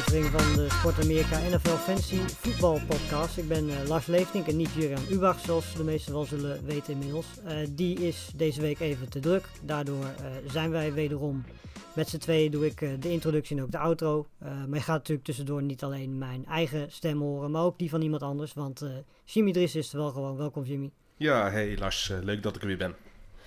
aflevering 0.00 0.42
van 0.42 0.54
de 0.54 0.68
Sport 0.70 1.00
Amerika 1.00 1.38
NFL 1.38 1.68
Fantasy 1.68 2.16
Voetbal 2.16 2.80
Podcast. 2.86 3.36
Ik 3.36 3.48
ben 3.48 3.70
eh, 3.70 3.88
Lars 3.88 4.06
Leeftink 4.06 4.46
en 4.46 4.56
niet 4.56 4.72
Jurgen 4.72 5.14
Ubach, 5.14 5.40
zoals 5.40 5.74
de 5.74 5.84
meesten 5.84 6.12
wel 6.12 6.24
zullen 6.24 6.64
weten 6.64 6.92
inmiddels. 6.92 7.26
Eh, 7.44 7.56
die 7.70 7.98
is 7.98 8.30
deze 8.34 8.60
week 8.60 8.80
even 8.80 9.08
te 9.08 9.20
druk. 9.20 9.48
Daardoor 9.62 10.04
eh, 10.04 10.26
zijn 10.50 10.70
wij 10.70 10.92
wederom 10.92 11.44
met 11.92 12.08
z'n 12.08 12.18
tweeën 12.18 12.50
doe 12.50 12.66
ik 12.66 13.02
de 13.02 13.10
introductie 13.10 13.56
en 13.56 13.62
ook 13.62 13.70
de 13.70 13.78
outro. 13.78 14.26
Maar 14.38 14.78
je 14.78 14.80
gaat 14.80 14.96
natuurlijk 14.96 15.26
tussendoor 15.26 15.62
niet 15.62 15.82
alleen 15.82 16.18
mijn 16.18 16.46
eigen 16.46 16.92
stem 16.92 17.20
horen, 17.20 17.50
maar 17.50 17.62
ook 17.62 17.78
die 17.78 17.90
van 17.90 18.02
iemand 18.02 18.22
anders. 18.22 18.52
Want 18.52 18.84
Jimmy 19.24 19.52
Dries 19.52 19.74
is 19.74 19.92
er 19.92 19.98
wel 19.98 20.10
gewoon. 20.10 20.36
Welkom 20.36 20.64
Jimmy. 20.64 20.90
Ja, 21.16 21.50
hey 21.50 21.78
Lars, 21.78 22.12
leuk 22.22 22.42
dat 22.42 22.56
ik 22.56 22.60
er 22.60 22.66
weer 22.66 22.76
ben. 22.76 22.94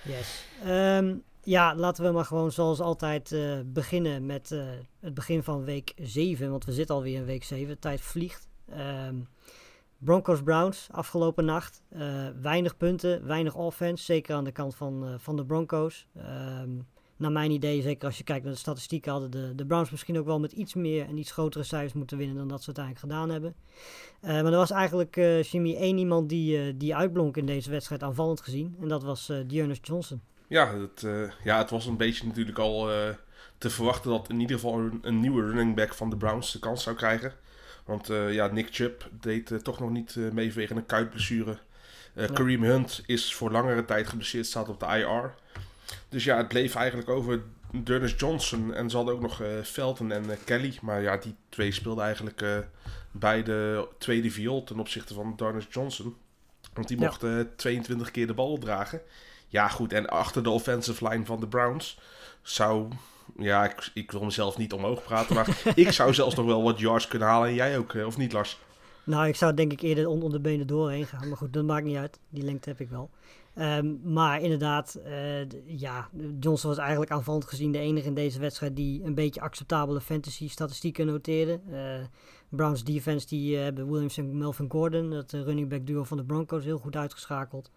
Yes. 0.02 0.44
Ehm, 0.64 1.14
ja, 1.44 1.74
laten 1.74 2.04
we 2.04 2.10
maar 2.10 2.24
gewoon 2.24 2.52
zoals 2.52 2.80
altijd 2.80 3.32
eh, 3.32 3.58
beginnen 3.66 4.26
met 4.26 4.52
eh, 4.52 4.64
het 5.00 5.14
begin 5.14 5.42
van 5.42 5.64
week 5.64 5.92
7. 5.96 6.50
Want 6.50 6.64
we 6.64 6.72
zitten 6.72 6.94
alweer 6.94 7.16
in 7.16 7.24
week 7.24 7.44
7. 7.44 7.78
Tijd 7.78 8.00
vliegt. 8.00 8.48
Ehm, 8.68 9.16
Broncos 9.98 10.42
Browns 10.42 10.88
afgelopen 10.90 11.44
nacht. 11.44 11.82
Eh, 11.88 12.26
weinig 12.40 12.76
punten, 12.76 13.26
weinig 13.26 13.54
offense. 13.54 14.04
Zeker 14.04 14.34
aan 14.34 14.44
de 14.44 14.52
kant 14.52 14.74
van, 14.74 15.16
van 15.18 15.36
de 15.36 15.44
Broncos. 15.44 16.06
Ehm, 16.16 16.70
naar 17.16 17.32
mijn 17.32 17.50
idee, 17.50 17.82
zeker 17.82 18.06
als 18.06 18.18
je 18.18 18.24
kijkt 18.24 18.44
naar 18.44 18.52
de 18.52 18.58
statistieken, 18.58 19.12
hadden 19.12 19.30
de, 19.30 19.54
de 19.54 19.66
Browns 19.66 19.90
misschien 19.90 20.18
ook 20.18 20.24
wel 20.24 20.40
met 20.40 20.52
iets 20.52 20.74
meer 20.74 21.06
en 21.06 21.16
iets 21.16 21.32
grotere 21.32 21.64
cijfers 21.64 21.92
moeten 21.92 22.18
winnen 22.18 22.36
dan 22.36 22.48
dat 22.48 22.62
ze 22.62 22.66
uiteindelijk 22.66 23.04
gedaan 23.06 23.30
hebben. 23.30 23.54
Maar 24.20 24.52
er 24.52 24.58
was 24.58 24.70
eigenlijk, 24.70 25.16
eh, 25.16 25.42
Jimmy, 25.42 25.74
één 25.74 25.98
iemand 25.98 26.28
die, 26.28 26.76
die 26.76 26.96
uitblonk 26.96 27.36
in 27.36 27.46
deze 27.46 27.70
wedstrijd 27.70 28.02
aanvallend 28.02 28.40
gezien. 28.40 28.76
En 28.80 28.88
dat 28.88 29.02
was 29.02 29.26
Dearness 29.46 29.80
Johnson. 29.82 30.22
Ja 30.46 30.78
het, 30.78 31.02
eh, 31.02 31.30
ja, 31.44 31.58
het 31.58 31.70
was 31.70 31.86
een 31.86 31.96
beetje 31.96 32.26
natuurlijk 32.26 32.58
al 32.58 32.90
eh, 32.92 33.08
te 33.58 33.70
verwachten 33.70 34.10
dat 34.10 34.28
in 34.28 34.40
ieder 34.40 34.56
geval 34.56 34.78
een, 34.78 34.98
een 35.02 35.20
nieuwe 35.20 35.42
running 35.42 35.74
back 35.74 35.94
van 35.94 36.10
de 36.10 36.16
Browns 36.16 36.52
de 36.52 36.58
kans 36.58 36.82
zou 36.82 36.96
krijgen. 36.96 37.32
Want 37.84 38.10
eh, 38.10 38.32
ja, 38.32 38.46
Nick 38.46 38.68
Chubb 38.70 39.08
deed 39.20 39.64
toch 39.64 39.80
nog 39.80 39.90
niet 39.90 40.16
mee 40.16 40.52
vanwege 40.52 40.74
een 40.74 40.86
kuitblessure. 40.86 41.58
Kareem 42.32 42.62
Hunt 42.62 43.02
is 43.06 43.34
voor 43.34 43.50
langere 43.50 43.84
tijd 43.84 44.08
geblesseerd, 44.08 44.46
staat 44.46 44.68
op 44.68 44.80
de 44.80 44.86
IR. 44.86 45.34
Dus 46.08 46.24
ja, 46.24 46.36
het 46.36 46.48
bleef 46.48 46.74
eigenlijk 46.74 47.08
over 47.08 47.42
Dennis 47.84 48.14
Johnson. 48.16 48.74
En 48.74 48.90
ze 48.90 48.96
hadden 48.96 49.14
ook 49.14 49.20
nog 49.20 49.42
eh 49.42 49.48
Felton 49.62 50.12
en 50.12 50.24
Kelly. 50.44 50.78
Maar 50.82 51.02
ja, 51.02 51.16
die 51.16 51.34
twee 51.48 51.72
speelden 51.72 52.04
eigenlijk 52.04 52.42
eh 52.42 52.58
bij 53.16 53.42
de 53.42 53.88
tweede 53.98 54.30
viool 54.30 54.64
ten 54.64 54.78
opzichte 54.78 55.14
van 55.14 55.36
Dennis 55.36 55.66
Johnson. 55.70 56.16
Want 56.72 56.88
die 56.88 56.96
mocht 56.96 57.22
eh, 57.22 57.40
22 57.56 58.10
keer 58.10 58.26
de 58.26 58.34
bal 58.34 58.52
opdragen. 58.52 59.00
Ja, 59.54 59.68
goed. 59.68 59.92
En 59.92 60.06
achter 60.06 60.42
de 60.42 60.50
offensive 60.50 61.08
line 61.08 61.24
van 61.24 61.40
de 61.40 61.48
Browns 61.48 61.98
zou... 62.42 62.88
Ja, 63.38 63.64
ik, 63.64 63.90
ik 63.94 64.10
wil 64.10 64.24
mezelf 64.24 64.58
niet 64.58 64.72
omhoog 64.72 65.02
praten. 65.02 65.34
Maar 65.34 65.62
ik 65.74 65.90
zou 65.90 66.14
zelfs 66.14 66.34
nog 66.34 66.46
wel 66.46 66.62
wat 66.62 66.78
yards 66.78 67.08
kunnen 67.08 67.28
halen. 67.28 67.48
En 67.48 67.54
jij 67.54 67.78
ook, 67.78 67.94
eh, 67.94 68.06
of 68.06 68.16
niet, 68.16 68.32
Lars? 68.32 68.58
Nou, 69.04 69.28
ik 69.28 69.36
zou 69.36 69.54
denk 69.54 69.72
ik 69.72 69.80
eerder 69.80 70.08
onder 70.08 70.30
de 70.30 70.40
benen 70.40 70.66
doorheen 70.66 71.06
gaan. 71.06 71.28
Maar 71.28 71.36
goed, 71.36 71.52
dat 71.52 71.64
maakt 71.64 71.84
niet 71.84 71.96
uit. 71.96 72.18
Die 72.28 72.44
lengte 72.44 72.68
heb 72.68 72.80
ik 72.80 72.88
wel. 72.88 73.10
Ehm, 73.54 74.12
maar 74.12 74.40
inderdaad, 74.40 74.94
eh, 74.94 75.48
ja, 75.66 76.08
Johnson 76.40 76.70
was 76.70 76.78
eigenlijk 76.78 77.10
aanvallend 77.10 77.44
gezien 77.44 77.72
de 77.72 77.78
enige 77.78 78.06
in 78.06 78.14
deze 78.14 78.40
wedstrijd 78.40 78.76
die 78.76 79.04
een 79.04 79.14
beetje 79.14 79.40
acceptabele 79.40 80.00
fantasy 80.00 80.48
statistieken 80.48 81.06
noteerde. 81.06 81.60
Eh, 81.70 82.06
Browns 82.48 82.84
defense 82.84 83.26
die 83.26 83.56
hebben 83.56 83.90
Williams 83.90 84.16
en 84.16 84.38
Melvin 84.38 84.70
Gordon, 84.70 85.10
dat 85.10 85.32
running 85.32 85.68
back 85.68 85.86
duo 85.86 86.04
van 86.04 86.16
de 86.16 86.24
Broncos, 86.24 86.64
heel 86.64 86.78
goed 86.78 86.96
uitgeschakeld. 86.96 87.70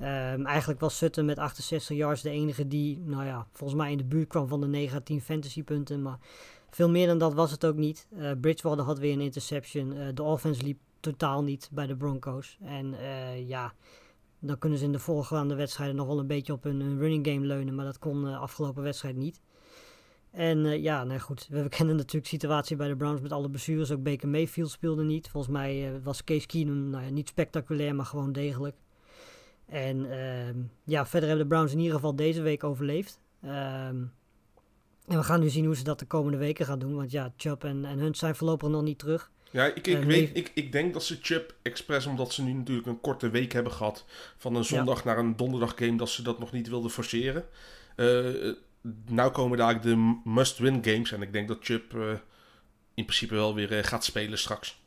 Ehm, 0.00 0.44
eigenlijk 0.46 0.80
was 0.80 0.96
Sutton 0.96 1.24
met 1.24 1.38
68 1.38 1.96
yards 1.96 2.22
de 2.22 2.30
enige 2.30 2.68
die, 2.68 2.98
nou 2.98 3.24
ja, 3.24 3.46
volgens 3.52 3.80
mij 3.80 3.90
in 3.90 3.96
de 3.96 4.04
buurt 4.04 4.28
kwam 4.28 4.48
van 4.48 4.60
de 4.60 4.66
negatieve 4.66 5.24
fantasy 5.24 5.62
punten. 5.62 6.02
Maar 6.02 6.18
veel 6.70 6.90
meer 6.90 7.06
dan 7.06 7.18
dat 7.18 7.34
was 7.34 7.50
het 7.50 7.64
ook 7.64 7.76
niet. 7.76 8.08
Eh, 8.16 8.30
Bridgewater 8.40 8.84
had 8.84 8.98
weer 8.98 9.12
een 9.12 9.20
interception. 9.20 9.92
Eh, 9.92 10.06
de 10.14 10.22
offense 10.22 10.62
liep 10.62 10.78
totaal 11.00 11.42
niet 11.42 11.68
bij 11.72 11.86
de 11.86 11.96
Broncos. 11.96 12.58
En 12.62 12.94
eh, 12.94 13.48
ja, 13.48 13.72
dan 14.38 14.58
kunnen 14.58 14.78
ze 14.78 14.84
in 14.84 14.92
de 14.92 14.98
voorgaande 14.98 15.54
wedstrijden 15.54 15.96
nog 15.96 16.06
wel 16.06 16.18
een 16.18 16.26
beetje 16.26 16.52
op 16.52 16.62
hun, 16.62 16.98
running 16.98 17.26
game 17.26 17.46
leunen. 17.46 17.74
Maar 17.74 17.84
dat 17.84 17.98
kon 17.98 18.24
de 18.24 18.36
afgelopen 18.36 18.82
wedstrijd 18.82 19.16
niet. 19.16 19.40
En 20.30 20.82
ja, 20.82 21.04
nou 21.04 21.20
goed, 21.20 21.46
we 21.50 21.68
kennen 21.68 21.96
natuurlijk 21.96 22.24
de 22.24 22.30
situatie 22.30 22.76
bij 22.76 22.88
de 22.88 22.96
Browns 22.96 23.20
met 23.20 23.32
alle 23.32 23.50
blessures. 23.50 23.90
Ook 23.90 24.02
Baker 24.02 24.28
Mayfield 24.28 24.70
speelde 24.70 25.04
niet. 25.04 25.28
Volgens 25.28 25.52
mij 25.52 26.00
was 26.02 26.24
Case 26.24 26.46
Keenum 26.46 26.90
nou 26.90 27.04
ja, 27.04 27.10
niet 27.10 27.28
spectaculair, 27.28 27.94
maar 27.94 28.06
gewoon 28.06 28.32
degelijk. 28.32 28.76
En 29.70 30.10
ehm, 30.12 30.58
ja, 30.84 31.06
verder 31.06 31.28
hebben 31.28 31.48
de 31.48 31.54
Browns 31.54 31.72
in 31.72 31.78
ieder 31.78 31.94
geval 31.94 32.16
deze 32.16 32.42
week 32.42 32.64
overleefd. 32.64 33.20
Ehm, 33.42 33.96
en 35.06 35.16
we 35.16 35.22
gaan 35.22 35.40
nu 35.40 35.48
zien 35.48 35.64
hoe 35.64 35.76
ze 35.76 35.84
dat 35.84 35.98
de 35.98 36.06
komende 36.06 36.38
weken 36.38 36.66
gaan 36.66 36.78
doen. 36.78 36.94
Want 36.94 37.10
ja, 37.10 37.32
Chubb 37.36 37.64
en, 37.64 37.84
en 37.84 37.98
Hunt 37.98 38.18
zijn 38.18 38.34
voorlopig 38.34 38.68
nog 38.68 38.82
niet 38.82 38.98
terug. 38.98 39.30
Ja, 39.50 39.64
ik, 39.64 39.86
ik, 39.86 39.98
Eh, 39.98 40.04
weet, 40.04 40.36
ik, 40.36 40.50
ik 40.54 40.72
denk 40.72 40.92
dat 40.92 41.04
ze 41.04 41.18
Chip 41.22 41.54
expres, 41.62 42.06
omdat 42.06 42.32
ze 42.32 42.42
nu 42.42 42.52
natuurlijk 42.52 42.86
een 42.86 43.00
korte 43.00 43.30
week 43.30 43.52
hebben 43.52 43.72
gehad, 43.72 44.04
van 44.36 44.54
een 44.54 44.64
zondag 44.64 45.04
naar 45.04 45.18
een 45.18 45.36
donderdag 45.36 45.72
game, 45.76 45.96
dat 45.96 46.08
ze 46.08 46.22
dat 46.22 46.38
nog 46.38 46.52
niet 46.52 46.68
wilden 46.68 46.90
forceren. 46.90 47.44
Eh 47.96 48.52
nou 49.06 49.30
komen 49.30 49.58
daar 49.58 49.80
de 49.80 50.20
must-win 50.24 50.84
games 50.84 51.12
en 51.12 51.22
ik 51.22 51.32
denk 51.32 51.48
dat 51.48 51.58
Chip 51.60 51.94
eh, 51.94 52.08
in 52.94 53.04
principe 53.04 53.34
wel 53.34 53.54
weer 53.54 53.84
gaat 53.84 54.04
spelen 54.04 54.38
straks. 54.38 54.79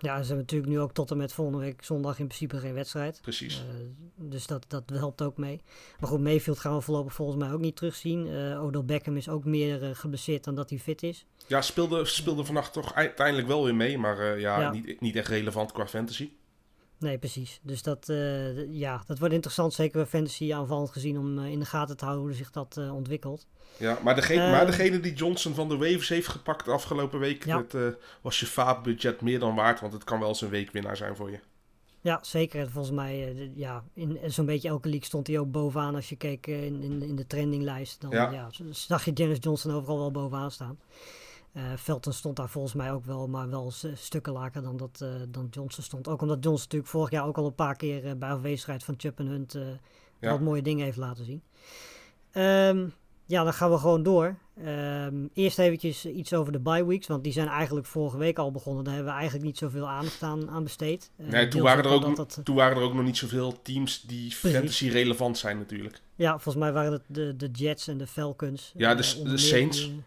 Ja, 0.00 0.12
ze 0.14 0.26
hebben 0.26 0.36
natuurlijk 0.36 0.70
nu 0.70 0.80
ook 0.80 0.92
tot 0.92 1.10
en 1.10 1.16
met 1.16 1.32
volgende 1.32 1.60
week 1.60 1.84
zondag 1.84 2.18
in 2.18 2.26
principe 2.26 2.58
geen 2.58 2.74
wedstrijd. 2.74 3.18
Precies. 3.22 3.56
Eh, 3.56 3.74
dus 4.14 4.46
dat, 4.46 4.64
dat 4.68 4.82
helpt 4.90 5.22
ook 5.22 5.36
mee. 5.36 5.60
Maar 6.00 6.08
goed, 6.10 6.20
Mayfield 6.20 6.58
gaan 6.58 6.74
we 6.74 6.80
voorlopig 6.80 7.12
volgens 7.12 7.38
mij 7.38 7.52
ook 7.52 7.60
niet 7.60 7.76
terugzien. 7.76 8.26
Eh 8.26 8.64
Odell 8.64 8.84
Beckham 8.84 9.16
is 9.16 9.28
ook 9.28 9.44
meer 9.44 9.82
eh, 9.82 9.90
geblesseerd 9.92 10.44
dan 10.44 10.54
dat 10.54 10.70
hij 10.70 10.78
fit 10.78 11.02
is. 11.02 11.26
Ja, 11.46 11.62
speelde, 11.62 12.04
speelde 12.04 12.44
vannacht 12.44 12.72
toch 12.72 12.94
uiteindelijk 12.94 13.48
wel 13.48 13.64
weer 13.64 13.74
mee, 13.74 13.98
maar 13.98 14.38
ja, 14.38 14.60
Ja. 14.60 14.70
Niet, 14.70 15.00
niet 15.00 15.16
echt 15.16 15.28
relevant 15.28 15.72
qua 15.72 15.86
fantasy. 15.86 16.30
Nee, 16.98 17.18
precies. 17.18 17.60
Dus 17.62 17.82
dat, 17.82 18.08
eh, 18.08 18.72
ja, 18.72 19.02
dat 19.06 19.18
wordt 19.18 19.34
interessant, 19.34 19.72
zeker 19.74 19.96
bij 19.98 20.06
fantasy 20.06 20.54
aanvallend 20.54 20.90
gezien, 20.90 21.18
om 21.18 21.38
eh, 21.38 21.50
in 21.50 21.58
de 21.58 21.64
gaten 21.64 21.96
te 21.96 22.04
houden 22.04 22.26
hoe 22.26 22.34
zich 22.34 22.50
dat 22.50 22.76
eh, 22.76 22.94
ontwikkelt. 22.94 23.46
Ja, 23.76 23.98
maar, 24.02 24.14
degene, 24.14 24.50
maar 24.50 24.66
degene 24.66 25.00
die 25.00 25.12
Johnson 25.14 25.54
van 25.54 25.68
de 25.68 25.76
waivers 25.76 26.08
heeft 26.08 26.28
gepakt 26.28 26.64
de 26.64 26.70
afgelopen 26.70 27.18
week, 27.18 27.44
Ja. 27.44 27.64
dat, 27.68 27.96
was 28.20 28.40
je 28.40 28.46
vaatbudget 28.46 29.20
meer 29.20 29.38
dan 29.38 29.54
waard, 29.54 29.80
want 29.80 29.92
het 29.92 30.04
kan 30.04 30.18
wel 30.18 30.28
eens 30.28 30.40
een 30.40 30.48
weekwinnaar 30.48 30.96
zijn 30.96 31.16
voor 31.16 31.30
je. 31.30 31.38
Ja, 32.00 32.18
zeker. 32.22 32.60
En 32.60 32.70
Volgens 32.70 32.94
mij, 32.94 33.50
ja, 33.54 33.84
in 33.94 34.18
zo'n 34.26 34.46
beetje 34.46 34.68
elke 34.68 34.88
league 34.88 35.06
stond 35.06 35.26
hij 35.26 35.38
ook 35.38 35.50
bovenaan. 35.50 35.94
Als 35.94 36.08
je 36.08 36.16
keek 36.16 36.46
in, 36.46 36.82
in, 36.82 37.02
in 37.02 37.16
de 37.16 37.26
trendinglijst, 37.26 38.00
dan 38.00 38.10
Ja. 38.10 38.50
zag 38.70 39.04
je 39.04 39.12
Dennis 39.12 39.38
Johnson 39.40 39.72
overal 39.74 39.98
wel 39.98 40.10
bovenaan 40.10 40.50
staan. 40.50 40.78
Eh 41.58 41.76
Felton 41.78 42.12
stond 42.12 42.36
daar 42.36 42.48
volgens 42.48 42.74
mij 42.74 42.92
ook 42.92 43.04
wel, 43.04 43.26
maar 43.28 43.48
wel 43.50 43.72
stukken 43.94 44.32
lager 44.32 44.62
dan 44.62 44.76
dat 44.76 45.00
eh, 45.02 45.08
dan 45.28 45.46
Johnson 45.50 45.84
stond. 45.84 46.08
Ook 46.08 46.22
omdat 46.22 46.36
Johnson 46.44 46.62
natuurlijk 46.64 46.90
vorig 46.90 47.10
jaar 47.10 47.26
ook 47.26 47.38
al 47.38 47.46
een 47.46 47.54
paar 47.54 47.76
keer 47.76 48.04
eh, 48.04 48.12
bij 48.14 48.28
afwezigheid 48.30 48.84
van 48.84 48.94
Chubb 48.96 49.18
en 49.18 49.26
Hunt 49.26 49.58
Ja. 50.20 50.30
wat 50.30 50.40
mooie 50.40 50.62
dingen 50.62 50.84
heeft 50.84 50.96
laten 50.96 51.24
zien. 51.24 51.42
Ehm, 52.32 52.86
ja, 53.26 53.44
dan 53.44 53.52
gaan 53.52 53.70
we 53.70 53.78
gewoon 53.78 54.02
door. 54.02 54.36
Ehm, 54.64 55.14
eerst 55.34 55.58
eventjes 55.58 56.06
iets 56.06 56.32
over 56.34 56.52
de 56.52 56.58
bye 56.58 56.86
weeks, 56.86 57.06
want 57.06 57.24
die 57.24 57.32
zijn 57.32 57.48
eigenlijk 57.48 57.86
vorige 57.86 58.16
week 58.18 58.38
al 58.38 58.50
begonnen. 58.50 58.84
Daar 58.84 58.94
hebben 58.94 59.12
we 59.12 59.18
eigenlijk 59.18 59.48
niet 59.48 59.58
zoveel 59.58 59.88
aandacht 59.88 60.22
aan, 60.22 60.50
aan 60.50 60.62
besteed. 60.62 61.10
Nee, 61.16 61.48
toen 61.48 61.62
waren, 61.62 61.84
er 61.84 61.90
ook, 61.90 62.16
dat- 62.16 62.40
toen 62.44 62.54
waren 62.56 62.76
er 62.76 62.82
ook 62.82 62.94
nog 62.94 63.04
niet 63.04 63.16
zoveel 63.16 63.62
teams 63.62 64.02
die 64.02 64.30
fantasy 64.32 64.88
relevant 64.88 65.38
zijn 65.38 65.58
natuurlijk. 65.58 66.00
Ja, 66.14 66.30
volgens 66.30 66.56
mij 66.64 66.72
waren 66.72 66.92
het 66.92 67.02
de, 67.06 67.36
de 67.36 67.48
Jets 67.50 67.88
en 67.88 67.98
de 67.98 68.06
Falcons. 68.06 68.72
Ja, 68.76 68.94
de- 68.94 69.02
Saints. 69.38 69.78
die, 69.84 70.02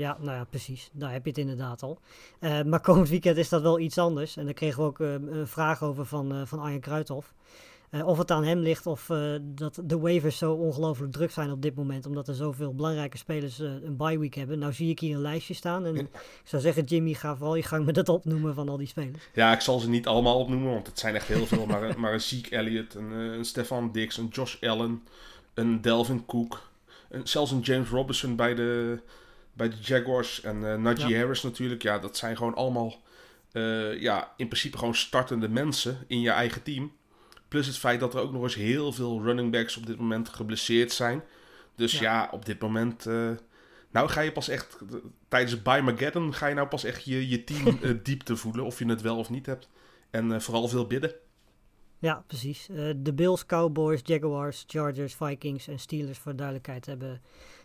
ja, 0.00 0.16
nou 0.20 0.36
ja, 0.36 0.44
precies. 0.44 0.90
Daar 0.92 1.12
heb 1.12 1.24
je 1.24 1.30
het 1.30 1.38
inderdaad 1.38 1.82
al. 1.82 1.98
Eh, 2.38 2.62
maar 2.62 2.80
komend 2.80 3.08
weekend 3.08 3.36
is 3.36 3.48
dat 3.48 3.62
wel 3.62 3.78
iets 3.78 3.98
anders. 3.98 4.36
En 4.36 4.44
daar 4.44 4.54
kregen 4.54 4.82
we 4.82 4.88
ook 4.88 5.00
eh, 5.00 5.12
een 5.12 5.46
vraag 5.46 5.82
over 5.82 6.06
van, 6.06 6.32
eh, 6.34 6.40
van 6.44 6.58
Arjen 6.58 6.80
Kruithof. 6.80 7.34
Of 8.04 8.18
het 8.18 8.30
aan 8.30 8.44
hem 8.44 8.58
ligt 8.58 8.86
of 8.86 9.10
dat 9.40 9.80
de 9.84 9.98
waivers 9.98 10.38
zo 10.38 10.52
ongelooflijk 10.52 11.12
druk 11.12 11.30
zijn 11.30 11.50
op 11.50 11.62
dit 11.62 11.74
moment. 11.74 12.06
Omdat 12.06 12.28
er 12.28 12.34
zoveel 12.34 12.74
belangrijke 12.74 13.16
spelers 13.16 13.58
een 13.58 13.96
bye 13.96 14.18
week 14.18 14.34
hebben. 14.34 14.58
Nou 14.58 14.72
zie 14.72 14.90
ik 14.90 14.98
hier 15.00 15.14
een 15.14 15.20
lijstje 15.20 15.54
staan. 15.54 15.86
En 15.86 15.94
Ja. 15.94 16.00
ik 16.00 16.40
zou 16.44 16.62
zeggen, 16.62 16.84
Jimmy, 16.84 17.14
ga 17.14 17.36
vooral 17.36 17.54
je 17.54 17.62
gang 17.62 17.84
met 17.84 17.96
het 17.96 18.08
opnoemen 18.08 18.54
van 18.54 18.68
al 18.68 18.76
die 18.76 18.86
spelers. 18.86 19.28
Ja, 19.34 19.52
ik 19.52 19.60
zal 19.60 19.78
ze 19.78 19.88
niet 19.88 20.06
allemaal 20.06 20.38
opnoemen, 20.38 20.72
want 20.72 20.86
het 20.86 20.98
zijn 20.98 21.14
echt 21.14 21.26
heel 21.26 21.46
veel. 21.46 21.66
maar, 21.66 22.00
maar 22.00 22.12
een 22.12 22.20
Zeke 22.20 22.56
Elliott, 22.56 22.94
een, 22.94 23.10
een 23.10 23.44
Stefan 23.44 23.92
Dix, 23.92 24.16
een 24.16 24.28
Josh 24.28 24.62
Allen, 24.62 25.02
een 25.54 25.80
Delvin 25.80 26.26
Cook, 26.26 26.68
een, 27.08 27.28
zelfs 27.28 27.50
een 27.50 27.60
James 27.60 27.88
Robinson 27.88 28.36
bij 28.36 28.54
de, 28.54 29.00
bij 29.60 29.68
de 29.68 29.76
Jaguars 29.80 30.40
en 30.40 30.72
eh 30.72 30.76
Najee 30.78 31.08
Ja. 31.08 31.18
Harris 31.18 31.42
natuurlijk. 31.42 31.82
Ja, 31.82 31.98
dat 31.98 32.16
zijn 32.16 32.36
gewoon 32.36 32.54
allemaal 32.54 33.02
eh, 33.52 34.00
ja, 34.00 34.32
in 34.36 34.48
principe 34.48 34.78
gewoon 34.78 34.94
startende 34.94 35.48
mensen 35.48 36.04
in 36.06 36.20
je 36.20 36.30
eigen 36.30 36.62
team. 36.62 36.92
Plus 37.48 37.66
het 37.66 37.76
feit 37.78 38.00
dat 38.00 38.14
er 38.14 38.20
ook 38.20 38.32
nog 38.32 38.42
eens 38.42 38.54
heel 38.54 38.92
veel 38.92 39.22
running 39.22 39.50
backs 39.52 39.76
op 39.76 39.86
dit 39.86 39.98
moment 39.98 40.28
geblesseerd 40.28 40.92
zijn. 40.92 41.22
Dus 41.74 41.92
Ja. 41.92 42.00
ja, 42.00 42.28
op 42.32 42.44
dit 42.44 42.60
moment... 42.60 43.06
eh, 43.06 43.30
nou 43.90 44.08
ga 44.08 44.20
je 44.20 44.32
pas 44.32 44.48
echt... 44.48 44.78
Tijdens 45.28 45.62
Mageddon 45.62 46.34
ga 46.34 46.46
je 46.46 46.54
nou 46.54 46.68
pas 46.68 46.84
echt 46.84 47.04
je, 47.04 47.28
je 47.28 47.44
team 47.44 47.78
diepte 48.02 48.36
voelen. 48.36 48.64
Of 48.64 48.78
je 48.78 48.86
het 48.86 49.00
wel 49.00 49.16
of 49.16 49.30
niet 49.30 49.46
hebt. 49.46 49.68
En 50.10 50.42
vooral 50.42 50.68
veel 50.68 50.86
bidden. 50.86 51.14
Ja, 51.98 52.24
precies. 52.26 52.68
De 52.96 53.12
Bills, 53.14 53.46
Cowboys, 53.46 54.00
Jaguars, 54.04 54.64
Chargers, 54.66 55.14
Vikings 55.14 55.68
en 55.68 55.78
Steelers 55.78 56.18
voor 56.18 56.30
de 56.32 56.36
duidelijkheid 56.38 56.86
hebben 56.86 57.22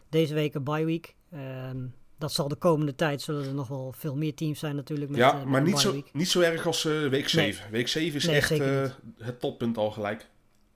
deze 0.09 0.33
week 0.33 0.53
een 0.53 0.63
bye 0.63 0.85
week. 0.85 1.15
Ehm, 1.35 1.77
dat 2.17 2.31
zal 2.31 2.47
de 2.47 2.55
komende 2.55 2.95
tijd 2.95 3.21
zullen 3.21 3.45
er 3.45 3.53
nog 3.53 3.67
wel 3.67 3.93
veel 3.97 4.15
meer 4.15 4.35
teams 4.35 4.59
zijn 4.59 4.75
natuurlijk 4.75 5.09
met, 5.09 5.19
ja, 5.19 5.39
eh, 5.39 5.45
maar 5.45 5.61
niet 5.61 5.79
zo, 5.79 6.03
niet 6.13 6.29
zo 6.29 6.41
erg 6.41 6.65
als 6.65 6.85
eh, 6.85 7.07
week 7.07 7.29
7. 7.29 7.71
Week 7.71 7.87
7 7.87 8.15
is 8.15 8.25
Nee, 8.25 8.35
echt 8.35 8.51
eh, 8.51 8.83
het 9.17 9.39
toppunt 9.39 9.77
al 9.77 9.91
gelijk. 9.91 10.27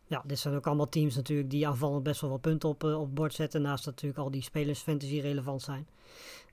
Ja, 0.08 0.24
dit 0.26 0.40
zijn 0.40 0.56
ook 0.56 0.68
allemaal 0.68 0.90
teams 0.90 1.16
natuurlijk 1.16 1.50
die 1.50 1.68
aanvallend 1.68 2.04
best 2.04 2.22
wel 2.22 2.30
wat 2.30 2.42
punten 2.42 2.70
op, 2.70 2.84
op 2.84 3.16
bord 3.16 3.34
zetten. 3.34 3.62
Naast 3.62 3.86
dat 3.86 3.94
natuurlijk 3.94 4.20
al 4.20 4.32
die 4.32 4.42
spelers 4.42 4.80
fantasy 4.80 5.20
relevant 5.20 5.62
zijn. 5.62 5.88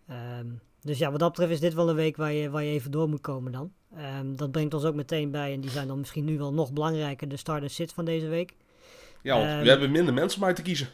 Ehm, 0.09 0.47
dus 0.81 0.99
ja, 0.99 1.11
wat 1.11 1.21
dat 1.21 1.31
betreft 1.31 1.53
is 1.53 1.61
dit 1.61 1.75
wel 1.75 1.89
een 1.89 1.95
week 1.95 2.17
waar 2.17 2.33
je, 2.33 2.51
waar 2.51 2.63
je 2.63 2.71
even 2.71 2.91
door 2.91 3.09
moet 3.09 3.21
komen 3.21 3.53
dan. 3.53 3.73
Ehm, 3.97 4.37
dat 4.37 4.51
brengt 4.51 4.75
ons 4.75 4.85
ook 4.85 4.95
meteen 4.95 5.31
bij, 5.31 5.53
en 5.53 5.61
die 5.61 5.71
zijn 5.71 5.89
dan 5.89 5.99
misschien 5.99 6.25
nu 6.25 6.39
wel 6.39 6.53
nog 6.53 6.73
belangrijker, 6.73 7.29
de 7.29 7.37
start 7.37 7.63
en 7.63 7.71
sit 7.71 7.93
van 7.93 8.05
deze 8.05 8.29
week. 8.29 8.55
Ja, 9.23 9.39
want 9.39 9.63
we 9.63 9.69
hebben 9.69 9.91
minder 9.91 10.15
mensen 10.15 10.41
om 10.41 10.47
uit 10.47 10.57
te 10.57 10.63
kiezen. 10.63 10.89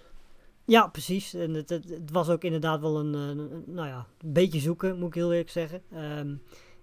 Ja, 0.64 0.86
precies. 0.86 1.34
En 1.34 1.54
het, 1.54 1.68
het, 1.68 1.88
het 1.88 2.10
was 2.10 2.28
ook 2.28 2.44
inderdaad 2.44 2.80
wel 2.80 2.98
een, 2.98 3.14
een- 3.14 3.62
nou 3.66 3.88
ja, 3.88 4.06
een 4.20 4.32
beetje 4.32 4.60
zoeken, 4.60 4.98
moet 4.98 5.08
ik 5.08 5.14
heel 5.14 5.30
eerlijk 5.32 5.50
zeggen. 5.50 5.82
Ehm, 5.92 6.34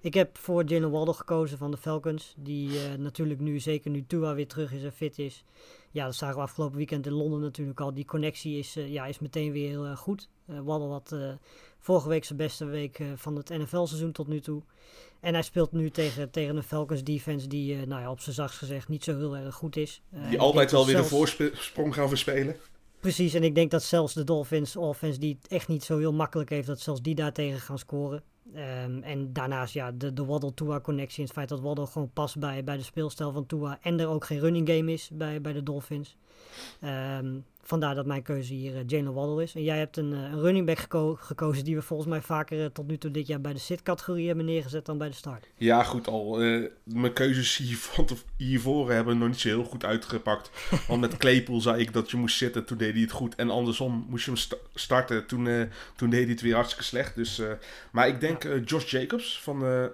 ik 0.02 0.14
heb 0.14 0.38
voor 0.38 0.64
Jalen 0.64 0.92
Waddle 0.92 1.14
gekozen 1.14 1.58
van 1.58 1.72
de 1.72 1.78
Falcons. 1.78 2.34
Die 2.38 2.70
eh, 2.80 2.94
natuurlijk 2.98 3.40
nu, 3.40 3.60
zeker 3.60 3.92
nu 3.92 4.06
Tua 4.08 4.34
weer 4.36 4.48
terug 4.48 4.74
is 4.74 4.84
en 4.84 4.92
fit 4.92 5.20
is. 5.20 5.44
Ja, 5.92 6.06
dat 6.06 6.16
zagen 6.16 6.36
we 6.36 6.42
afgelopen 6.42 6.78
weekend 6.78 7.06
in 7.06 7.12
Londen 7.14 7.40
natuurlijk 7.42 7.80
al. 7.80 7.94
Die 7.94 8.06
connectie 8.06 8.58
is, 8.58 8.76
eh, 8.76 8.92
ja, 8.92 9.06
is 9.06 9.20
meteen 9.20 9.52
weer 9.52 9.70
heel 9.70 9.86
erg 9.86 10.00
goed. 10.00 10.30
Waddle 10.64 10.88
had 10.90 11.16
vorige 11.80 12.10
week 12.10 12.24
zijn 12.26 12.38
beste 12.38 12.66
week 12.66 13.02
van 13.16 13.36
het 13.36 13.50
NFL-seizoen 13.50 14.12
tot 14.12 14.28
nu 14.28 14.40
toe. 14.40 14.62
En 15.20 15.34
hij 15.34 15.42
speelt 15.44 15.72
nu 15.72 15.90
tegen, 15.90 16.30
tegen 16.32 16.56
een 16.56 16.64
Falcons 16.64 17.04
defense 17.04 17.48
die, 17.48 17.86
nou 17.88 18.02
ja, 18.02 18.12
op 18.12 18.20
zijn 18.20 18.36
zachtst 18.36 18.58
gezegd 18.58 18.88
niet 18.88 19.04
zo 19.04 19.18
heel 19.18 19.38
erg 19.38 19.56
goed 19.56 19.76
is. 19.76 20.02
Die 20.30 20.40
altijd 20.40 20.72
wel 20.72 20.86
weer 20.86 20.96
een 20.98 21.06
voorsprong 21.06 21.94
gaan 21.94 22.08
verspelen. 22.08 22.56
Precies, 23.00 23.34
en 23.34 23.44
ik 23.44 23.56
denk 23.56 23.72
dat 23.72 23.84
zelfs 23.84 24.14
de 24.14 24.24
Dolphins 24.24 24.76
offense 24.76 25.20
die 25.20 25.38
het 25.42 25.52
echt 25.52 25.68
niet 25.68 25.84
zo 25.84 25.98
heel 25.98 26.14
makkelijk 26.14 26.50
heeft, 26.50 26.68
dat 26.68 26.80
zelfs 26.80 27.02
die 27.02 27.16
daartegen 27.16 27.60
gaan 27.60 27.80
scoren. 27.80 28.24
Ehm, 28.54 29.02
en 29.02 29.34
daarnaast 29.34 29.74
ja, 29.74 29.92
de, 29.92 30.14
de 30.14 30.26
Waddle-Tua-connectie. 30.26 31.24
Het 31.24 31.34
feit 31.34 31.50
dat 31.50 31.60
Waddle 31.60 31.86
gewoon 31.88 32.12
past 32.14 32.40
bij, 32.40 32.64
bij 32.64 32.78
de 32.78 32.84
speelstijl 32.84 33.32
van 33.32 33.46
Tua. 33.46 33.78
En 33.82 34.00
er 34.00 34.08
ook 34.08 34.26
geen 34.26 34.40
running 34.40 34.70
game 34.70 34.92
is 34.92 35.10
bij, 35.14 35.42
bij 35.42 35.54
de 35.54 35.64
Dolphins. 35.64 36.18
Ehm, 36.80 37.40
vandaar 37.70 37.96
dat 37.96 38.06
mijn 38.06 38.22
keuze 38.22 38.54
hier 38.54 38.76
eh, 38.76 38.82
Jalen 38.88 39.14
Waddle 39.14 39.44
is. 39.44 39.56
En 39.56 39.64
jij 39.64 39.78
hebt 39.78 39.98
een, 39.98 40.14
eh, 40.14 40.20
een 40.20 40.40
running 40.40 40.66
back 40.66 40.80
geko- 40.80 41.16
gekozen 41.20 41.64
die 41.64 41.76
we 41.76 41.82
volgens 41.82 42.10
mij 42.10 42.22
vaker 42.22 42.60
eh, 42.64 42.66
tot 42.66 42.88
nu 42.88 42.98
toe 42.98 43.12
dit 43.12 43.28
jaar 43.28 43.42
bij 43.42 43.54
de 43.54 43.60
sit-categorie 43.60 44.28
hebben 44.28 44.46
neergezet 44.46 44.86
dan 44.86 44.98
bij 44.98 45.08
de 45.08 45.14
start. 45.16 45.48
Ja, 45.58 45.84
goed 45.84 46.08
al. 46.08 46.38
mijn 46.84 47.14
keuzes 47.14 47.58
hiervan, 47.58 48.08
hiervoor 48.38 48.92
hebben 48.92 49.18
nog 49.18 49.28
niet 49.28 49.40
zo 49.40 49.48
heel 49.48 49.64
goed 49.64 49.86
uitgepakt. 49.86 50.52
Want 50.88 51.02
met 51.02 51.18
Claypool 51.24 51.62
zei 51.62 51.82
ik 51.82 51.94
dat 51.94 52.12
je 52.12 52.18
moest 52.18 52.38
zitten, 52.38 52.66
toen 52.66 52.78
deed 52.78 52.94
hij 52.94 53.02
het 53.02 53.12
goed. 53.12 53.36
En 53.36 53.50
andersom 53.50 54.06
moest 54.10 54.26
je 54.26 54.32
hem 54.32 54.40
sta- 54.40 54.58
starten, 54.74 55.26
toen, 55.26 55.70
toen 55.96 56.10
deed 56.10 56.22
hij 56.24 56.32
het 56.32 56.42
weer 56.42 56.56
hartstikke 56.56 56.84
slecht. 56.86 57.16
Dus, 57.16 57.42
maar 57.92 58.08
ik 58.08 58.20
denk 58.20 58.44
Josh 58.66 58.92
Jacobs 58.92 59.42
van 59.42 59.90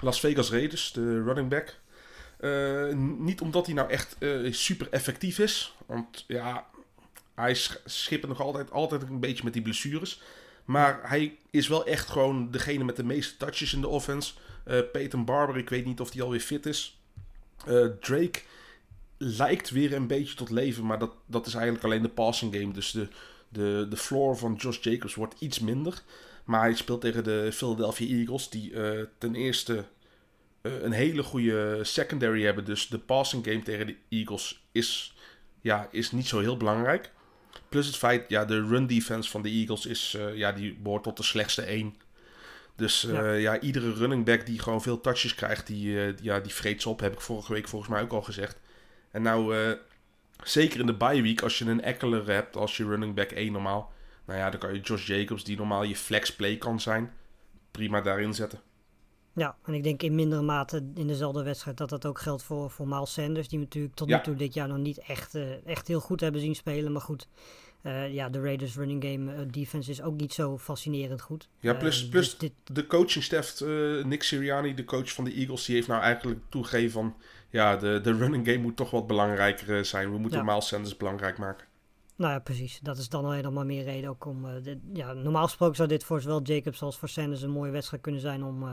Las 0.00 0.20
Vegas 0.20 0.50
Raiders, 0.50 0.92
de 0.92 1.22
running 1.22 1.48
back. 1.48 1.76
Niet 3.18 3.40
omdat 3.40 3.66
hij 3.66 3.74
nou 3.74 3.90
echt 3.90 4.16
super 4.50 4.86
effectief 4.90 5.38
is. 5.38 5.74
Want 5.86 6.24
ja, 6.26 6.66
hij 7.34 7.54
sch- 7.54 7.76
schippert 7.84 8.32
nog 8.32 8.40
altijd, 8.40 8.70
altijd 8.70 9.02
een 9.02 9.20
beetje 9.20 9.44
met 9.44 9.52
die 9.52 9.62
blessures. 9.62 10.22
Maar 10.64 11.00
hij 11.02 11.36
is 11.50 11.68
wel 11.68 11.86
echt 11.86 12.08
gewoon 12.08 12.50
degene 12.50 12.84
met 12.84 12.96
de 12.96 13.04
meeste 13.04 13.36
touches 13.36 13.72
in 13.72 13.80
de 13.80 13.88
offense. 13.88 14.32
Eh 14.64 14.78
Peyton 14.92 15.24
Barber, 15.24 15.56
ik 15.56 15.68
weet 15.68 15.84
niet 15.84 16.00
of 16.00 16.10
die 16.10 16.22
alweer 16.22 16.40
fit 16.40 16.66
is. 16.66 16.98
Eh, 17.66 17.86
Drake 18.00 18.40
lijkt 19.18 19.70
weer 19.70 19.92
een 19.92 20.06
beetje 20.06 20.34
tot 20.34 20.50
leven, 20.50 20.86
maar 20.86 20.98
dat, 20.98 21.12
dat 21.26 21.46
is 21.46 21.54
eigenlijk 21.54 21.84
alleen 21.84 22.02
de 22.02 22.08
passing 22.08 22.54
game. 22.54 22.72
Dus 22.72 22.90
de, 22.90 23.08
de, 23.48 23.86
de 23.90 23.96
floor 23.96 24.36
van 24.36 24.54
Josh 24.54 24.78
Jacobs 24.82 25.14
wordt 25.14 25.34
iets 25.40 25.58
minder. 25.58 26.02
Maar 26.44 26.60
hij 26.60 26.74
speelt 26.74 27.00
tegen 27.00 27.24
de 27.24 27.50
Philadelphia 27.52 28.16
Eagles, 28.16 28.50
die 28.50 28.72
eh, 28.82 29.04
ten 29.18 29.34
eerste 29.34 29.84
een 30.62 30.92
hele 30.92 31.22
goede 31.22 31.78
secondary 31.82 32.44
hebben. 32.44 32.64
Dus 32.64 32.88
de 32.88 32.98
passing 32.98 33.44
game 33.44 33.62
tegen 33.62 33.86
de 33.86 33.96
Eagles 34.08 34.64
is, 34.72 35.14
ja, 35.60 35.88
is 35.90 36.12
niet 36.12 36.26
zo 36.26 36.40
heel 36.40 36.56
belangrijk. 36.56 37.12
Plus 37.74 37.86
het 37.86 37.96
feit, 37.96 38.28
ja, 38.28 38.44
de 38.44 38.66
run 38.66 38.86
defense 38.86 39.30
van 39.30 39.42
de 39.42 39.48
Eagles 39.48 39.86
is, 39.86 40.14
eh, 40.18 40.36
ja, 40.36 40.52
die 40.52 40.74
behoort 40.82 41.02
tot 41.02 41.16
de 41.16 41.22
slechtste 41.22 41.62
één. 41.62 41.94
Dus 42.76 43.04
eh, 43.04 43.12
Ja. 43.12 43.32
ja. 43.32 43.60
iedere 43.60 43.92
running 43.92 44.24
back 44.24 44.46
die 44.46 44.58
gewoon 44.58 44.82
veel 44.82 45.00
touches 45.00 45.34
krijgt, 45.34 45.66
die, 45.66 46.00
eh, 46.00 46.12
ja, 46.22 46.40
die 46.40 46.52
vreet 46.54 46.82
ze 46.82 46.88
op. 46.88 47.00
Heb 47.00 47.12
ik 47.12 47.20
vorige 47.20 47.52
week 47.52 47.68
volgens 47.68 47.90
mij 47.90 48.02
ook 48.02 48.12
al 48.12 48.22
gezegd. 48.22 48.58
En 49.10 49.22
nou, 49.22 49.54
zeker 50.42 50.80
in 50.80 50.86
de 50.86 50.94
bye 50.94 51.22
week, 51.22 51.42
als 51.42 51.58
je 51.58 51.64
een 51.64 51.82
Eckler 51.82 52.26
hebt 52.26 52.56
als 52.56 52.76
je 52.76 52.84
running 52.84 53.14
back 53.14 53.30
1 53.30 53.52
normaal. 53.52 53.92
Nou 54.26 54.38
ja, 54.38 54.50
dan 54.50 54.60
kan 54.60 54.74
je 54.74 54.80
Josh 54.80 55.06
Jacobs, 55.06 55.44
die 55.44 55.56
normaal 55.56 55.82
je 55.82 55.96
flex 55.96 56.34
play 56.34 56.56
kan 56.56 56.80
zijn, 56.80 57.12
prima 57.70 58.00
daarin 58.00 58.34
zetten. 58.34 58.60
Ja, 59.32 59.56
en 59.64 59.74
ik 59.74 59.82
denk 59.82 60.02
in 60.02 60.14
mindere 60.14 60.42
mate 60.42 60.90
in 60.94 61.06
dezelfde 61.06 61.42
wedstrijd 61.42 61.76
dat 61.76 61.88
dat 61.88 62.06
ook 62.06 62.20
geldt 62.20 62.42
voor, 62.42 62.70
voor 62.70 62.88
Miles 62.88 63.12
Sanders. 63.12 63.48
Die 63.48 63.58
natuurlijk 63.58 63.94
tot 63.94 64.08
Ja. 64.08 64.16
nu 64.16 64.22
toe 64.22 64.34
dit 64.34 64.54
jaar 64.54 64.68
nog 64.68 64.78
niet 64.78 64.98
echt, 64.98 65.34
echt 65.64 65.88
heel 65.88 66.00
goed 66.00 66.20
hebben 66.20 66.40
zien 66.40 66.54
spelen. 66.54 66.92
Maar 66.92 67.00
goed, 67.00 67.28
eh, 67.84 68.12
ja, 68.14 68.28
de 68.28 68.40
Raiders 68.40 68.76
running 68.76 69.04
game 69.04 69.32
eh, 69.34 69.40
defense 69.50 69.90
is 69.90 70.02
ook 70.02 70.16
niet 70.20 70.32
zo 70.32 70.58
fascinerend 70.58 71.20
goed. 71.22 71.48
Ja, 71.60 71.74
plus, 71.74 72.04
Eh, 72.04 72.10
plus 72.10 72.28
dus 72.30 72.38
dit, 72.38 72.52
de 72.76 72.86
coaching 72.86 73.24
staff, 73.24 73.60
Nick 74.04 74.22
Sirianni, 74.22 74.74
de 74.74 74.84
coach 74.84 75.12
van 75.12 75.24
de 75.24 75.32
Eagles, 75.32 75.64
die 75.64 75.74
heeft 75.74 75.88
nou 75.88 76.02
eigenlijk 76.02 76.40
toegegeven 76.48 76.90
van... 76.90 77.14
Ja, 77.50 77.76
de, 77.76 78.00
de 78.02 78.12
running 78.16 78.46
game 78.46 78.58
moet 78.58 78.76
toch 78.76 78.90
wat 78.90 79.06
belangrijker 79.06 79.84
zijn. 79.84 80.10
We 80.12 80.18
moeten 80.18 80.38
Ja. 80.38 80.44
Miles 80.44 80.66
Sanders 80.68 80.96
belangrijk 80.96 81.38
maken. 81.38 81.66
nou 82.16 82.32
ja, 82.32 82.38
precies. 82.38 82.80
Dat 82.82 82.98
is 82.98 83.08
dan 83.08 83.32
helemaal 83.32 83.64
meer 83.64 83.84
reden 83.84 84.10
ook 84.10 84.24
om... 84.26 84.46
dit- 84.62 84.78
ja, 84.92 85.12
normaal 85.12 85.44
gesproken 85.44 85.76
zou 85.76 85.88
dit 85.88 86.04
voor 86.04 86.20
zowel 86.20 86.42
Jacobs 86.42 86.82
als 86.82 86.98
voor 86.98 87.08
Sanders 87.08 87.42
een 87.42 87.50
mooie 87.50 87.70
wedstrijd 87.70 88.02
kunnen 88.02 88.20
zijn 88.20 88.44
om, 88.44 88.64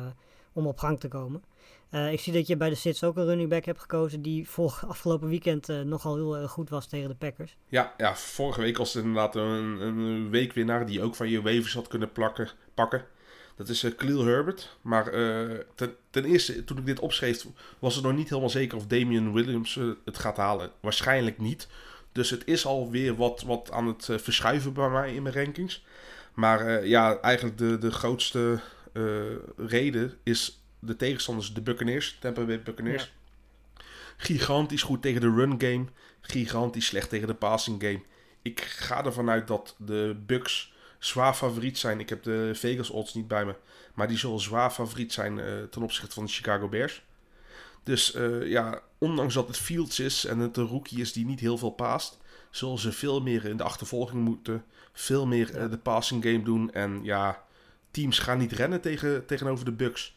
om 0.54 0.68
op 0.68 0.78
gang 0.78 1.00
te 1.00 1.08
komen. 1.08 1.44
Eh, 1.92 2.12
ik 2.12 2.20
zie 2.20 2.34
dat 2.34 2.48
je 2.48 2.58
bij 2.58 2.70
de 2.70 2.76
Sits 2.76 3.04
ook 3.04 3.18
een 3.18 3.26
running 3.26 3.50
back 3.50 3.66
hebt 3.66 3.80
gekozen 3.80 4.22
die 4.22 4.50
voor 4.50 4.80
afgelopen 4.88 5.28
weekend 5.28 5.70
eh, 5.70 5.82
nogal 5.82 6.16
heel 6.16 6.38
erg 6.38 6.52
goed 6.52 6.70
was 6.70 6.88
tegen 6.88 7.10
de 7.10 7.16
Packers. 7.16 7.56
Ja, 7.68 7.94
ja, 7.98 8.16
vorige 8.16 8.62
week 8.62 8.78
was 8.78 8.94
het 8.94 9.04
inderdaad 9.04 9.36
een, 9.36 9.82
een 9.82 10.30
weekwinnaar 10.30 10.86
die 10.86 11.02
ook 11.02 11.16
van 11.16 11.30
je 11.30 11.42
waivers 11.42 11.74
had 11.74 11.88
kunnen 11.88 12.12
plakken, 12.12 12.50
pakken. 12.74 13.06
Dat 13.56 13.70
is 13.70 13.96
Khalil 13.96 14.26
Herbert. 14.26 14.78
Maar 14.82 15.08
eh, 15.08 15.58
ten, 15.76 15.96
ten 16.10 16.26
eerste, 16.26 16.64
toen 16.64 16.78
ik 16.78 16.86
dit 16.86 17.00
opschreef, 17.00 17.46
was 17.80 17.96
het 17.96 18.04
nog 18.04 18.14
niet 18.14 18.30
helemaal 18.30 18.50
zeker 18.50 18.78
of 18.78 18.88
Damian 18.88 19.34
Williams 19.34 19.78
eh, 19.78 19.84
het 20.06 20.18
gaat 20.18 20.38
halen. 20.38 20.72
Waarschijnlijk 20.80 21.38
niet. 21.38 21.68
Dus 22.12 22.30
het 22.30 22.46
is 22.46 22.66
alweer 22.66 23.16
wat, 23.16 23.42
wat 23.42 23.72
aan 23.72 23.88
het 23.88 24.10
eh, 24.10 24.18
verschuiven 24.18 24.74
bij 24.74 24.90
mij 24.90 25.14
in 25.14 25.24
mijn 25.24 25.36
rankings. 25.36 25.86
Maar 26.34 26.68
eh, 26.68 26.88
ja, 26.88 27.20
eigenlijk 27.20 27.58
de, 27.58 27.78
de 27.78 27.92
grootste 27.92 28.60
eh, 28.94 29.04
reden 29.58 30.14
is 30.24 30.61
de 30.82 30.96
tegenstanders, 30.96 31.54
de 31.54 31.62
Buccaneers, 31.62 32.18
Tampa 32.20 32.44
Bay 32.44 32.62
Buccaneers. 32.62 33.14
Gigantisch 34.18 34.82
goed 34.82 35.02
tegen 35.02 35.22
de 35.22 35.34
run 35.34 35.62
game. 35.62 35.86
Gigantisch 36.22 36.86
slecht 36.86 37.10
tegen 37.10 37.28
de 37.28 37.34
passing 37.34 37.82
game. 37.82 38.02
Ik 38.42 38.62
ga 38.62 39.06
ervan 39.06 39.30
uit 39.30 39.48
dat 39.48 39.76
de 39.78 40.16
Bucks 40.26 40.74
zwaar 41.00 41.34
favoriet 41.34 41.78
zijn. 41.78 42.00
Ik 42.00 42.10
heb 42.10 42.24
de 42.24 42.52
Vegas 42.54 42.90
odds 42.90 43.14
niet 43.14 43.28
bij 43.28 43.46
me. 43.46 43.56
Maar 43.94 44.08
die 44.08 44.18
zullen 44.18 44.40
zwaar 44.40 44.72
favoriet 44.72 45.14
zijn 45.14 45.40
eh, 45.40 45.64
ten 45.70 45.82
opzichte 45.82 46.14
van 46.14 46.26
de 46.26 46.32
Chicago 46.32 46.68
Bears. 46.68 47.04
Dus 47.84 48.14
eh, 48.14 48.48
ja, 48.48 48.82
ondanks 48.98 49.34
dat 49.34 49.48
het 49.48 49.58
Fields 49.58 50.00
is 50.00 50.26
en 50.26 50.40
het 50.40 50.58
een 50.58 50.68
rookie 50.68 51.00
is 51.00 51.14
die 51.14 51.26
niet 51.26 51.40
heel 51.40 51.58
veel 51.58 51.70
paast, 51.70 52.20
zullen 52.50 52.80
ze 52.80 52.92
veel 52.92 53.22
meer 53.22 53.46
in 53.46 53.58
de 53.58 53.64
achtervolging 53.64 54.24
moeten. 54.24 54.66
Veel 54.94 55.28
meer 55.28 55.56
eh, 55.56 55.70
de 55.70 55.78
passing 55.78 56.24
game 56.24 56.44
doen. 56.44 56.72
En 56.72 57.00
ja, 57.04 57.44
teams 57.92 58.20
gaan 58.20 58.38
niet 58.38 58.52
rennen 58.52 58.82
tegen, 58.82 59.26
tegenover 59.26 59.66
de 59.66 59.72
Bucks. 59.72 60.16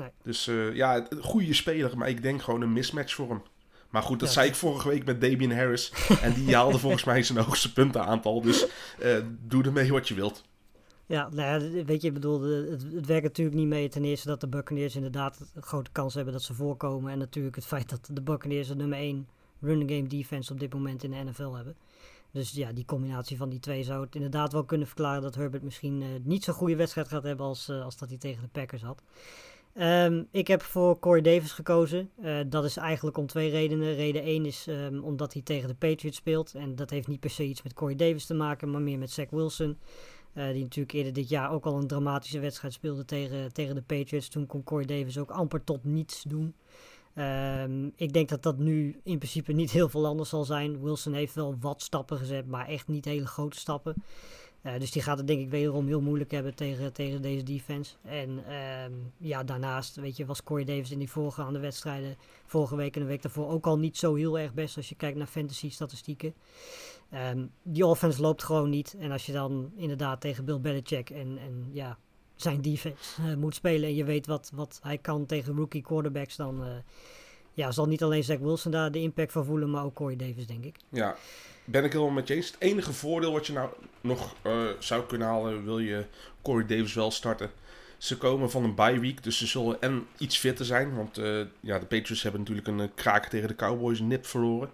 Nee. 0.00 0.10
Dus 0.22 0.46
eh, 0.46 0.74
ja, 0.74 1.06
een 1.08 1.22
goede 1.22 1.54
speler, 1.54 1.98
maar 1.98 2.08
ik 2.08 2.22
denk 2.22 2.42
gewoon 2.42 2.60
een 2.60 2.72
mismatch 2.72 3.14
voor 3.14 3.28
hem. 3.28 3.42
Maar 3.90 4.02
goed, 4.02 4.20
dat 4.20 4.28
Ja, 4.28 4.34
zei 4.34 4.48
ik 4.48 4.54
vorige 4.54 4.88
week 4.88 5.04
met 5.04 5.20
Damian 5.20 5.50
Harris. 5.50 5.92
En 6.22 6.32
die 6.32 6.54
haalde 6.54 6.78
volgens 6.86 7.04
mij 7.04 7.22
zijn 7.22 7.38
hoogste 7.38 7.72
puntenaantal. 7.72 8.40
Dus 8.40 8.66
eh, 8.98 9.16
doe 9.40 9.64
ermee 9.64 9.92
wat 9.92 10.08
je 10.08 10.14
wilt. 10.14 10.44
Ja, 11.06 11.28
nou 11.32 11.64
ja, 11.64 11.84
weet 11.84 12.02
je, 12.02 12.08
ik 12.08 12.14
bedoel, 12.14 12.42
het, 12.42 12.82
het 12.92 13.06
werkt 13.06 13.22
natuurlijk 13.22 13.56
niet 13.56 13.66
mee 13.66 13.88
ten 13.88 14.04
eerste 14.04 14.28
dat 14.28 14.40
de 14.40 14.48
Buccaneers 14.48 14.96
inderdaad 14.96 15.50
een 15.54 15.62
grote 15.62 15.90
kans 15.92 16.14
hebben 16.14 16.32
dat 16.32 16.42
ze 16.42 16.54
voorkomen. 16.54 17.12
En 17.12 17.18
natuurlijk 17.18 17.56
het 17.56 17.66
feit 17.66 17.88
dat 17.88 18.08
de 18.12 18.22
Buccaneers 18.22 18.68
de 18.68 18.76
nummer 18.76 18.98
1 18.98 19.28
running 19.60 19.90
game 19.90 20.08
defense 20.08 20.52
op 20.52 20.60
dit 20.60 20.72
moment 20.72 21.02
in 21.04 21.10
de 21.10 21.24
NFL 21.24 21.52
hebben. 21.52 21.76
Dus 22.32 22.50
ja, 22.50 22.72
die 22.72 22.84
combinatie 22.84 23.36
van 23.36 23.48
die 23.48 23.60
twee 23.60 23.82
zou 23.82 24.04
het 24.04 24.14
inderdaad 24.14 24.52
wel 24.52 24.64
kunnen 24.64 24.86
verklaren 24.86 25.22
dat 25.22 25.34
Herbert 25.34 25.62
misschien 25.62 26.00
uh, 26.00 26.08
niet 26.22 26.44
zo'n 26.44 26.54
goede 26.54 26.76
wedstrijd 26.76 27.08
gaat 27.08 27.22
hebben 27.22 27.46
als, 27.46 27.68
uh, 27.68 27.84
als 27.84 27.96
dat 27.96 28.08
hij 28.08 28.18
tegen 28.18 28.42
de 28.42 28.48
Packers 28.48 28.82
had. 28.82 29.02
Um, 29.74 30.28
ik 30.30 30.46
heb 30.46 30.62
voor 30.62 30.98
Corey 30.98 31.20
Davis 31.20 31.52
gekozen. 31.52 32.10
Uh, 32.22 32.38
dat 32.46 32.64
is 32.64 32.76
eigenlijk 32.76 33.16
om 33.16 33.26
twee 33.26 33.50
redenen. 33.50 33.94
Reden 33.94 34.22
1 34.22 34.46
is 34.46 34.66
um, 34.68 35.02
omdat 35.02 35.32
hij 35.32 35.42
tegen 35.42 35.68
de 35.68 35.74
Patriots 35.74 36.16
speelt. 36.16 36.54
En 36.54 36.76
dat 36.76 36.90
heeft 36.90 37.08
niet 37.08 37.20
per 37.20 37.30
se 37.30 37.44
iets 37.44 37.62
met 37.62 37.74
Corey 37.74 37.96
Davis 37.96 38.26
te 38.26 38.34
maken, 38.34 38.70
maar 38.70 38.80
meer 38.80 38.98
met 38.98 39.10
Zach 39.10 39.30
Wilson. 39.30 39.78
Uh, 40.34 40.52
die 40.52 40.62
natuurlijk 40.62 40.94
eerder 40.94 41.12
dit 41.12 41.28
jaar 41.28 41.50
ook 41.50 41.66
al 41.66 41.76
een 41.76 41.86
dramatische 41.86 42.40
wedstrijd 42.40 42.72
speelde 42.72 43.04
tegen, 43.04 43.52
tegen 43.52 43.74
de 43.74 43.82
Patriots. 43.82 44.28
Toen 44.28 44.46
kon 44.46 44.64
Corey 44.64 44.86
Davis 44.86 45.18
ook 45.18 45.30
amper 45.30 45.64
tot 45.64 45.84
niets 45.84 46.22
doen. 46.22 46.54
Um, 47.14 47.92
ik 47.96 48.12
denk 48.12 48.28
dat 48.28 48.42
dat 48.42 48.58
nu 48.58 49.00
in 49.02 49.18
principe 49.18 49.52
niet 49.52 49.70
heel 49.70 49.88
veel 49.88 50.06
anders 50.06 50.28
zal 50.28 50.44
zijn. 50.44 50.82
Wilson 50.82 51.12
heeft 51.12 51.34
wel 51.34 51.56
wat 51.60 51.82
stappen 51.82 52.18
gezet, 52.18 52.46
maar 52.46 52.66
echt 52.66 52.88
niet 52.88 53.04
hele 53.04 53.26
grote 53.26 53.58
stappen. 53.58 53.94
Uh, 54.62 54.78
dus 54.78 54.90
die 54.90 55.02
gaat 55.02 55.18
het 55.18 55.26
denk 55.26 55.40
ik 55.40 55.50
wederom 55.50 55.86
heel 55.86 56.00
moeilijk 56.00 56.30
hebben 56.30 56.54
tegen, 56.54 56.92
tegen 56.92 57.22
deze 57.22 57.42
defense. 57.42 57.94
En 58.02 58.54
um, 58.84 59.12
ja, 59.16 59.44
daarnaast 59.44 59.96
weet 59.96 60.16
je, 60.16 60.26
was 60.26 60.42
Corey 60.42 60.64
Davis 60.64 60.90
in 60.90 60.98
die 60.98 61.10
voorgaande 61.10 61.58
wedstrijden 61.58 62.16
vorige 62.46 62.76
week 62.76 62.94
en 62.94 63.00
de 63.00 63.06
week 63.06 63.22
daarvoor 63.22 63.48
ook 63.48 63.66
al 63.66 63.78
niet 63.78 63.96
zo 63.96 64.14
heel 64.14 64.38
erg 64.38 64.54
best 64.54 64.76
als 64.76 64.88
je 64.88 64.94
kijkt 64.94 65.18
naar 65.18 65.26
fantasy 65.26 65.70
statistieken. 65.70 66.34
Um, 67.32 67.50
die 67.62 67.86
offense 67.86 68.20
loopt 68.20 68.42
gewoon 68.42 68.70
niet. 68.70 68.96
En 68.98 69.10
als 69.10 69.26
je 69.26 69.32
dan 69.32 69.72
inderdaad 69.76 70.20
tegen 70.20 70.44
Bill 70.44 70.60
Belichick 70.60 71.10
en, 71.10 71.38
en 71.38 71.68
ja, 71.72 71.98
zijn 72.34 72.62
defense 72.62 73.22
uh, 73.22 73.34
moet 73.34 73.54
spelen 73.54 73.88
en 73.88 73.94
je 73.94 74.04
weet 74.04 74.26
wat, 74.26 74.50
wat 74.54 74.80
hij 74.82 74.98
kan 74.98 75.26
tegen 75.26 75.56
rookie 75.56 75.82
quarterbacks, 75.82 76.36
dan 76.36 76.64
uh, 76.64 76.68
ja, 77.52 77.70
zal 77.70 77.86
niet 77.86 78.02
alleen 78.02 78.24
Zach 78.24 78.38
Wilson 78.38 78.70
daar 78.70 78.92
de 78.92 79.00
impact 79.00 79.32
van 79.32 79.44
voelen, 79.44 79.70
maar 79.70 79.84
ook 79.84 79.94
Corey 79.94 80.16
Davis, 80.16 80.46
denk 80.46 80.64
ik. 80.64 80.76
Ja, 80.88 81.16
ben 81.70 81.84
ik 81.84 81.92
helemaal 81.92 82.14
met 82.14 82.28
je 82.28 82.34
eens. 82.34 82.46
Het 82.46 82.56
enige 82.58 82.92
voordeel 82.92 83.32
wat 83.32 83.46
je 83.46 83.52
nou 83.52 83.70
nog 84.00 84.34
uh, 84.46 84.52
zou 84.78 85.06
kunnen 85.06 85.28
halen, 85.28 85.64
wil 85.64 85.78
je 85.78 86.04
Corey 86.42 86.66
Davis 86.66 86.94
wel 86.94 87.10
starten. 87.10 87.50
Ze 87.98 88.16
komen 88.16 88.50
van 88.50 88.64
een 88.64 88.74
bye 88.74 89.00
week, 89.00 89.22
dus 89.22 89.38
ze 89.38 89.46
zullen 89.46 89.82
en 89.82 90.06
iets 90.18 90.38
fitter 90.38 90.64
zijn. 90.64 90.96
Want 90.96 91.18
uh, 91.18 91.40
ja, 91.60 91.78
de 91.78 91.86
Patriots 91.86 92.22
hebben 92.22 92.40
natuurlijk 92.40 92.68
een 92.68 92.78
uh, 92.78 92.86
kraak 92.94 93.26
tegen 93.26 93.48
de 93.48 93.54
Cowboys 93.54 94.00
nip 94.00 94.26
verloren. 94.26 94.70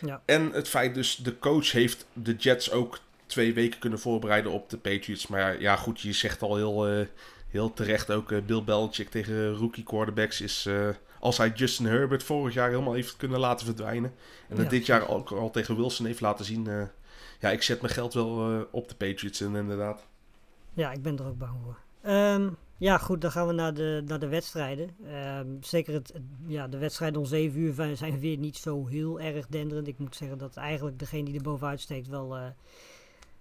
Ja. 0.00 0.22
En 0.24 0.50
het 0.52 0.68
feit 0.68 0.94
dus, 0.94 1.16
de 1.16 1.38
coach 1.38 1.72
heeft 1.72 2.06
de 2.12 2.34
Jets 2.34 2.70
ook 2.70 2.98
twee 3.26 3.54
weken 3.54 3.78
kunnen 3.78 3.98
voorbereiden 3.98 4.52
op 4.52 4.70
de 4.70 4.76
Patriots. 4.76 5.26
Maar 5.26 5.60
ja, 5.60 5.76
goed, 5.76 6.00
je 6.00 6.12
zegt 6.12 6.42
al 6.42 6.56
heel, 6.56 6.98
uh, 6.98 7.06
heel 7.50 7.72
terecht 7.72 8.10
ook 8.10 8.46
Bill 8.46 8.62
Belichick 8.62 9.10
tegen 9.10 9.54
rookie 9.54 9.84
quarterbacks 9.84 10.40
is... 10.40 10.68
Als 11.26 11.36
hij 11.38 11.50
Justin 11.54 11.86
Herbert 11.86 12.22
vorig 12.22 12.54
jaar 12.54 12.68
helemaal 12.70 12.92
heeft 12.92 13.16
kunnen 13.16 13.38
laten 13.40 13.66
verdwijnen. 13.66 14.12
En 14.48 14.56
dat 14.56 14.64
Ja, 14.64 14.70
dit 14.70 14.86
jaar 14.86 15.08
ook 15.08 15.30
al 15.30 15.50
tegen 15.50 15.76
Wilson 15.76 16.06
heeft 16.06 16.20
laten 16.20 16.44
zien. 16.44 16.66
eh, 16.66 16.82
ja, 17.40 17.50
ik 17.50 17.62
zet 17.62 17.80
mijn 17.80 17.92
geld 17.92 18.14
wel 18.14 18.50
eh, 18.52 18.60
op 18.70 18.88
de 18.88 18.94
Patriots 18.94 19.40
in, 19.40 19.54
inderdaad. 19.56 20.06
Ja, 20.74 20.92
ik 20.92 21.02
ben 21.02 21.18
er 21.18 21.26
ook 21.26 21.38
bang 21.38 21.58
voor. 21.64 21.78
Ehm, 22.02 22.48
ja, 22.76 22.98
goed, 22.98 23.20
dan 23.20 23.30
gaan 23.30 23.46
we 23.46 23.52
naar 23.52 23.74
de, 23.74 24.02
naar 24.06 24.18
de 24.18 24.28
wedstrijden. 24.28 24.90
Ehm, 25.06 25.46
zeker 25.60 25.94
het, 25.94 26.10
het- 26.12 26.22
ja, 26.46 26.68
de 26.68 26.78
wedstrijden 26.78 27.20
om 27.20 27.26
7 27.26 27.60
uur 27.60 27.74
zijn- 27.74 27.96
zijn 27.96 28.18
weer 28.20 28.36
niet 28.38 28.56
zo 28.56 28.86
heel 28.86 29.20
erg 29.20 29.46
denderend. 29.46 29.88
Ik 29.88 29.98
moet 29.98 30.16
zeggen 30.16 30.38
dat 30.38 30.56
eigenlijk 30.56 30.98
degene 30.98 31.24
die 31.24 31.34
er 31.36 31.42
bovenuit 31.42 31.80
steekt 31.80 32.08
wel 32.08 32.36
eh, 32.36 32.42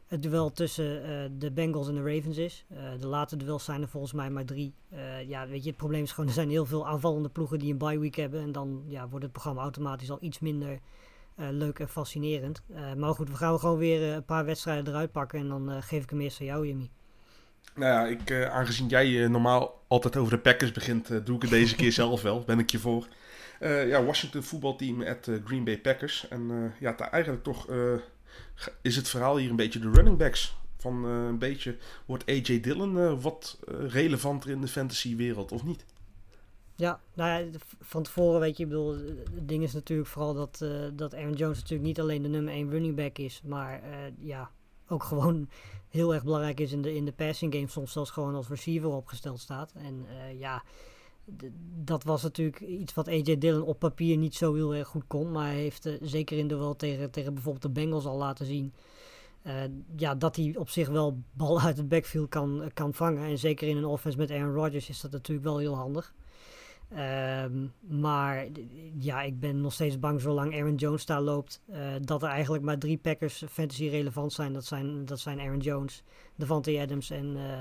het 0.07 0.23
duel 0.23 0.51
tussen 0.51 1.03
eh, 1.03 1.29
de 1.37 1.51
Bengals 1.51 1.87
en 1.87 1.95
de 1.95 2.15
Ravens 2.15 2.37
is. 2.37 2.65
Eh, 2.69 2.77
de 2.99 3.07
late 3.07 3.35
duels 3.37 3.63
zijn 3.63 3.81
er 3.81 3.87
volgens 3.87 4.13
mij 4.13 4.29
maar 4.29 4.45
drie. 4.45 4.73
Eh, 4.89 5.27
ja, 5.29 5.47
weet 5.47 5.63
je, 5.63 5.69
het 5.69 5.77
probleem 5.77 6.03
is 6.03 6.11
gewoon, 6.11 6.27
er 6.29 6.35
zijn 6.35 6.49
heel 6.49 6.65
veel 6.65 6.87
aanvallende 6.87 7.29
ploegen 7.29 7.59
die 7.59 7.71
een 7.71 7.77
bye 7.77 7.99
week 7.99 8.15
hebben. 8.15 8.41
En 8.41 8.51
dan 8.51 8.83
ja, 8.87 9.07
wordt 9.07 9.23
het 9.23 9.33
programma 9.33 9.61
automatisch 9.61 10.11
al 10.11 10.17
iets 10.21 10.39
minder 10.39 10.79
leuk 11.37 11.79
en 11.79 11.89
fascinerend. 11.89 12.61
Maar 12.97 13.13
goed, 13.13 13.29
we 13.29 13.35
gaan 13.35 13.59
gewoon 13.59 13.77
weer 13.77 14.13
een 14.13 14.25
paar 14.25 14.45
wedstrijden 14.45 14.87
eruit 14.87 15.11
pakken. 15.11 15.39
En 15.39 15.47
dan 15.47 15.83
geef 15.83 16.03
ik 16.03 16.09
hem 16.09 16.21
eerst 16.21 16.39
aan 16.39 16.45
jou, 16.45 16.67
Jimmy. 16.67 16.89
Nou 17.75 17.91
ja, 17.91 18.05
ik, 18.05 18.47
aangezien 18.49 18.87
jij 18.87 19.27
normaal 19.27 19.81
altijd 19.87 20.17
over 20.17 20.31
de 20.31 20.39
Packers 20.39 20.71
begint, 20.71 21.25
doe 21.25 21.35
ik 21.35 21.41
het 21.41 21.51
deze 21.51 21.75
keer 21.75 21.91
zelf 22.01 22.21
wel. 22.21 22.43
Ben 22.43 22.59
ik 22.59 22.69
je 22.69 22.79
voor. 22.79 23.07
Ja, 23.59 24.03
Washington 24.03 24.43
voetbalteam 24.43 25.01
at 25.01 25.29
Green 25.45 25.63
Bay 25.63 25.79
Packers. 25.79 26.27
En 26.27 26.73
ja, 26.79 26.93
ta- 26.93 27.11
eigenlijk 27.11 27.43
toch 27.43 27.67
is 28.81 28.95
het 28.95 29.07
verhaal 29.07 29.37
hier 29.37 29.49
een 29.49 29.55
beetje 29.55 29.79
de 29.79 29.91
running 29.91 30.17
backs. 30.17 30.55
Van 30.85 31.05
eh, 31.05 31.25
een 31.25 31.37
beetje, 31.37 31.77
wordt 32.05 32.25
AJ 32.25 32.59
Dillon 32.59 32.99
eh, 32.99 33.21
wat 33.21 33.59
eh, 33.67 33.75
relevanter 33.87 34.49
in 34.49 34.61
de 34.61 34.67
fantasy 34.67 35.15
wereld 35.15 35.51
of 35.51 35.63
niet? 35.63 35.85
Ja, 36.75 36.99
nou 37.13 37.43
ja, 37.43 37.49
van 37.81 38.03
tevoren 38.03 38.39
weet 38.39 38.57
je, 38.57 38.63
ik 38.63 38.69
bedoel, 38.69 38.93
het 39.35 39.47
ding 39.47 39.63
is 39.63 39.73
natuurlijk 39.73 40.09
vooral 40.09 40.33
dat, 40.33 40.65
dat 40.93 41.15
Aaron 41.15 41.33
Jones 41.33 41.57
natuurlijk 41.57 41.87
niet 41.87 41.99
alleen 41.99 42.21
de 42.21 42.27
nummer 42.27 42.53
1 42.53 42.69
running 42.69 42.95
back 42.95 43.17
is, 43.17 43.41
maar 43.43 43.81
ja, 44.19 44.51
ook 44.87 45.03
gewoon 45.13 45.49
heel 45.89 46.13
erg 46.13 46.23
belangrijk 46.23 46.59
is 46.59 46.71
in 46.71 46.81
de, 46.81 46.95
in 46.95 47.05
de 47.05 47.11
passing 47.11 47.53
game, 47.53 47.67
soms 47.67 47.91
zelfs 47.91 48.11
gewoon 48.11 48.35
als 48.35 48.47
receiver 48.47 48.89
opgesteld 48.89 49.39
staat. 49.39 49.73
En 49.75 50.05
ja, 50.37 50.63
dat 51.83 52.03
was 52.03 52.23
natuurlijk 52.23 52.59
iets 52.59 52.93
wat 52.93 53.07
AJ 53.07 53.37
Dillon 53.37 53.63
op 53.63 53.79
papier 53.79 54.17
niet 54.17 54.35
zo 54.35 54.53
heel 54.53 54.75
erg 54.75 54.87
goed 54.87 55.03
kon, 55.07 55.31
maar 55.31 55.45
hij 55.47 55.55
heeft 55.55 55.85
eh, 55.85 55.93
zeker 56.01 56.37
in 56.37 56.47
de 56.47 56.55
wel 56.55 56.75
tegen, 56.75 57.11
tegen 57.11 57.33
bijvoorbeeld 57.33 57.63
de 57.63 57.81
Bengals 57.81 58.05
al 58.05 58.17
laten 58.17 58.45
zien. 58.45 58.73
eh, 59.41 59.53
ja, 59.95 60.15
dat 60.15 60.35
hij 60.35 60.53
op 60.57 60.69
zich 60.69 60.89
wel 60.89 61.17
bal 61.33 61.61
uit 61.61 61.77
het 61.77 61.89
backfield 61.89 62.29
kan, 62.29 62.71
kan 62.73 62.93
vangen. 62.93 63.23
En 63.23 63.37
zeker 63.37 63.67
in 63.67 63.77
een 63.77 63.85
offense 63.85 64.17
met 64.17 64.31
Aaron 64.31 64.53
Rodgers 64.53 64.89
is 64.89 65.01
dat 65.01 65.11
natuurlijk 65.11 65.47
wel 65.47 65.57
heel 65.57 65.75
handig. 65.75 66.13
Ehm, 66.89 67.67
maar 67.79 68.47
ja, 68.97 69.21
ik 69.21 69.39
ben 69.39 69.61
nog 69.61 69.73
steeds 69.73 69.99
bang 69.99 70.21
zolang 70.21 70.53
Aaron 70.53 70.75
Jones 70.75 71.05
daar 71.05 71.21
loopt. 71.21 71.61
eh, 71.71 71.93
dat 72.01 72.23
er 72.23 72.29
eigenlijk 72.29 72.63
maar 72.63 72.77
drie 72.77 72.97
Packers 72.97 73.43
fantasy 73.49 73.87
relevant 73.87 74.33
zijn. 74.33 74.53
Dat 74.53 74.65
zijn, 74.65 75.05
dat 75.05 75.19
zijn 75.19 75.39
Aaron 75.39 75.59
Jones, 75.59 76.03
Devante 76.35 76.79
Adams 76.79 77.09
en, 77.09 77.35
eh, 77.35 77.59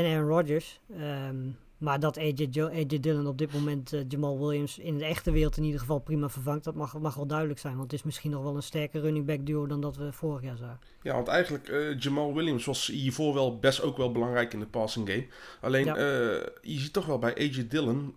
en 0.00 0.12
Aaron 0.14 0.28
Rodgers. 0.28 0.80
Ehm, 0.98 1.36
maar 1.84 2.00
dat 2.00 2.18
AJ, 2.18 2.46
Jo- 2.50 2.68
AJ 2.68 3.00
Dillon 3.00 3.26
op 3.26 3.38
dit 3.38 3.52
moment 3.52 3.92
eh, 3.92 4.00
Jamal 4.08 4.38
Williams 4.46 4.78
in 4.78 4.98
de 4.98 5.04
echte 5.04 5.30
wereld 5.30 5.56
in 5.56 5.64
ieder 5.64 5.80
geval 5.80 5.98
prima 5.98 6.28
vervangt. 6.28 6.64
Dat 6.64 6.74
mag, 6.74 6.98
mag 6.98 7.14
wel 7.14 7.26
duidelijk 7.26 7.58
zijn. 7.60 7.76
Want 7.76 7.90
het 7.90 8.00
is 8.00 8.06
misschien 8.06 8.30
nog 8.30 8.42
wel 8.42 8.56
een 8.56 8.62
sterker 8.62 9.00
running 9.00 9.26
back 9.26 9.46
duo 9.46 9.66
dan 9.66 9.80
dat 9.80 9.96
we 9.96 10.12
vorig 10.12 10.42
jaar 10.42 10.56
zagen. 10.56 10.78
Ja, 11.02 11.14
want 11.14 11.28
eigenlijk 11.28 11.68
eh, 11.68 11.98
Jamal 11.98 12.34
Williams 12.34 12.64
was 12.64 12.86
hiervoor 12.86 13.34
wel 13.34 13.58
best 13.58 13.82
ook 13.82 13.96
wel 13.96 14.12
belangrijk 14.12 14.52
in 14.52 14.60
de 14.60 14.66
passing 14.66 15.08
game. 15.08 15.26
Alleen 15.60 15.84
Ja. 15.84 15.96
eh, 15.96 16.46
je 16.62 16.78
ziet 16.78 16.92
toch 16.92 17.06
wel 17.06 17.18
bij 17.18 17.34
AJ 17.34 17.66
Dillon. 17.68 18.14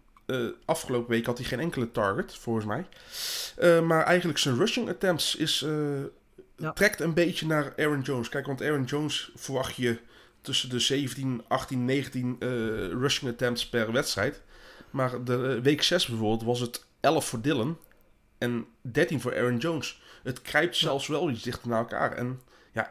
afgelopen 0.65 1.09
week 1.09 1.25
had 1.25 1.37
hij 1.37 1.47
geen 1.47 1.59
enkele 1.59 1.91
target, 1.91 2.35
volgens 2.35 2.65
mij. 2.65 2.85
Maar 3.81 4.03
eigenlijk 4.03 4.39
zijn 4.39 4.57
rushing 4.57 4.89
attempts 4.89 5.35
is, 5.35 5.65
Ja. 6.57 6.71
trekt 6.73 6.99
een 6.99 7.13
beetje 7.13 7.47
naar 7.47 7.73
Aaron 7.77 8.01
Jones. 8.01 8.29
Kijk, 8.29 8.45
want 8.45 8.61
Aaron 8.61 8.83
Jones 8.83 9.31
verwacht 9.35 9.75
je 9.75 9.97
tussen 10.47 10.69
de 10.69 10.79
17, 10.79 11.43
18, 11.47 11.85
19 11.85 12.35
eh, 12.39 12.49
rushing 12.87 13.31
attempts 13.31 13.69
per 13.69 13.91
wedstrijd. 13.91 14.41
Maar 14.89 15.23
de 15.23 15.55
eh, 15.55 15.63
week 15.63 15.81
6 15.81 16.07
bijvoorbeeld 16.07 16.43
was 16.43 16.59
het 16.59 16.85
11 16.99 17.25
voor 17.25 17.41
Dillon 17.41 17.77
en 18.37 18.65
13 18.81 19.21
voor 19.21 19.35
Aaron 19.35 19.57
Jones. 19.57 20.01
Het 20.23 20.41
krijpt 20.41 20.75
zelfs 20.75 21.07
wel 21.07 21.29
iets 21.29 21.43
dichter 21.43 21.69
naar 21.69 21.79
elkaar. 21.79 22.11
En 22.11 22.41
ja, 22.73 22.89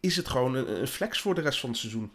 is 0.00 0.16
het 0.16 0.28
gewoon 0.28 0.54
een, 0.54 0.80
een 0.80 0.86
flex 0.86 1.20
voor 1.20 1.34
de 1.34 1.40
rest 1.40 1.60
van 1.60 1.70
het 1.70 1.78
seizoen. 1.78 2.12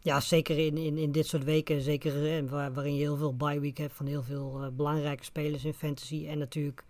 Ja, 0.00 0.20
zeker 0.20 0.58
in, 0.58 0.76
in, 0.76 0.98
in 0.98 1.12
dit 1.12 1.26
soort 1.26 1.44
weken. 1.44 1.80
Zeker 1.80 2.36
eh, 2.36 2.48
waar, 2.48 2.72
waarin 2.72 2.94
je 2.94 3.00
heel 3.00 3.16
veel 3.16 3.36
bye 3.36 3.60
week 3.60 3.78
hebt 3.78 3.94
van 3.94 4.06
heel 4.06 4.22
veel 4.22 4.62
eh, 4.62 4.68
belangrijke 4.68 5.24
spelers 5.24 5.64
in 5.64 5.74
fantasy. 5.74 6.26
En 6.26 6.38
natuurlijk 6.38 6.84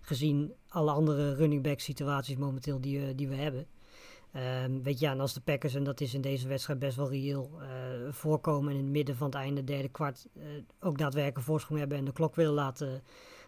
gezien 0.00 0.52
alle 0.68 0.90
andere 0.90 1.34
running 1.34 1.62
back 1.62 1.80
situaties 1.80 2.36
momenteel 2.36 2.80
die, 2.80 3.14
die 3.14 3.28
we 3.28 3.34
hebben. 3.34 3.66
Ehm, 4.34 4.82
weet 4.82 4.98
je, 4.98 5.04
ja, 5.04 5.12
en 5.12 5.20
als 5.20 5.34
de 5.34 5.40
Packers, 5.40 5.74
en 5.74 5.84
dat 5.84 6.00
is 6.00 6.14
in 6.14 6.20
deze 6.20 6.48
wedstrijd 6.48 6.78
best 6.78 6.96
wel 6.96 7.10
reëel, 7.10 7.50
eh, 7.60 7.68
voorkomen 8.10 8.70
en 8.72 8.78
in 8.78 8.84
het 8.84 8.92
midden 8.92 9.16
van 9.16 9.26
het 9.26 9.36
einde, 9.36 9.64
derde 9.64 9.88
kwart, 9.88 10.26
eh, 10.36 10.42
ook 10.80 10.98
daadwerkelijk 10.98 11.46
voorsprong 11.46 11.78
hebben 11.78 11.98
en 11.98 12.04
de 12.04 12.12
klok 12.12 12.34
willen 12.34 12.52
laten, 12.52 13.02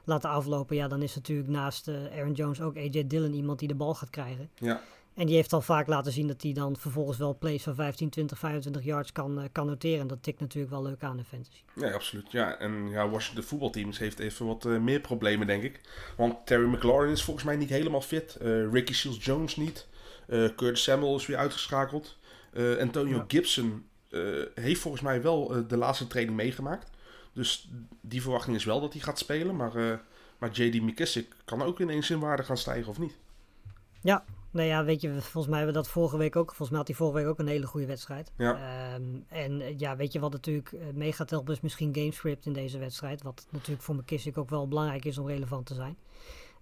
laten 0.05 0.31
aflopen, 0.31 0.77
ja, 0.77 0.89
dan 0.89 1.03
is 1.03 1.15
natuurlijk 1.15 1.49
naast 1.49 1.89
eh, 1.89 1.95
Aaron 2.17 2.33
Jones 2.33 2.61
ook 2.61 2.77
AJ 2.77 3.07
Dillon 3.07 3.33
iemand 3.33 3.59
die 3.59 3.69
de 3.69 3.75
bal 3.75 3.95
gaat 3.95 4.11
krijgen. 4.11 4.51
Ja, 4.55 4.81
En 5.15 5.27
die 5.27 5.35
heeft 5.35 5.53
al 5.53 5.61
vaak 5.61 5.87
laten 5.87 6.13
zien 6.13 6.27
dat 6.27 6.43
hij 6.43 6.53
dan 6.53 6.77
vervolgens 6.77 7.19
wel 7.19 7.39
plays 7.39 7.63
van 7.63 7.75
15, 7.75 8.11
20, 8.11 8.39
25 8.39 8.85
yards 8.85 9.13
kan, 9.13 9.49
kan 9.53 9.67
noteren. 9.67 10.07
Dat 10.07 10.23
tikt 10.23 10.41
natuurlijk 10.41 10.73
wel 10.73 10.83
leuk 10.83 11.03
aan 11.03 11.17
de 11.17 11.25
fantasy. 11.25 11.63
ja 11.75 11.91
absoluut. 11.91 12.33
Ja, 12.33 12.59
en 12.59 12.89
ja, 12.89 13.09
Washington 13.09 13.45
voetbalteams 13.45 13.99
heeft 13.99 14.19
even 14.19 14.47
wat 14.47 14.65
meer 14.65 15.01
problemen, 15.01 15.47
denk 15.47 15.63
ik. 15.63 15.81
Want 16.17 16.47
Terry 16.47 16.69
McLaurin 16.69 17.13
is 17.13 17.25
volgens 17.25 17.47
mij 17.47 17.57
niet 17.57 17.71
helemaal 17.71 18.01
fit. 18.01 18.37
Ricky 18.71 18.93
Seals-Jones 18.93 19.57
niet. 19.57 19.87
Eh 20.27 20.49
Curtis 20.57 20.83
Samuel 20.83 21.17
is 21.17 21.27
weer 21.27 21.37
uitgeschakeld. 21.37 22.19
Eh, 22.53 22.79
Antonio 22.79 23.17
Ja. 23.17 23.25
Gibson 23.29 23.87
eh, 24.11 24.21
heeft 24.55 24.81
volgens 24.81 25.03
mij 25.03 25.23
wel 25.23 25.67
de 25.69 25.77
laatste 25.77 26.07
training 26.07 26.37
meegemaakt. 26.37 26.91
Dus 27.33 27.69
die 28.01 28.23
verwachting 28.23 28.57
is 28.57 28.65
wel 28.65 28.81
dat 28.81 28.93
hij 28.93 29.03
gaat 29.03 29.19
spelen. 29.19 29.57
Maar, 29.57 30.01
maar 30.39 30.51
J.D. 30.51 30.83
McKissick 30.83 31.35
kan 31.45 31.63
ook 31.63 31.81
ineens 31.81 32.11
in 32.11 32.19
waarde 32.19 32.43
gaan 32.43 32.57
stijgen, 32.57 32.91
of 32.91 32.99
niet? 32.99 33.17
Ja, 34.01 34.25
nou 34.51 34.69
ja, 34.69 34.85
weet 34.85 35.01
je, 35.01 35.09
volgens 35.09 35.47
mij 35.47 35.57
hebben 35.57 35.75
we 35.75 35.81
dat 35.83 35.89
vorige 35.89 36.17
week 36.17 36.37
ook. 36.37 36.47
Volgens 36.47 36.69
mij 36.69 36.79
had 36.79 36.87
hij 36.89 36.97
vorige 36.97 37.17
week 37.17 37.27
ook 37.27 37.39
een 37.39 37.47
hele 37.47 37.67
goede 37.67 37.87
wedstrijd. 37.87 38.33
Ja. 38.37 38.55
Ehm, 38.55 39.03
en 39.29 39.79
ja, 39.79 39.97
weet 39.97 40.13
je 40.13 40.21
wat 40.21 40.33
natuurlijk 40.33 40.77
mee 40.95 41.13
gaat 41.13 41.31
helpen 41.31 41.55
is 41.55 41.61
misschien 41.61 41.95
gamescript 41.95 42.47
in 42.47 42.53
deze 42.53 42.79
wedstrijd. 42.79 43.23
Wat 43.23 43.47
natuurlijk 43.51 43.83
voor 43.83 43.95
McKissick 43.95 44.39
ook 44.39 44.51
wel 44.51 44.69
belangrijk 44.69 45.05
is 45.05 45.19
om 45.19 45.27
relevant 45.27 45.67
te 45.67 45.75
zijn. 45.75 45.97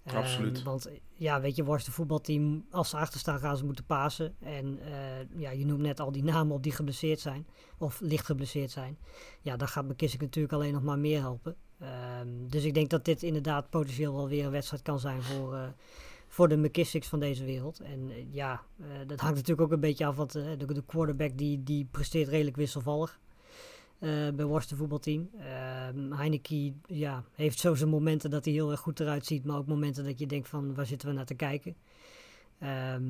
Ehm, 0.04 0.16
Absoluut. 0.16 0.62
want 0.62 0.90
ja, 1.14 1.40
weet 1.40 1.56
je, 1.56 1.64
Worcester 1.64 1.92
voetbalteam, 1.92 2.66
als 2.70 2.90
ze 2.90 2.96
achter 2.96 3.20
staan, 3.20 3.38
gaan 3.38 3.56
ze 3.56 3.64
moeten 3.64 3.84
pasen. 3.84 4.34
En 4.40 4.78
eh, 4.78 5.40
ja, 5.40 5.50
je 5.50 5.66
noemt 5.66 5.80
net 5.80 6.00
al 6.00 6.12
die 6.12 6.24
namen 6.24 6.54
op 6.56 6.62
die 6.62 6.72
geblesseerd 6.72 7.20
zijn, 7.20 7.46
of 7.78 8.00
licht 8.00 8.26
geblesseerd 8.26 8.70
zijn. 8.70 8.98
Ja, 9.40 9.56
dan 9.56 9.68
gaat 9.68 9.84
McKissick 9.84 10.20
natuurlijk 10.20 10.54
alleen 10.54 10.72
nog 10.72 10.82
maar 10.82 10.98
meer 10.98 11.20
helpen. 11.20 11.56
Ehm, 11.78 12.28
dus 12.48 12.64
ik 12.64 12.74
denk 12.74 12.90
dat 12.90 13.04
dit 13.04 13.22
inderdaad 13.22 13.70
potentieel 13.70 14.14
wel 14.14 14.28
weer 14.28 14.44
een 14.44 14.50
wedstrijd 14.50 14.82
kan 14.82 14.98
zijn 14.98 15.22
voor, 15.22 15.54
eh, 15.54 15.68
voor 16.28 16.48
de 16.48 16.56
McKissicks 16.56 17.08
van 17.08 17.20
deze 17.20 17.44
wereld. 17.44 17.80
En 17.80 18.10
eh, 18.10 18.32
ja, 18.32 18.62
dat 19.06 19.20
hangt 19.20 19.36
natuurlijk 19.36 19.66
ook 19.66 19.72
een 19.72 19.80
beetje 19.80 20.06
af, 20.06 20.16
want 20.16 20.32
de, 20.32 20.56
de 20.66 20.84
quarterback 20.86 21.38
die, 21.38 21.62
die 21.62 21.88
presteert 21.90 22.28
redelijk 22.28 22.56
wisselvallig. 22.56 23.20
Eh, 24.04 24.34
bij 24.34 24.44
Worcester 24.44 24.76
voetbalteam. 24.76 25.30
Ehm 25.38 26.12
Heineke 26.12 26.72
ja, 26.86 27.24
heeft 27.34 27.58
zo 27.58 27.74
zijn 27.74 27.90
momenten 27.90 28.30
dat 28.30 28.44
hij 28.44 28.54
heel 28.54 28.70
erg 28.70 28.80
goed 28.80 29.00
eruit 29.00 29.26
ziet, 29.26 29.44
maar 29.44 29.56
ook 29.56 29.66
momenten 29.66 30.04
dat 30.04 30.18
je 30.18 30.26
denkt 30.26 30.48
van 30.48 30.74
waar 30.74 30.86
zitten 30.86 31.08
we 31.08 31.14
naar 31.14 31.24
te 31.24 31.34
kijken. 31.34 31.76
Ehm, 32.58 33.02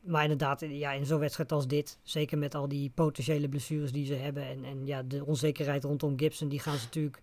maar 0.00 0.22
inderdaad, 0.22 0.60
ja, 0.60 0.92
in 0.92 1.06
zo'n 1.06 1.18
wedstrijd 1.18 1.52
als 1.52 1.66
dit, 1.66 1.98
zeker 2.02 2.38
met 2.38 2.54
al 2.54 2.68
die 2.68 2.90
potentiële 2.94 3.48
blessures 3.48 3.92
die 3.92 4.06
ze 4.06 4.14
hebben 4.14 4.46
en, 4.46 4.64
en 4.64 4.86
ja, 4.86 5.02
de 5.02 5.24
onzekerheid 5.24 5.84
rondom 5.84 6.18
Gibson, 6.18 6.48
die 6.48 6.60
gaan 6.60 6.76
ze 6.76 6.84
natuurlijk 6.84 7.22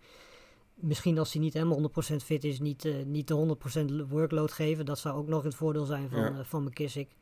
misschien 0.76 1.18
als 1.20 1.34
hij 1.34 1.42
niet 1.42 1.54
helemaal 1.54 1.78
100% 1.78 2.24
fit 2.24 2.44
is, 2.44 2.60
niet, 2.60 2.86
eh, 2.86 2.94
niet 3.06 3.28
de 3.28 3.34
100% 3.34 3.92
workload 4.10 4.52
geven. 4.52 4.86
Dat 4.86 5.00
zou 5.00 5.18
ook 5.18 5.28
nog 5.28 5.44
het 5.44 5.56
voordeel 5.56 5.86
zijn 5.86 6.10
van, 6.10 6.20
Ja. 6.20 6.30
eh, 6.38 6.44
van 6.44 6.64
McKissick. 6.64 7.16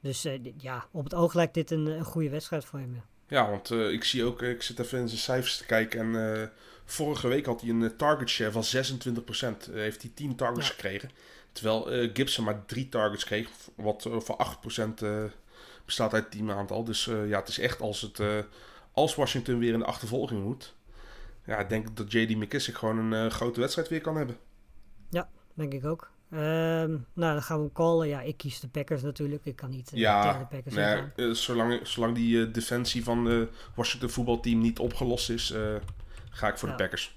Dus 0.00 0.26
ja, 0.56 0.88
op 0.90 1.04
het 1.04 1.14
oog 1.14 1.34
lijkt 1.34 1.54
dit 1.54 1.70
een, 1.70 1.86
een 1.86 2.04
goede 2.04 2.28
wedstrijd 2.30 2.64
voor 2.64 2.78
hem. 2.78 2.94
ja. 2.94 3.04
Ja, 3.28 3.50
want 3.50 3.70
eh, 3.70 3.90
ik 3.92 4.04
zie 4.04 4.24
ook, 4.24 4.42
ik 4.42 4.62
zit 4.62 4.78
even 4.78 4.98
in 4.98 5.08
zijn 5.08 5.20
cijfers 5.20 5.56
te 5.56 5.64
kijken. 5.66 6.00
En 6.14 6.34
eh, 6.42 6.48
vorige 6.84 7.28
week 7.28 7.46
had 7.46 7.60
hij 7.60 7.70
een 7.70 7.82
eh, 7.82 7.90
target 7.96 8.28
share 8.28 8.52
van 8.52 8.62
26%. 8.64 9.68
Eh, 9.68 9.74
heeft 9.74 10.02
hij 10.02 10.10
10 10.14 10.36
targets 10.36 10.66
Ja. 10.66 10.72
gekregen. 10.72 11.10
Terwijl 11.52 12.10
Gibson 12.12 12.44
maar 12.44 12.64
3 12.66 12.88
targets 12.88 13.24
kreeg. 13.24 13.48
Wat 13.74 14.08
voor 14.18 14.36
8% 14.36 15.02
eh, 15.02 15.24
bestaat 15.84 16.12
uit 16.12 16.22
het 16.22 16.32
teamaantal. 16.32 16.84
Dus 16.84 17.04
ja, 17.04 17.38
het 17.38 17.48
is 17.48 17.58
echt 17.58 17.80
als, 17.80 18.00
het, 18.00 18.20
als 18.92 19.14
Washington 19.14 19.58
weer 19.58 19.72
in 19.72 19.78
de 19.78 19.84
achtervolging 19.84 20.42
moet. 20.42 20.74
Ja, 21.46 21.58
ik 21.58 21.68
denk 21.68 21.96
dat 21.96 22.12
JD 22.12 22.36
McKissick 22.36 22.76
gewoon 22.76 23.12
een 23.12 23.30
grote 23.30 23.60
wedstrijd 23.60 23.88
weer 23.88 24.00
kan 24.00 24.16
hebben. 24.16 24.36
Denk 25.54 25.72
ik 25.72 25.84
ook. 25.84 26.10
Ehm, 26.30 26.90
nou, 27.12 27.32
dan 27.32 27.42
gaan 27.42 27.56
we 27.56 27.62
hem 27.62 27.72
callen. 27.72 28.08
Ja, 28.08 28.20
ik 28.20 28.36
kies 28.36 28.60
de 28.60 28.68
Packers 28.68 29.02
natuurlijk. 29.02 29.44
Ik 29.44 29.56
kan 29.56 29.70
niet 29.70 29.78
eh, 29.80 29.86
tegen 29.86 30.00
Ja, 30.00 30.38
de 30.38 30.44
Packers 30.56 30.74
nee, 30.74 31.28
eh, 31.28 31.34
zolang, 31.34 31.86
zolang 31.86 32.14
die 32.14 32.46
eh, 32.46 32.52
defensie 32.52 33.04
van 33.04 33.24
de 33.24 33.48
Washington 33.74 34.10
voetbalteam 34.10 34.58
niet 34.60 34.78
opgelost 34.78 35.30
is, 35.30 35.50
eh, 35.50 35.74
ga 36.30 36.48
ik 36.48 36.58
voor 36.58 36.68
Ja. 36.68 36.76
de 36.76 36.82
Packers. 36.82 37.16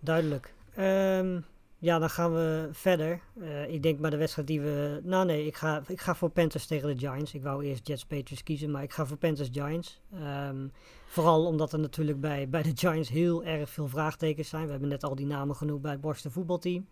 Duidelijk. 0.00 0.52
Ehm, 0.74 1.40
ja, 1.78 1.98
dan 1.98 2.10
gaan 2.10 2.32
we 2.32 2.68
verder. 2.72 3.20
Eh, 3.40 3.72
ik 3.72 3.82
denk 3.82 3.98
maar 3.98 4.10
de 4.10 4.16
wedstrijd 4.16 4.48
die 4.48 4.60
we... 4.60 5.00
Nou 5.02 5.26
nee, 5.26 5.46
ik 5.46 5.56
ga, 5.56 5.82
ik 5.86 6.00
ga 6.00 6.14
voor 6.14 6.30
Panthers 6.30 6.66
tegen 6.66 6.88
de 6.88 6.98
Giants. 6.98 7.34
Ik 7.34 7.42
wou 7.42 7.64
eerst 7.64 7.86
Jets 7.86 8.04
Patriots 8.04 8.42
kiezen, 8.42 8.70
maar 8.70 8.82
ik 8.82 8.92
ga 8.92 9.06
voor 9.06 9.16
Panthers 9.16 9.48
Giants. 9.52 10.00
Ehm, 10.14 10.66
vooral 11.06 11.46
omdat 11.46 11.72
er 11.72 11.78
natuurlijk 11.78 12.20
bij, 12.20 12.48
bij 12.48 12.62
de 12.62 12.72
Giants 12.74 13.08
heel 13.08 13.44
erg 13.44 13.70
veel 13.70 13.88
vraagtekens 13.88 14.48
zijn. 14.48 14.64
We 14.64 14.70
hebben 14.70 14.88
net 14.88 15.04
al 15.04 15.14
die 15.14 15.26
namen 15.26 15.56
genoemd 15.56 15.82
bij 15.82 15.90
het 15.92 16.00
Boston 16.00 16.30
voetbalteam. 16.30 16.86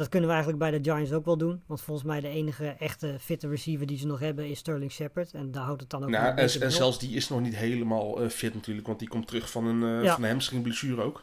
Dat 0.00 0.08
kunnen 0.08 0.28
we 0.28 0.34
eigenlijk 0.34 0.70
bij 0.70 0.80
de 0.80 0.90
Giants 0.90 1.12
ook 1.12 1.24
wel 1.24 1.36
doen. 1.36 1.62
Want 1.66 1.80
volgens 1.80 2.06
mij 2.06 2.20
de 2.20 2.28
enige 2.28 2.66
echte 2.66 3.16
fitte 3.20 3.48
receiver 3.48 3.86
die 3.86 3.98
ze 3.98 4.06
nog 4.06 4.18
hebben 4.18 4.48
is 4.48 4.58
Sterling 4.58 4.92
Shepard. 4.92 5.32
En 5.32 5.50
daar 5.50 5.62
houdt 5.64 5.80
het 5.80 5.90
dan 5.90 6.02
ook 6.02 6.08
Nou, 6.08 6.36
en, 6.36 6.60
en 6.60 6.72
zelfs 6.72 6.98
die 6.98 7.16
is 7.16 7.28
nog 7.28 7.40
niet 7.40 7.56
helemaal 7.56 8.22
eh, 8.22 8.28
fit 8.28 8.54
natuurlijk, 8.54 8.86
want 8.86 8.98
die 8.98 9.08
komt 9.08 9.26
terug 9.26 9.50
van 9.50 9.66
een, 9.66 10.02
Ja. 10.02 10.14
van 10.14 10.22
een 10.22 10.30
hamstringblessure 10.30 11.02
ook. 11.02 11.22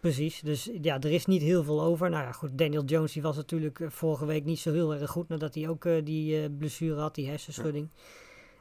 Precies, 0.00 0.40
dus 0.40 0.70
ja, 0.82 1.00
er 1.00 1.12
is 1.12 1.26
niet 1.26 1.42
heel 1.42 1.64
veel 1.64 1.82
over. 1.82 2.10
Nou 2.10 2.24
ja, 2.24 2.32
goed, 2.32 2.58
Daniel 2.58 2.84
Jones 2.84 3.12
die 3.12 3.22
was 3.22 3.36
natuurlijk 3.36 3.80
eh, 3.80 3.90
vorige 3.90 4.26
week 4.26 4.44
niet 4.44 4.58
zo 4.58 4.72
heel 4.72 4.94
erg 4.94 5.10
goed 5.10 5.28
nadat 5.28 5.54
hij 5.54 5.68
ook 5.68 5.86
die 6.04 6.50
blessure 6.50 7.00
had, 7.00 7.14
die 7.14 7.28
hersenschudding. 7.28 7.88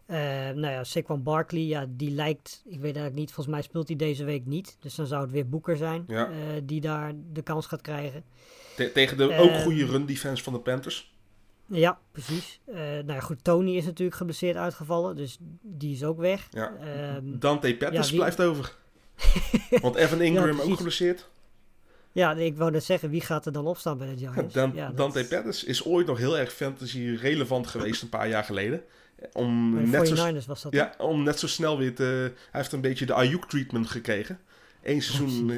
Eh, 0.06 0.18
nou 0.50 0.60
ja, 0.68 0.84
Saquon 0.84 1.24
Barkley, 1.24 1.62
ja, 1.62 1.86
die 1.90 2.12
lijkt, 2.12 2.62
ik 2.66 2.74
weet 2.76 2.84
eigenlijk 2.84 3.16
niet, 3.16 3.32
volgens 3.32 3.56
mij 3.56 3.64
speelt 3.64 3.88
hij 3.88 3.98
deze 3.98 4.24
week 4.24 4.46
niet. 4.46 4.78
Dus 4.80 4.96
dan 4.96 5.08
zou 5.08 5.22
het 5.22 5.32
weer 5.32 5.50
Boeker 5.50 5.78
zijn 5.78 6.04
Ja. 6.08 6.26
eh, 6.30 6.36
die 6.64 6.82
daar 6.82 7.14
de 7.34 7.42
kans 7.42 7.66
gaat 7.66 7.82
krijgen. 7.82 8.24
Te- 8.76 8.92
tegen 8.92 9.18
de 9.18 9.34
Eh, 9.34 9.42
ook 9.42 9.52
goede 9.56 9.86
run 9.86 10.06
defense 10.06 10.44
van 10.44 10.54
de 10.54 10.60
Panthers. 10.60 11.12
Ja, 11.66 12.00
precies. 12.12 12.60
Eh, 12.66 12.76
nou 12.76 13.06
ja, 13.14 13.20
goed, 13.20 13.44
Tony 13.44 13.76
is 13.76 13.86
natuurlijk 13.86 14.18
geblesseerd 14.18 14.56
uitgevallen, 14.56 15.16
dus 15.16 15.38
die 15.62 15.94
is 15.94 16.04
ook 16.04 16.18
weg. 16.20 16.48
Ja. 16.52 16.74
Ehm, 16.76 17.40
Dante 17.40 17.76
Pettis 17.76 18.10
ja, 18.10 18.16
blijft 18.16 18.42
over. 18.42 18.76
want 19.82 19.96
Evan 19.96 20.22
Ingram 20.22 20.60
ook 20.60 20.76
geblesseerd. 20.76 21.30
ja, 22.12 22.34
ik 22.36 22.58
wou 22.58 22.72
net 22.72 22.84
zeggen, 22.84 23.10
wie 23.10 23.22
gaat 23.22 23.46
er 23.46 23.52
dan 23.52 23.66
opstaan 23.66 23.98
bij 23.98 24.08
de 24.08 24.18
Giants? 24.18 24.54
Dan, 24.54 24.76
dat- 24.76 24.98
Dante 24.98 25.26
Pettis 25.26 25.64
is 25.64 25.86
ooit 25.86 26.08
nog 26.08 26.18
heel 26.18 26.38
erg 26.38 26.54
fantasy 26.54 27.18
relevant 27.22 27.68
geweest 27.68 28.02
een 28.04 28.10
paar 28.10 28.30
jaar 28.30 28.44
geleden. 28.44 28.84
Om 29.34 29.84
net, 29.90 30.08
zo, 30.08 30.16
49ers 30.16 30.46
was 30.46 30.62
dat. 30.62 30.72
hè? 30.72 30.78
ja, 30.78 30.94
om 30.98 31.24
net 31.24 31.40
zo 31.40 31.48
snel 31.48 31.78
weer 31.78 31.96
te... 31.96 32.04
Hij 32.52 32.62
heeft 32.62 32.72
een 32.72 32.82
beetje 32.82 33.06
de 33.06 33.14
Ayuk 33.14 33.46
treatment 33.46 33.90
gekregen. 33.90 34.40
Eén 34.82 35.02
seizoen 35.02 35.50
eh, 35.50 35.58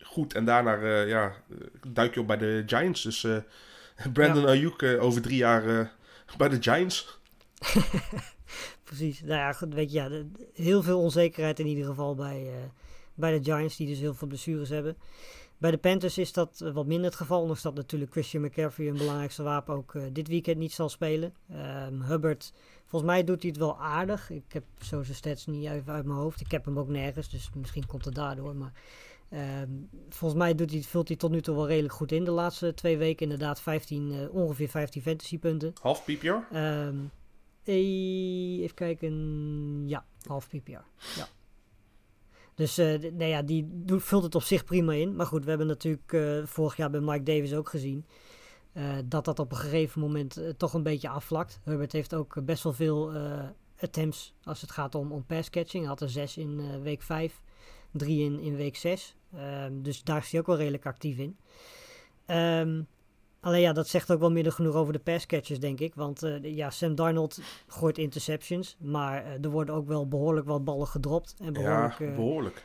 goed 0.00 0.34
en 0.34 0.44
daarna 0.44 0.76
eh, 0.76 1.08
ja, 1.08 1.32
duik 1.88 2.14
je 2.14 2.20
op 2.20 2.26
bij 2.26 2.38
de 2.38 2.62
Giants. 2.66 3.02
Dus 3.02 3.24
eh, 3.24 3.36
Brandon 4.12 4.46
Ayuk 4.46 4.82
over 4.82 5.22
drie 5.22 5.36
jaar 5.36 5.92
bij 6.36 6.48
de 6.48 6.62
Giants. 6.62 7.18
Precies. 8.84 9.20
Nou 9.20 9.38
ja, 9.38 9.52
goed, 9.52 9.74
weet 9.74 9.92
je, 9.92 9.98
ja, 9.98 10.22
heel 10.54 10.82
veel 10.82 11.00
onzekerheid 11.00 11.58
in 11.58 11.66
ieder 11.66 11.84
geval 11.84 12.14
bij, 12.14 12.50
bij 13.14 13.38
de 13.38 13.44
Giants, 13.44 13.76
die 13.76 13.86
dus 13.86 13.98
heel 13.98 14.14
veel 14.14 14.28
blessures 14.28 14.68
hebben. 14.68 14.96
Bij 15.58 15.70
de 15.70 15.78
Panthers 15.78 16.18
is 16.18 16.32
dat 16.32 16.60
eh, 16.60 16.72
wat 16.72 16.86
minder 16.86 17.06
het 17.06 17.14
geval, 17.14 17.40
ondanks 17.40 17.62
dat 17.62 17.74
natuurlijk 17.74 18.12
Christian 18.12 18.42
McCaffrey, 18.42 18.88
een 18.88 18.96
belangrijkste 18.96 19.42
wapen, 19.42 19.74
ook 19.74 19.94
eh, 19.94 20.02
dit 20.12 20.28
weekend 20.28 20.58
niet 20.58 20.72
zal 20.72 20.88
spelen. 20.88 21.34
Ehm, 21.50 22.00
Hubbard, 22.00 22.52
volgens 22.86 23.10
mij 23.10 23.24
doet 23.24 23.40
hij 23.42 23.50
het 23.50 23.58
wel 23.58 23.80
aardig. 23.80 24.30
Ik 24.30 24.52
heb 24.52 24.64
zo 24.78 25.02
zijn 25.02 25.16
stats 25.16 25.46
niet 25.46 25.68
even 25.68 25.92
uit 25.92 26.04
mijn 26.04 26.18
hoofd. 26.18 26.40
Ik 26.40 26.50
heb 26.50 26.64
hem 26.64 26.78
ook 26.78 26.88
nergens, 26.88 27.30
dus 27.30 27.50
misschien 27.54 27.86
komt 27.86 28.04
het 28.04 28.14
daardoor. 28.14 28.56
Maar 28.56 28.72
ehm, 29.28 29.70
volgens 30.08 30.40
mij 30.40 30.54
doet 30.54 30.70
hij, 30.70 30.82
vult 30.82 31.08
hij 31.08 31.16
tot 31.16 31.30
nu 31.30 31.40
toe 31.40 31.54
wel 31.56 31.66
redelijk 31.66 31.94
goed 31.94 32.12
in 32.12 32.24
de 32.24 32.30
laatste 32.30 32.74
twee 32.74 32.96
weken. 32.96 33.22
Inderdaad, 33.22 33.60
15, 33.60 34.12
eh, 34.12 34.34
ongeveer 34.34 34.68
15 34.68 35.02
fantasy 35.02 35.38
punten. 35.38 35.72
Half 35.80 36.04
PPR. 36.04 36.54
Ehm, 36.54 36.96
eh, 37.64 38.60
even 38.62 38.74
kijken. 38.74 39.88
Ja, 39.88 40.04
half 40.26 40.48
PPR. 40.48 40.70
Ja. 41.16 41.28
Dus 42.54 42.74
d- 42.74 43.00
nou 43.00 43.24
ja, 43.24 43.42
die 43.42 43.68
vult 43.86 44.22
het 44.22 44.34
op 44.34 44.42
zich 44.42 44.64
prima 44.64 44.92
in. 44.92 45.16
Maar 45.16 45.26
goed, 45.26 45.42
we 45.44 45.48
hebben 45.48 45.66
natuurlijk 45.66 46.12
eh, 46.12 46.40
vorig 46.44 46.76
jaar 46.76 46.90
bij 46.90 47.00
Mike 47.00 47.22
Davis 47.22 47.54
ook 47.54 47.68
gezien. 47.68 48.06
eh, 48.72 48.84
dat 49.04 49.24
dat 49.24 49.38
op 49.38 49.50
een 49.50 49.56
gegeven 49.56 50.00
moment 50.00 50.40
toch 50.56 50.74
een 50.74 50.82
beetje 50.82 51.08
afvlakt. 51.08 51.60
Herbert 51.64 51.92
heeft 51.92 52.14
ook 52.14 52.44
best 52.44 52.62
wel 52.62 52.72
veel 52.72 53.12
attempts 53.80 54.34
als 54.44 54.60
het 54.60 54.70
gaat 54.70 54.94
om, 54.94 55.12
om 55.12 55.24
pass 55.26 55.50
catching. 55.50 55.82
Hij 55.82 55.92
had 55.92 56.00
er 56.00 56.10
zes 56.10 56.36
in 56.36 56.82
week 56.82 57.02
5, 57.02 57.40
drie 57.90 58.24
in, 58.24 58.40
in 58.40 58.56
week 58.56 58.76
6. 58.76 59.16
dus 59.72 60.02
daar 60.02 60.18
is 60.22 60.30
hij 60.30 60.40
ook 60.40 60.46
wel 60.46 60.56
redelijk 60.56 60.86
actief 60.86 61.18
in. 61.18 61.36
Ehm, 62.26 62.82
alleen 63.44 63.60
ja, 63.60 63.72
dat 63.72 63.88
zegt 63.88 64.12
ook 64.12 64.20
wel 64.20 64.30
meer 64.30 64.52
genoeg 64.52 64.74
over 64.74 64.92
de 64.92 64.98
passcatchers, 64.98 65.60
denk 65.60 65.80
ik. 65.80 65.94
Want 65.94 66.22
eh, 66.22 66.54
ja, 66.56 66.70
Sam 66.70 66.94
Darnold 66.94 67.40
gooit 67.66 67.98
interceptions. 67.98 68.76
Maar 68.80 69.24
eh, 69.24 69.44
er 69.44 69.50
worden 69.50 69.74
ook 69.74 69.86
wel 69.86 70.08
behoorlijk 70.08 70.46
wat 70.46 70.64
ballen 70.64 70.86
gedropt. 70.86 71.34
En, 71.38 71.52
behoorlijk, 71.52 71.98
Ja, 71.98 72.06
eh, 72.06 72.14
behoorlijk. 72.14 72.64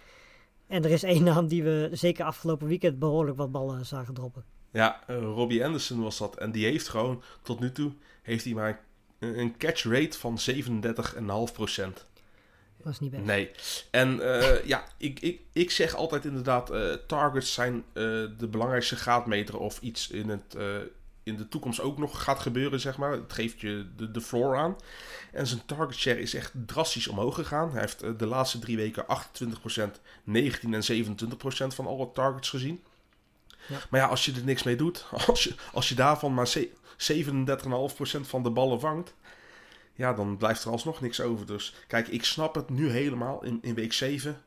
en 0.68 0.84
er 0.84 0.92
is 0.92 1.04
één 1.04 1.24
naam 1.24 1.48
die 1.48 1.64
we 1.64 1.90
zeker 1.92 2.26
afgelopen 2.26 2.68
weekend 2.68 3.00
behoorlijk 3.00 3.38
wat 3.38 3.52
ballen 3.52 3.86
zagen 3.86 4.14
droppen. 4.14 4.44
Ja, 4.72 5.04
Robbie 5.08 5.66
Anderson 5.66 6.02
was 6.02 6.18
dat. 6.18 6.38
En 6.38 6.52
die 6.52 6.66
heeft 6.66 6.88
gewoon, 6.88 7.22
tot 7.42 7.60
nu 7.60 7.72
toe, 7.72 7.92
heeft 8.22 8.46
hij 8.46 8.54
maar 8.54 8.84
een 9.20 9.58
catch 9.58 9.84
rate 9.84 10.20
van 10.20 10.38
37,5%. 10.38 12.06
Dat 12.84 12.94
is 12.94 13.00
niet 13.00 13.12
best. 13.12 13.24
Nee. 13.24 13.52
En 13.92 14.40
eh, 14.40 14.66
ja, 14.66 14.84
ik, 14.98 15.20
ik, 15.20 15.42
ik 15.54 15.72
zeg 15.72 15.96
altijd 15.96 16.26
inderdaad, 16.26 16.70
eh, 16.70 16.94
targets 17.08 17.54
zijn 17.54 17.76
eh, 17.76 18.04
de 18.38 18.48
belangrijkste 18.52 18.96
graadmeter 18.96 19.58
of 19.58 19.80
iets 19.82 20.10
in, 20.10 20.30
het, 20.30 20.56
in 21.24 21.36
de 21.38 21.48
toekomst 21.48 21.82
ook 21.82 21.98
nog 21.98 22.24
gaat 22.24 22.40
gebeuren, 22.40 22.80
zeg 22.80 22.98
maar. 22.98 23.12
Het 23.12 23.34
geeft 23.34 23.62
je 23.62 23.88
de, 23.96 24.12
de 24.12 24.22
floor 24.22 24.58
aan. 24.58 24.76
En 25.32 25.48
zijn 25.48 25.66
target 25.66 25.96
share 25.96 26.22
is 26.22 26.34
echt 26.34 26.52
drastisch 26.66 27.08
omhoog 27.08 27.36
gegaan. 27.36 27.72
Hij 27.72 27.82
heeft 27.82 28.20
de 28.20 28.26
laatste 28.26 28.60
drie 28.60 28.78
weken 28.78 29.06
28%, 29.06 29.82
19 30.24 30.74
en 30.74 31.06
27% 31.06 31.76
van 31.76 31.88
alle 31.88 32.12
targets 32.14 32.50
gezien. 32.50 32.84
Ja. 33.68 33.78
Maar 33.90 34.00
ja, 34.00 34.08
als 34.08 34.26
je 34.26 34.32
er 34.34 34.44
niks 34.44 34.64
mee 34.64 34.76
doet, 34.76 35.06
als 35.28 35.44
je, 35.44 35.54
als 35.74 35.90
je 35.90 35.96
daarvan 35.96 36.34
maar 36.34 36.48
ze- 36.48 36.70
37,5% 37.14 38.22
van 38.22 38.44
de 38.44 38.50
ballen 38.50 38.80
vangt, 38.80 39.14
ja, 40.00 40.14
dan 40.14 40.38
blijft 40.38 40.64
er 40.64 40.72
alsnog 40.72 41.02
niks 41.02 41.22
over. 41.22 41.46
Dus 41.46 41.76
kijk, 41.88 42.08
ik 42.08 42.24
snap 42.24 42.56
het 42.56 42.70
nu 42.70 42.90
helemaal 42.90 43.44
in, 43.44 43.60
in 43.62 43.76
week 43.76 43.94
7. 43.94 44.42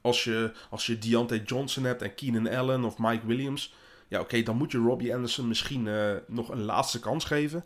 Als 0.00 0.24
je, 0.24 0.52
als 0.70 0.86
je 0.86 0.98
Deontay 0.98 1.42
Johnson 1.42 1.84
hebt 1.84 2.02
en 2.02 2.14
Keenan 2.14 2.48
Allen 2.48 2.84
of 2.84 2.98
Mike 2.98 3.26
Williams. 3.26 3.74
Ja, 4.08 4.20
oké, 4.20 4.42
dan 4.42 4.56
moet 4.56 4.72
je 4.72 4.78
Robbie 4.78 5.14
Anderson 5.14 5.48
misschien 5.48 5.88
eh, 5.88 6.14
nog 6.26 6.48
een 6.48 6.62
laatste 6.62 7.00
kans 7.00 7.24
geven. 7.24 7.64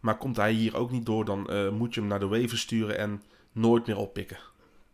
Maar 0.00 0.18
komt 0.18 0.36
hij 0.36 0.52
hier 0.52 0.76
ook 0.76 0.90
niet 0.90 1.06
door, 1.06 1.24
dan 1.24 1.50
eh, 1.50 1.70
moet 1.70 1.94
je 1.94 2.00
hem 2.00 2.08
naar 2.08 2.18
de 2.18 2.26
waiver 2.26 2.58
sturen 2.58 2.98
en 2.98 3.22
nooit 3.52 3.86
meer 3.86 3.96
oppikken. 3.96 4.38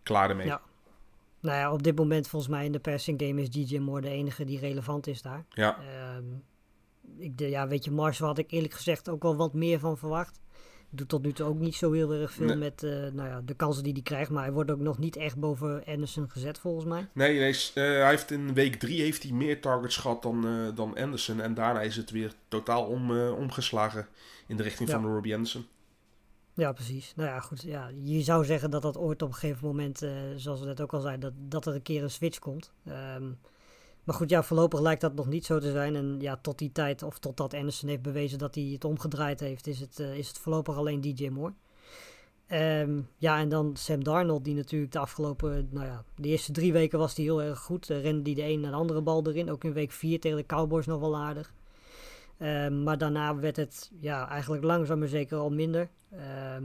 Klaar 0.02 0.30
ermee. 0.30 0.46
Ja. 0.46 0.60
Nou 1.40 1.56
ja, 1.56 1.72
op 1.72 1.82
dit 1.82 1.96
moment 1.96 2.28
volgens 2.28 2.50
mij 2.50 2.64
in 2.64 2.72
de 2.72 2.80
passing 2.80 3.22
game 3.22 3.40
is 3.40 3.50
DJ 3.50 3.78
Moore 3.78 4.00
de 4.00 4.08
enige 4.08 4.44
die 4.44 4.58
relevant 4.58 5.06
is 5.06 5.22
daar. 5.22 5.44
Ja. 5.48 5.78
Ehm, 5.78 6.24
ik, 7.18 7.38
de, 7.38 7.48
ja, 7.48 7.68
weet 7.68 7.84
je, 7.84 7.90
Marshall 7.90 8.28
had 8.28 8.38
ik 8.38 8.50
eerlijk 8.50 8.74
gezegd 8.74 9.08
ook 9.08 9.22
wel 9.22 9.36
wat 9.36 9.54
meer 9.54 9.78
van 9.78 9.98
verwacht. 9.98 10.42
Doet 10.94 11.08
tot 11.08 11.22
nu 11.22 11.32
toe 11.32 11.46
ook 11.46 11.58
niet 11.58 11.74
zo 11.74 11.92
heel 11.92 12.12
erg 12.12 12.32
veel 12.32 12.46
Nee. 12.46 12.56
met 12.56 12.82
eh, 12.82 12.90
nou 12.90 13.28
ja, 13.28 13.40
de 13.44 13.54
kansen 13.54 13.82
die 13.82 13.92
hij 13.92 14.02
krijgt. 14.02 14.30
Maar 14.30 14.42
hij 14.44 14.52
wordt 14.52 14.70
ook 14.70 14.80
nog 14.80 14.98
niet 14.98 15.16
echt 15.16 15.36
boven 15.36 15.84
Anderson 15.86 16.30
gezet 16.30 16.58
volgens 16.58 16.84
mij. 16.84 17.08
Nee, 17.12 17.38
nee 17.38 17.50
eh, 17.50 17.82
hij 17.84 18.08
heeft 18.08 18.30
in 18.30 18.54
week 18.54 18.74
3 18.74 19.00
heeft 19.00 19.22
hij 19.22 19.32
meer 19.32 19.60
targets 19.60 19.96
gehad 19.96 20.22
dan, 20.22 20.46
eh, 20.46 20.76
dan 20.76 20.96
Anderson. 20.96 21.40
En 21.40 21.54
daarna 21.54 21.80
is 21.80 21.96
het 21.96 22.10
weer 22.10 22.32
totaal 22.48 22.84
om, 22.86 23.18
omgeslagen 23.18 24.06
in 24.46 24.56
de 24.56 24.62
richting 24.62 24.88
Ja. 24.88 25.00
van 25.00 25.12
Robbie 25.12 25.34
Anderson. 25.34 25.66
Ja, 26.54 26.72
precies. 26.72 27.12
Nou 27.16 27.28
ja, 27.28 27.40
goed. 27.40 27.62
Ja, 27.62 27.90
je 28.02 28.22
zou 28.22 28.44
zeggen 28.44 28.70
dat 28.70 28.82
dat 28.82 28.96
ooit 28.96 29.22
op 29.22 29.28
een 29.28 29.34
gegeven 29.34 29.66
moment, 29.66 29.98
zoals 30.36 30.60
we 30.60 30.66
net 30.66 30.80
ook 30.80 30.92
al 30.92 31.00
zeiden, 31.00 31.20
dat, 31.20 31.50
dat 31.50 31.66
er 31.66 31.74
een 31.74 31.82
keer 31.82 32.02
een 32.02 32.10
switch 32.10 32.38
komt. 32.38 32.72
Ehm, 32.84 33.30
maar 34.04 34.14
goed, 34.14 34.30
ja, 34.30 34.42
voorlopig 34.42 34.80
lijkt 34.80 35.00
dat 35.00 35.14
nog 35.14 35.26
niet 35.26 35.44
zo 35.44 35.58
te 35.58 35.70
zijn. 35.70 35.96
En 35.96 36.16
ja, 36.20 36.36
tot 36.36 36.58
die 36.58 36.72
tijd, 36.72 37.02
of 37.02 37.18
totdat 37.18 37.54
Anderson 37.54 37.88
heeft 37.88 38.02
bewezen 38.02 38.38
dat 38.38 38.54
hij 38.54 38.64
het 38.64 38.84
omgedraaid 38.84 39.40
heeft, 39.40 39.66
is 39.66 39.80
het, 39.80 40.00
eh, 40.00 40.18
is 40.18 40.28
het 40.28 40.38
voorlopig 40.38 40.76
alleen 40.76 41.00
DJ 41.00 41.28
Moore. 41.28 41.52
Ehm, 42.46 43.00
ja, 43.18 43.38
en 43.38 43.48
dan 43.48 43.76
Sam 43.76 44.04
Darnold, 44.04 44.44
die 44.44 44.54
natuurlijk 44.54 44.92
de 44.92 44.98
afgelopen, 44.98 45.68
nou 45.70 45.86
ja, 45.86 46.04
de 46.16 46.28
eerste 46.28 46.52
drie 46.52 46.72
weken 46.72 46.98
was 46.98 47.16
hij 47.16 47.24
heel 47.24 47.42
erg 47.42 47.58
goed. 47.58 47.90
Uh, 47.90 48.02
rende 48.02 48.22
die 48.22 48.34
de 48.34 48.42
een 48.42 48.60
naar 48.60 48.70
de 48.70 48.76
andere 48.76 49.02
bal 49.02 49.26
erin. 49.26 49.50
Ook 49.50 49.64
in 49.64 49.72
week 49.72 49.92
vier 49.92 50.20
tegen 50.20 50.38
de 50.38 50.46
Cowboys 50.46 50.86
nog 50.86 51.00
wel 51.00 51.16
aardig. 51.16 51.52
Ehm, 52.38 52.82
maar 52.82 52.98
daarna 52.98 53.36
werd 53.36 53.56
het 53.56 53.90
ja, 54.00 54.28
eigenlijk 54.28 54.64
langzaam 54.64 54.98
maar 54.98 55.08
zeker 55.08 55.38
al 55.38 55.50
minder. 55.50 55.88
Ehm, 56.10 56.64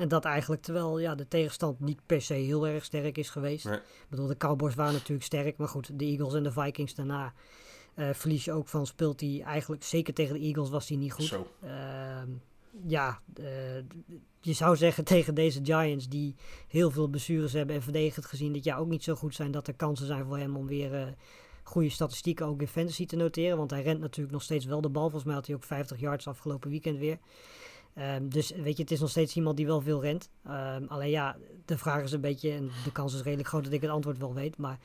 en 0.00 0.08
dat 0.08 0.24
eigenlijk 0.24 0.62
terwijl 0.62 0.98
ja, 0.98 1.14
de 1.14 1.28
tegenstand 1.28 1.80
niet 1.80 2.00
per 2.06 2.22
se 2.22 2.34
heel 2.34 2.66
erg 2.66 2.84
sterk 2.84 3.18
is 3.18 3.30
geweest. 3.30 3.64
Nee. 3.64 3.76
Ik 3.76 4.06
bedoel, 4.08 4.26
de 4.26 4.36
Cowboys 4.36 4.74
waren 4.74 4.92
natuurlijk 4.92 5.22
sterk. 5.22 5.56
Maar 5.56 5.68
goed, 5.68 5.98
de 5.98 6.04
Eagles 6.04 6.34
en 6.34 6.42
de 6.42 6.52
Vikings 6.52 6.94
daarna 6.94 7.32
eh, 7.94 8.08
verlies 8.12 8.44
je 8.44 8.52
ook 8.52 8.68
van. 8.68 8.86
Speelt 8.86 9.20
hij 9.20 9.42
eigenlijk, 9.44 9.84
zeker 9.84 10.14
tegen 10.14 10.34
de 10.34 10.40
Eagles 10.40 10.70
was 10.70 10.88
hij 10.88 10.96
niet 10.96 11.12
goed. 11.12 11.24
Zo. 11.24 11.46
Ehm, 11.62 12.28
ja, 12.86 13.20
eh, 13.34 13.44
je 14.40 14.52
zou 14.52 14.76
zeggen 14.76 15.04
tegen 15.14 15.34
deze 15.34 15.60
Giants 15.64 16.08
die 16.08 16.34
heel 16.68 16.90
veel 16.90 17.08
blessures 17.08 17.52
hebben 17.52 17.76
en 17.76 17.82
verdedigend 17.82 18.26
gezien 18.26 18.52
dit 18.52 18.64
jaar 18.64 18.78
ook 18.78 18.88
niet 18.88 19.04
zo 19.04 19.14
goed 19.14 19.34
zijn, 19.34 19.50
dat 19.50 19.66
er 19.66 19.74
kansen 19.74 20.06
zijn 20.06 20.24
voor 20.24 20.38
hem 20.38 20.56
om 20.56 20.66
weer 20.66 20.94
eh, 20.94 21.06
goede 21.62 21.88
statistieken 21.88 22.46
ook 22.46 22.60
in 22.60 22.68
fantasy 22.68 23.06
te 23.06 23.16
noteren. 23.16 23.56
Want 23.56 23.70
hij 23.70 23.82
rent 23.82 24.00
natuurlijk 24.00 24.32
nog 24.32 24.42
steeds 24.42 24.64
wel 24.64 24.80
de 24.80 24.88
bal. 24.88 25.02
Volgens 25.02 25.24
mij 25.24 25.34
had 25.34 25.46
hij 25.46 25.56
ook 25.56 25.64
50 25.64 26.00
yards 26.00 26.26
afgelopen 26.26 26.70
weekend 26.70 26.98
weer. 26.98 27.18
Ehm, 27.94 28.28
dus 28.28 28.50
weet 28.50 28.76
je, 28.76 28.82
het 28.82 28.92
is 28.92 29.00
nog 29.00 29.10
steeds 29.10 29.36
iemand 29.36 29.56
die 29.56 29.66
wel 29.66 29.80
veel 29.80 30.02
rent. 30.02 30.30
Ehm, 30.44 30.84
alleen 30.88 31.10
ja, 31.10 31.36
de 31.64 31.78
vraag 31.78 32.02
is 32.02 32.12
een 32.12 32.20
beetje, 32.20 32.50
en 32.50 32.70
de 32.84 32.92
kans 32.92 33.14
is 33.14 33.22
redelijk 33.22 33.48
groot 33.48 33.64
dat 33.64 33.72
ik 33.72 33.80
het 33.80 33.90
antwoord 33.90 34.18
wel 34.18 34.34
weet. 34.34 34.56
Maar 34.56 34.78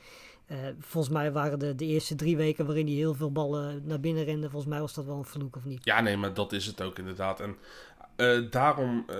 eh, 0.46 0.58
volgens 0.78 1.14
mij 1.14 1.32
waren 1.32 1.58
de, 1.58 1.74
de 1.74 1.84
eerste 1.84 2.14
drie 2.14 2.36
weken 2.36 2.66
waarin 2.66 2.86
hij 2.86 2.94
heel 2.94 3.14
veel 3.14 3.32
ballen 3.32 3.82
naar 3.86 4.00
binnen 4.00 4.24
rende. 4.24 4.50
Volgens 4.50 4.70
mij 4.70 4.80
was 4.80 4.94
dat 4.94 5.04
wel 5.04 5.16
een 5.16 5.24
vloek 5.24 5.56
of 5.56 5.64
niet. 5.64 5.84
Ja, 5.84 6.00
nee, 6.00 6.16
maar 6.16 6.34
dat 6.34 6.52
is 6.52 6.66
het 6.66 6.82
ook 6.82 6.98
inderdaad. 6.98 7.40
En 7.40 7.56
eh, 8.16 8.50
daarom 8.50 9.04
eh, 9.06 9.16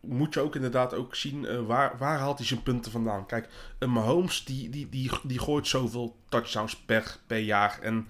moet 0.00 0.34
je 0.34 0.40
ook 0.40 0.54
inderdaad 0.54 0.94
ook 0.94 1.14
zien 1.14 1.46
eh, 1.46 1.66
waar, 1.66 1.98
waar 1.98 2.18
haalt 2.18 2.38
hij 2.38 2.46
zijn 2.46 2.62
punten 2.62 2.92
vandaan. 2.92 3.26
Kijk, 3.26 3.48
een 3.78 3.92
Mahomes 3.92 4.44
die, 4.44 4.70
die, 4.70 4.88
die, 4.88 5.10
die 5.22 5.38
gooit 5.38 5.66
zoveel 5.66 6.16
touchdowns 6.28 6.76
per, 6.76 7.16
per 7.26 7.38
jaar. 7.38 7.78
En 7.82 8.08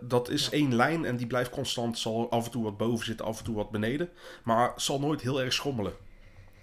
dat 0.00 0.28
is 0.28 0.50
één 0.50 0.74
lijn 0.74 1.04
en 1.04 1.16
die 1.16 1.26
blijft 1.26 1.50
constant. 1.50 1.98
Zal 1.98 2.30
af 2.30 2.44
en 2.44 2.50
toe 2.50 2.64
wat 2.64 2.76
boven 2.76 3.06
zitten, 3.06 3.26
af 3.26 3.38
en 3.38 3.44
toe 3.44 3.54
wat 3.54 3.70
beneden. 3.70 4.08
Maar 4.44 4.72
zal 4.76 5.00
nooit 5.00 5.20
heel 5.20 5.42
erg 5.42 5.52
schommelen. 5.52 5.92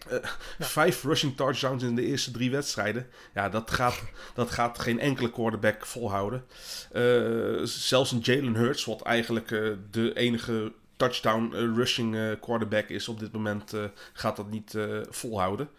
Eh, 0.09 0.17
Vijf 0.59 1.03
rushing 1.03 1.35
touchdowns 1.35 1.83
in 1.83 1.95
de 1.95 2.05
eerste 2.05 2.31
drie 2.31 2.51
wedstrijden. 2.51 3.07
Ja, 3.33 3.49
dat 3.49 3.71
gaat, 3.71 4.01
dat 4.33 4.51
gaat 4.51 4.79
geen 4.79 4.99
enkele 4.99 5.31
quarterback 5.31 5.85
volhouden. 5.85 6.45
Eh, 6.91 7.63
zelfs 7.63 8.11
een 8.11 8.19
Jalen 8.19 8.55
Hurts, 8.55 8.85
wat 8.85 9.01
eigenlijk 9.01 9.47
de 9.91 10.13
enige 10.15 10.71
touchdown 11.01 11.53
eh, 11.53 11.59
rushing 11.75 12.15
eh, 12.15 12.31
quarterback 12.39 12.89
is 12.89 13.07
op 13.07 13.19
dit 13.19 13.31
moment, 13.31 13.73
eh, 13.73 13.83
gaat 14.13 14.35
dat 14.35 14.49
niet 14.49 14.77
volhouden. 15.09 15.69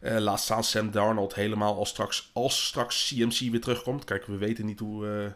Eh, 0.00 0.18
laat 0.18 0.40
staan 0.40 0.64
Sam 0.64 0.90
Darnold 0.90 1.34
helemaal 1.34 1.76
als 1.76 1.88
straks, 1.88 2.30
als 2.32 2.66
straks 2.66 3.08
CMC 3.08 3.38
weer 3.50 3.60
terugkomt. 3.60 4.04
Kijk, 4.04 4.26
we 4.26 4.36
weten 4.36 4.66
niet 4.66 4.78
hoe, 4.78 5.34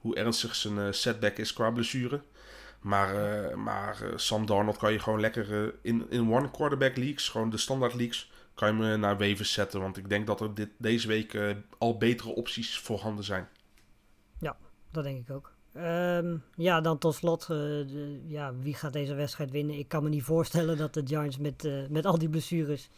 hoe 0.00 0.16
ernstig 0.16 0.54
zijn 0.54 0.94
setback 0.94 1.36
is 1.36 1.52
qua 1.52 1.70
blessure. 1.70 2.22
Maar, 2.80 3.14
maar 3.58 3.96
Sam 4.16 4.46
Darnold 4.46 4.76
kan 4.76 4.92
je 4.92 4.98
gewoon 4.98 5.20
lekker 5.20 5.74
in, 5.82 6.06
in 6.10 6.32
one 6.32 6.50
quarterback 6.50 6.96
leagues, 6.96 7.28
gewoon 7.28 7.50
de 7.50 7.56
standaard 7.56 7.94
leagues, 7.94 8.30
kan 8.54 8.76
je 8.76 8.92
eh, 8.92 8.98
naar 8.98 9.18
waivers 9.18 9.52
zetten. 9.52 9.80
Want 9.80 9.96
ik 9.96 10.08
denk 10.08 10.26
dat 10.26 10.40
er 10.40 10.54
dit, 10.54 10.70
deze 10.78 11.08
week 11.08 11.38
al 11.78 11.98
betere 11.98 12.34
opties 12.34 12.78
voorhanden 12.78 13.24
zijn. 13.24 13.48
Dat 14.90 15.04
denk 15.04 15.28
ik 15.28 15.34
ook. 15.34 15.52
Ehm, 15.72 16.36
ja, 16.56 16.80
dan 16.80 16.98
tot 16.98 17.14
slot, 17.14 17.42
eh, 17.42 17.48
de- 17.48 18.20
ja, 18.26 18.54
wie 18.54 18.74
gaat 18.74 18.92
deze 18.92 19.14
wedstrijd 19.14 19.50
winnen? 19.50 19.78
Ik 19.78 19.88
kan 19.88 20.02
me 20.02 20.08
niet 20.08 20.22
voorstellen 20.22 20.76
dat 20.78 20.94
de 20.94 21.02
Giants 21.06 21.38
met, 21.38 21.64
eh, 21.64 21.72
met 21.88 22.06
al 22.06 22.18
die 22.18 22.28
blessures 22.28 22.90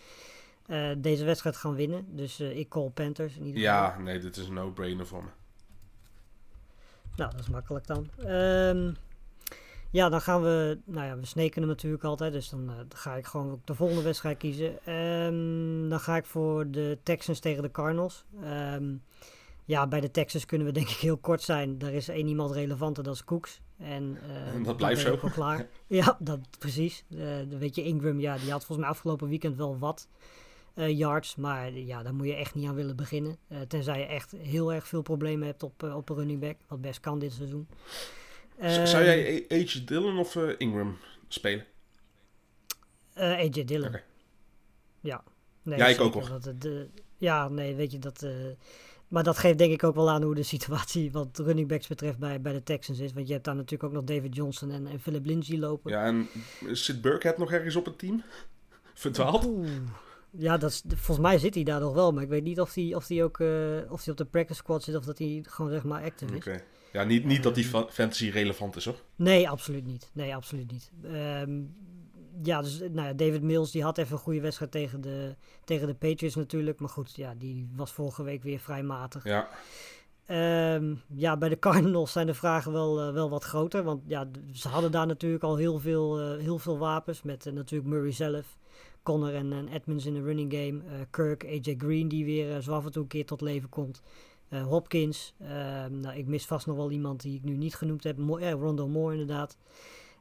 eh, 0.67 0.91
deze 0.99 1.25
wedstrijd 1.25 1.57
gaan 1.57 1.75
winnen. 1.75 2.07
Dus 2.09 2.41
ik 2.41 2.69
call 2.69 2.91
Panthers 2.91 3.37
in 3.37 3.47
ieder 3.47 3.63
geval. 3.63 3.77
Ja, 3.77 3.99
nee, 3.99 4.19
dit 4.19 4.37
is 4.37 4.47
een 4.47 4.55
no-brainer 4.55 5.07
voor 5.07 5.25
me. 5.25 5.31
Nou, 7.17 7.31
dat 7.31 7.41
is 7.41 7.49
makkelijk 7.49 7.87
dan. 7.87 8.09
Ehm, 8.19 8.93
ja, 9.91 10.09
dan 10.09 10.21
gaan 10.21 10.43
we, 10.43 10.79
nou 10.85 11.07
ja, 11.07 11.17
we 11.19 11.27
sneken 11.27 11.61
hem 11.61 11.71
natuurlijk 11.71 12.05
altijd, 12.05 12.33
dus 12.33 12.49
dan, 12.49 12.71
ga 12.89 13.15
ik 13.15 13.27
gewoon 13.27 13.61
de 13.65 13.75
volgende 13.75 14.03
wedstrijd 14.03 14.39
kiezen. 14.39 14.85
Ehm, 14.85 15.89
dan 15.89 16.01
ga 16.01 16.17
ik 16.17 16.25
voor 16.27 16.71
de 16.71 16.99
Texans 17.03 17.39
tegen 17.41 17.63
de 17.63 17.71
Cardinals. 17.71 18.25
Ehm, 18.43 18.95
ja, 19.65 19.87
bij 19.87 20.01
de 20.01 20.11
Texans 20.11 20.47
kunnen 20.47 20.67
we 20.67 20.73
denk 20.73 20.89
ik 20.89 20.97
heel 20.97 21.17
kort 21.17 21.43
zijn. 21.43 21.81
Er 21.81 21.93
is 21.93 22.09
één 22.09 22.27
iemand 22.27 22.51
relevanter, 22.51 23.03
dat 23.05 23.15
is 23.15 23.25
Cooks. 23.25 23.61
En, 23.79 24.19
eh, 24.29 24.55
En 24.55 24.63
dat 24.63 24.77
blijft 24.77 25.01
zo. 25.01 25.13
ook 25.23 25.33
klaar. 25.33 25.67
ja, 25.87 26.17
dat 26.21 26.41
precies. 26.59 27.05
Eh, 27.11 27.19
dan 27.49 27.59
weet 27.59 27.75
je, 27.75 27.83
Ingram, 27.83 28.21
ja, 28.21 28.37
die 28.39 28.51
had 28.51 28.65
volgens 28.65 28.79
mij 28.79 28.89
afgelopen 28.89 29.29
weekend 29.29 29.57
wel 29.57 29.79
wat 29.79 30.09
eh, 30.75 30.99
yards. 30.99 31.37
Maar 31.37 31.67
eh, 31.67 31.87
ja, 31.87 32.03
daar 32.03 32.15
moet 32.15 32.27
je 32.27 32.35
echt 32.35 32.55
niet 32.55 32.69
aan 32.69 32.75
willen 32.75 32.97
beginnen. 32.97 33.37
Eh, 33.49 33.61
tenzij 33.61 33.99
je 33.99 34.05
echt 34.07 34.31
heel 34.31 34.73
erg 34.73 34.87
veel 34.89 35.03
problemen 35.03 35.47
hebt 35.47 35.63
op, 35.63 35.83
eh, 35.83 35.97
op 35.97 36.09
een 36.09 36.17
running 36.17 36.41
back. 36.41 36.57
Wat 36.69 36.81
best 36.81 37.01
kan 37.01 37.19
dit 37.19 37.33
seizoen. 37.33 37.69
Zou 38.61 38.71
Ehm, 38.81 39.05
jij 39.05 39.45
AJ 39.49 39.83
Dillon 39.85 40.19
of 40.19 40.37
eh, 40.37 40.49
Ingram 40.59 40.97
spelen? 41.29 41.65
eh, 43.13 43.31
AJ 43.33 43.65
Dillon. 43.65 43.97
Ja. 45.01 45.23
Nee, 45.63 45.79
Ja, 45.79 45.87
ik 45.87 46.01
ook 46.01 46.15
eh, 46.17 46.71
ja, 47.19 47.49
nee, 47.49 47.75
weet 47.75 47.93
je 47.93 47.99
dat. 47.99 48.27
Eh, 49.13 49.19
maar 49.19 49.23
dat 49.25 49.39
geeft 49.39 49.59
denk 49.59 49.73
ik 49.73 49.85
ook 49.85 49.95
wel 49.95 50.11
aan 50.11 50.23
hoe 50.23 50.35
de 50.35 50.43
situatie 50.43 51.13
wat 51.13 51.39
running 51.39 51.69
backs 51.69 51.87
betreft 51.87 52.19
bij, 52.19 52.41
bij 52.41 52.53
de 52.53 52.63
Texans 52.63 52.99
is. 52.99 53.13
Want 53.13 53.27
je 53.27 53.33
hebt 53.33 53.45
daar 53.45 53.55
natuurlijk 53.55 53.83
ook 53.83 53.93
nog 53.93 54.05
David 54.05 54.35
Johnson 54.35 54.71
en, 54.71 54.87
en 54.87 55.01
Philip 55.01 55.27
Lindsay 55.27 55.59
lopen. 55.59 55.91
Ja, 55.91 56.05
en 56.05 56.29
zit 56.73 57.01
Burkhead 57.01 57.39
nog 57.39 57.53
ergens 57.53 57.77
op 57.77 57.85
het 57.85 57.99
team? 57.99 58.23
Verdwaald? 58.95 59.47
Oeh. 59.47 59.69
Ja, 60.31 60.57
dat 60.57 60.71
is, 60.71 60.83
volgens 60.89 61.27
mij 61.27 61.39
zit 61.39 61.55
hij 61.55 61.65
daar 61.65 61.81
nog 61.81 61.95
wel. 61.95 62.13
Maar 62.13 62.23
ik 62.23 62.29
weet 62.29 62.43
niet 62.43 62.61
of 62.61 62.75
hij 62.75 62.95
of 62.95 63.07
die 63.07 63.25
ook 63.25 63.41
eh, 63.41 63.49
of 63.89 64.03
die 64.03 64.13
op 64.13 64.19
de 64.19 64.25
practice 64.25 64.59
squad 64.59 64.83
zit 64.83 64.95
of 64.97 65.05
dat 65.05 65.19
hij 65.19 65.45
gewoon 65.49 65.71
zeg 65.71 65.85
maar 65.85 66.03
active 66.03 66.33
is. 66.33 66.39
Oké. 66.39 66.63
Ja, 66.93 67.05
niet, 67.05 67.25
niet 67.25 67.43
dat 67.43 67.55
die 67.55 67.65
fa- 67.65 67.87
fantasy 67.91 68.29
relevant 68.29 68.77
is 68.77 68.85
hoor. 68.85 69.03
Nee, 69.17 69.49
absoluut 69.49 69.87
niet. 69.87 70.11
Nee, 70.13 70.35
absoluut 70.35 70.71
niet. 70.73 70.91
Ehm, 71.03 71.61
ja, 72.43 72.63
dus 72.63 72.79
nou 72.79 73.07
ja, 73.09 73.13
David 73.13 73.43
Mills 73.43 73.71
die 73.71 73.83
had 73.83 73.99
even 73.99 74.13
een 74.13 74.19
goede 74.23 74.41
wedstrijd 74.41 74.71
tegen 74.71 75.01
de, 75.01 75.35
tegen 75.65 75.87
de 75.87 75.95
Patriots 75.95 76.35
natuurlijk. 76.37 76.81
Maar 76.81 76.89
goed, 76.89 77.17
ja, 77.17 77.35
die 77.39 77.69
was 77.77 77.93
vorige 77.93 78.23
week 78.23 78.43
weer 78.43 78.59
vrij 78.59 78.83
matig. 78.83 79.25
Ja, 79.25 79.49
Ehm, 80.27 80.95
ja, 81.15 81.37
bij 81.37 81.49
de 81.49 81.59
Cardinals 81.69 82.13
zijn 82.13 82.27
de 82.27 82.35
vragen 82.35 82.73
wel, 82.73 83.01
eh, 83.01 83.13
wel 83.13 83.31
wat 83.31 83.45
groter. 83.45 83.83
Want 83.83 84.03
ja, 84.07 84.29
ze 84.53 84.69
hadden 84.69 84.91
daar 84.91 85.07
natuurlijk 85.07 85.43
al 85.43 85.57
heel 85.57 85.79
veel, 85.79 86.21
eh, 86.21 86.39
heel 86.39 86.59
veel 86.59 86.79
wapens. 86.79 87.23
Met 87.23 87.47
eh, 87.47 87.53
natuurlijk 87.53 87.91
Murray 87.91 88.13
zelf, 88.13 88.57
Connor 89.03 89.35
en, 89.35 89.53
en 89.53 89.69
Edmonds 89.69 90.07
in 90.07 90.15
de 90.15 90.23
running 90.23 90.53
game. 90.53 90.81
eh, 90.89 91.01
Kirk, 91.11 91.45
AJ 91.45 91.75
Green 91.79 92.09
die 92.09 92.25
weer 92.25 92.55
eh, 92.57 92.63
zo 92.63 92.73
af 92.73 92.85
en 92.85 92.93
toe 92.93 93.03
een 93.03 93.09
keer 93.09 93.27
tot 93.27 93.41
leven 93.41 93.69
komt. 93.69 94.03
Eh, 94.49 94.63
Hopkins. 94.67 95.35
Ehm, 95.39 96.01
nou, 96.01 96.17
ik 96.17 96.27
mis 96.27 96.47
vast 96.47 96.67
nog 96.67 96.77
wel 96.77 96.91
iemand 96.91 97.21
die 97.23 97.35
ik 97.37 97.43
nu 97.43 97.57
niet 97.57 97.75
genoemd 97.75 98.05
heb. 98.05 98.17
Mo 98.17 98.39
Rondo 98.39 98.89
Moore 98.89 99.13
inderdaad. 99.13 99.57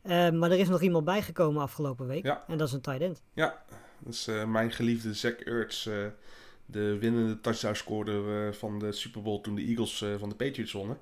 Ehm, 0.04 0.38
maar 0.38 0.52
er 0.52 0.60
is 0.60 0.68
nog 0.70 0.82
iemand 0.82 1.06
bijgekomen 1.06 1.62
afgelopen 1.62 2.08
week. 2.08 2.24
Ja. 2.24 2.44
En 2.48 2.58
dat 2.58 2.68
is 2.68 2.74
een 2.74 2.82
tight 2.82 3.02
end. 3.02 3.22
ja. 3.34 3.64
Dat 4.04 4.14
is 4.14 4.28
eh, 4.28 4.46
mijn 4.46 4.72
geliefde 4.72 5.14
Zach 5.14 5.32
Ertz. 5.34 5.88
eh, 5.88 5.94
de 6.66 6.98
winnende 6.98 7.42
touchdown 7.42 7.76
scorer 7.76 8.48
eh, 8.48 8.54
van 8.54 8.80
de 8.80 8.92
Super 8.92 9.22
Bowl 9.22 9.42
toen 9.42 9.56
de 9.56 9.62
Eagles 9.66 10.02
eh, 10.02 10.10
van 10.18 10.30
de 10.30 10.36
Patriots 10.36 10.72
wonnen. 10.72 10.98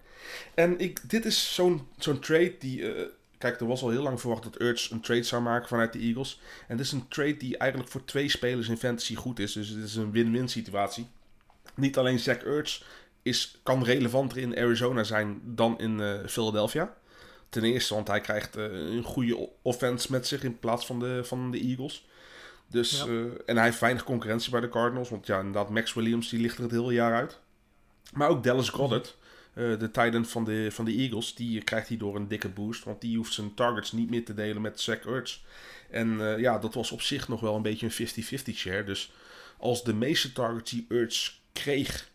En 0.56 0.80
ik, 0.80 1.10
dit 1.10 1.26
is 1.26 1.54
zo'n 1.56 1.88
zo'n 1.98 2.20
trade 2.20 2.56
die... 2.60 2.94
eh, 2.94 3.06
kijk, 3.38 3.60
er 3.60 3.68
was 3.68 3.82
al 3.82 3.90
heel 3.90 4.02
lang 4.04 4.20
verwacht 4.20 4.44
dat 4.44 4.56
Ertz 4.58 4.92
een 4.92 5.02
trade 5.02 5.24
zou 5.24 5.42
maken 5.42 5.68
vanuit 5.68 5.94
de 5.94 6.00
Eagles. 6.00 6.42
En 6.68 6.78
dit 6.78 6.86
is 6.86 6.92
een 6.92 7.08
trade 7.08 7.38
die 7.38 7.58
eigenlijk 7.58 7.92
voor 7.92 8.06
twee 8.06 8.30
spelers 8.30 8.68
in 8.70 8.78
fantasy 8.78 9.16
goed 9.16 9.40
is. 9.40 9.54
Dus 9.54 9.70
het 9.70 9.84
is 9.84 9.96
een 9.96 10.12
win-win 10.12 10.48
situatie. 10.50 11.08
Niet 11.76 11.98
alleen 11.98 12.20
Zach 12.20 12.38
Ertz 12.44 12.84
is, 13.22 13.60
kan 13.64 13.84
relevanter 13.84 14.38
in 14.38 14.58
Arizona 14.58 15.04
zijn 15.04 15.42
dan 15.44 15.80
in 15.80 16.00
eh, 16.00 16.14
Philadelphia. 16.28 16.96
Ten 17.50 17.64
eerste, 17.64 17.94
want 17.94 18.08
hij 18.08 18.22
krijgt 18.22 18.56
eh, 18.56 18.64
een 18.72 19.04
goede 19.04 19.50
offense 19.62 20.12
met 20.12 20.28
zich 20.28 20.44
in 20.44 20.60
plaats 20.60 20.86
van 20.86 21.00
de, 21.00 21.24
van 21.24 21.52
de 21.52 21.60
Eagles. 21.60 22.08
Dus, 22.68 22.92
Ja. 23.00 23.06
eh, 23.06 23.12
en 23.46 23.56
hij 23.56 23.66
heeft 23.66 23.80
weinig 23.80 24.04
concurrentie 24.04 24.52
bij 24.52 24.62
de 24.62 24.70
Cardinals. 24.70 25.10
Want 25.10 25.26
ja, 25.28 25.38
inderdaad, 25.38 25.70
Max 25.70 25.94
Williams 25.94 26.30
die 26.30 26.40
ligt 26.40 26.58
er 26.58 26.64
het 26.64 26.72
hele 26.72 26.94
jaar 26.94 27.14
uit. 27.14 27.40
Maar 28.14 28.30
ook 28.30 28.44
Dallas 28.44 28.70
Goddard. 28.70 29.18
Eh, 29.54 29.80
de 29.80 29.92
tight 29.92 30.14
end 30.14 30.30
van 30.30 30.44
de, 30.44 30.68
van 30.72 30.86
de 30.86 30.92
Eagles, 30.92 31.36
die 31.36 31.64
krijgt 31.64 31.88
hij 31.88 31.98
door 31.98 32.16
een 32.16 32.28
dikke 32.28 32.50
boost. 32.50 32.84
Want 32.84 33.02
die 33.02 33.18
hoeft 33.18 33.34
zijn 33.34 33.54
targets 33.54 33.92
niet 33.92 34.10
meer 34.10 34.26
te 34.26 34.34
delen 34.34 34.62
met 34.62 34.80
Zach 34.80 35.06
Ertz. 35.06 35.40
En 35.90 36.18
ja, 36.40 36.60
dat 36.60 36.74
was 36.74 36.92
op 36.92 37.02
zich 37.02 37.28
nog 37.28 37.40
wel 37.40 37.56
een 37.56 37.62
beetje 37.62 37.86
een 37.86 38.08
50-50 38.54 38.56
share. 38.56 38.84
Dus 38.84 39.12
als 39.58 39.84
de 39.84 39.94
meeste 39.94 40.32
targets 40.32 40.72
die 40.72 40.86
Ertz 40.90 41.32
kreeg 41.54 42.10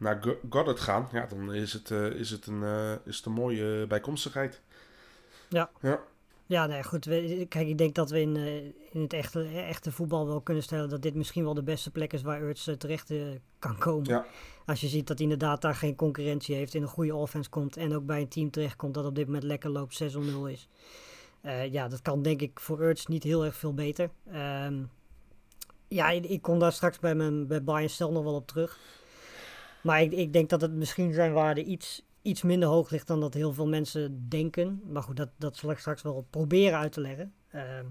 naar 0.00 0.18
Go- 0.22 0.38
Goddard 0.50 0.80
gaan, 0.80 1.08
ja, 1.12 1.26
dan 1.26 1.54
is 1.54 1.72
het, 1.72 1.90
eh, 1.90 2.06
is 2.06 2.30
het, 2.30 2.46
een, 2.46 2.62
eh, 2.62 2.92
is 3.04 3.16
het 3.16 3.26
een 3.26 3.32
mooie 3.32 3.86
bijkomstigheid. 3.86 4.60
Ja. 5.48 5.70
Ja. 5.80 6.00
Ja, 6.46 6.66
nee, 6.66 6.82
goed. 6.82 7.04
We, 7.04 7.46
kijk, 7.48 7.68
ik 7.68 7.78
denk 7.78 7.94
dat 7.94 8.10
we 8.10 8.20
in, 8.20 8.36
eh, 8.36 8.64
in 8.64 9.00
het 9.00 9.12
echte, 9.12 9.44
echte 9.48 9.92
voetbal 9.92 10.26
wel 10.26 10.40
kunnen 10.40 10.62
stellen 10.62 10.88
dat 10.88 11.02
dit 11.02 11.14
misschien 11.14 11.44
wel 11.44 11.54
de 11.54 11.62
beste 11.62 11.90
plek 11.90 12.12
is 12.12 12.22
waar 12.22 12.42
Urts 12.42 12.70
terecht 12.78 13.12
kan 13.58 13.78
komen. 13.78 14.08
Ja. 14.08 14.26
Als 14.66 14.80
je 14.80 14.88
ziet 14.88 15.06
dat 15.06 15.18
hij 15.18 15.28
inderdaad 15.28 15.62
daar 15.62 15.74
geen 15.74 15.96
concurrentie 15.96 16.54
heeft, 16.54 16.74
in 16.74 16.82
een 16.82 16.88
goede 16.88 17.14
offense 17.14 17.50
komt 17.50 17.76
en 17.76 17.94
ook 17.94 18.06
bij 18.06 18.20
een 18.20 18.28
team 18.28 18.50
terechtkomt 18.50 18.94
dat 18.94 19.06
op 19.06 19.14
dit 19.14 19.26
moment 19.26 19.44
lekker 19.44 19.70
loopt, 19.70 19.94
6-0 19.94 20.46
is. 20.48 20.68
Ja, 21.70 21.88
dat 21.88 22.02
kan 22.02 22.22
denk 22.22 22.40
ik 22.40 22.60
voor 22.60 22.80
Urts 22.80 23.06
niet 23.06 23.22
heel 23.22 23.44
erg 23.44 23.56
veel 23.56 23.74
beter. 23.74 24.10
Ehm, 24.32 24.82
ja, 25.88 26.10
ik, 26.10 26.24
ik 26.24 26.42
kom 26.42 26.58
daar 26.58 26.72
straks 26.72 26.98
bij, 26.98 27.14
mijn, 27.14 27.46
bij 27.46 27.64
Bayern 27.64 27.90
Stel 27.90 28.12
nog 28.12 28.24
wel 28.24 28.34
op 28.34 28.46
terug. 28.46 28.78
Maar 29.82 30.02
ik, 30.02 30.12
ik 30.12 30.32
denk 30.32 30.48
dat 30.48 30.60
het 30.60 30.72
misschien 30.72 31.12
zijn 31.12 31.32
waarde 31.32 31.64
iets, 31.64 32.02
iets 32.22 32.42
minder 32.42 32.68
hoog 32.68 32.90
ligt 32.90 33.06
dan 33.06 33.20
dat 33.20 33.34
heel 33.34 33.52
veel 33.52 33.68
mensen 33.68 34.28
denken. 34.28 34.82
Maar 34.86 35.02
goed, 35.02 35.16
dat, 35.16 35.28
dat 35.36 35.56
zal 35.56 35.70
ik 35.70 35.78
straks 35.78 36.02
wel 36.02 36.26
proberen 36.30 36.78
uit 36.78 36.92
te 36.92 37.00
leggen. 37.00 37.32
Ehm, 37.50 37.86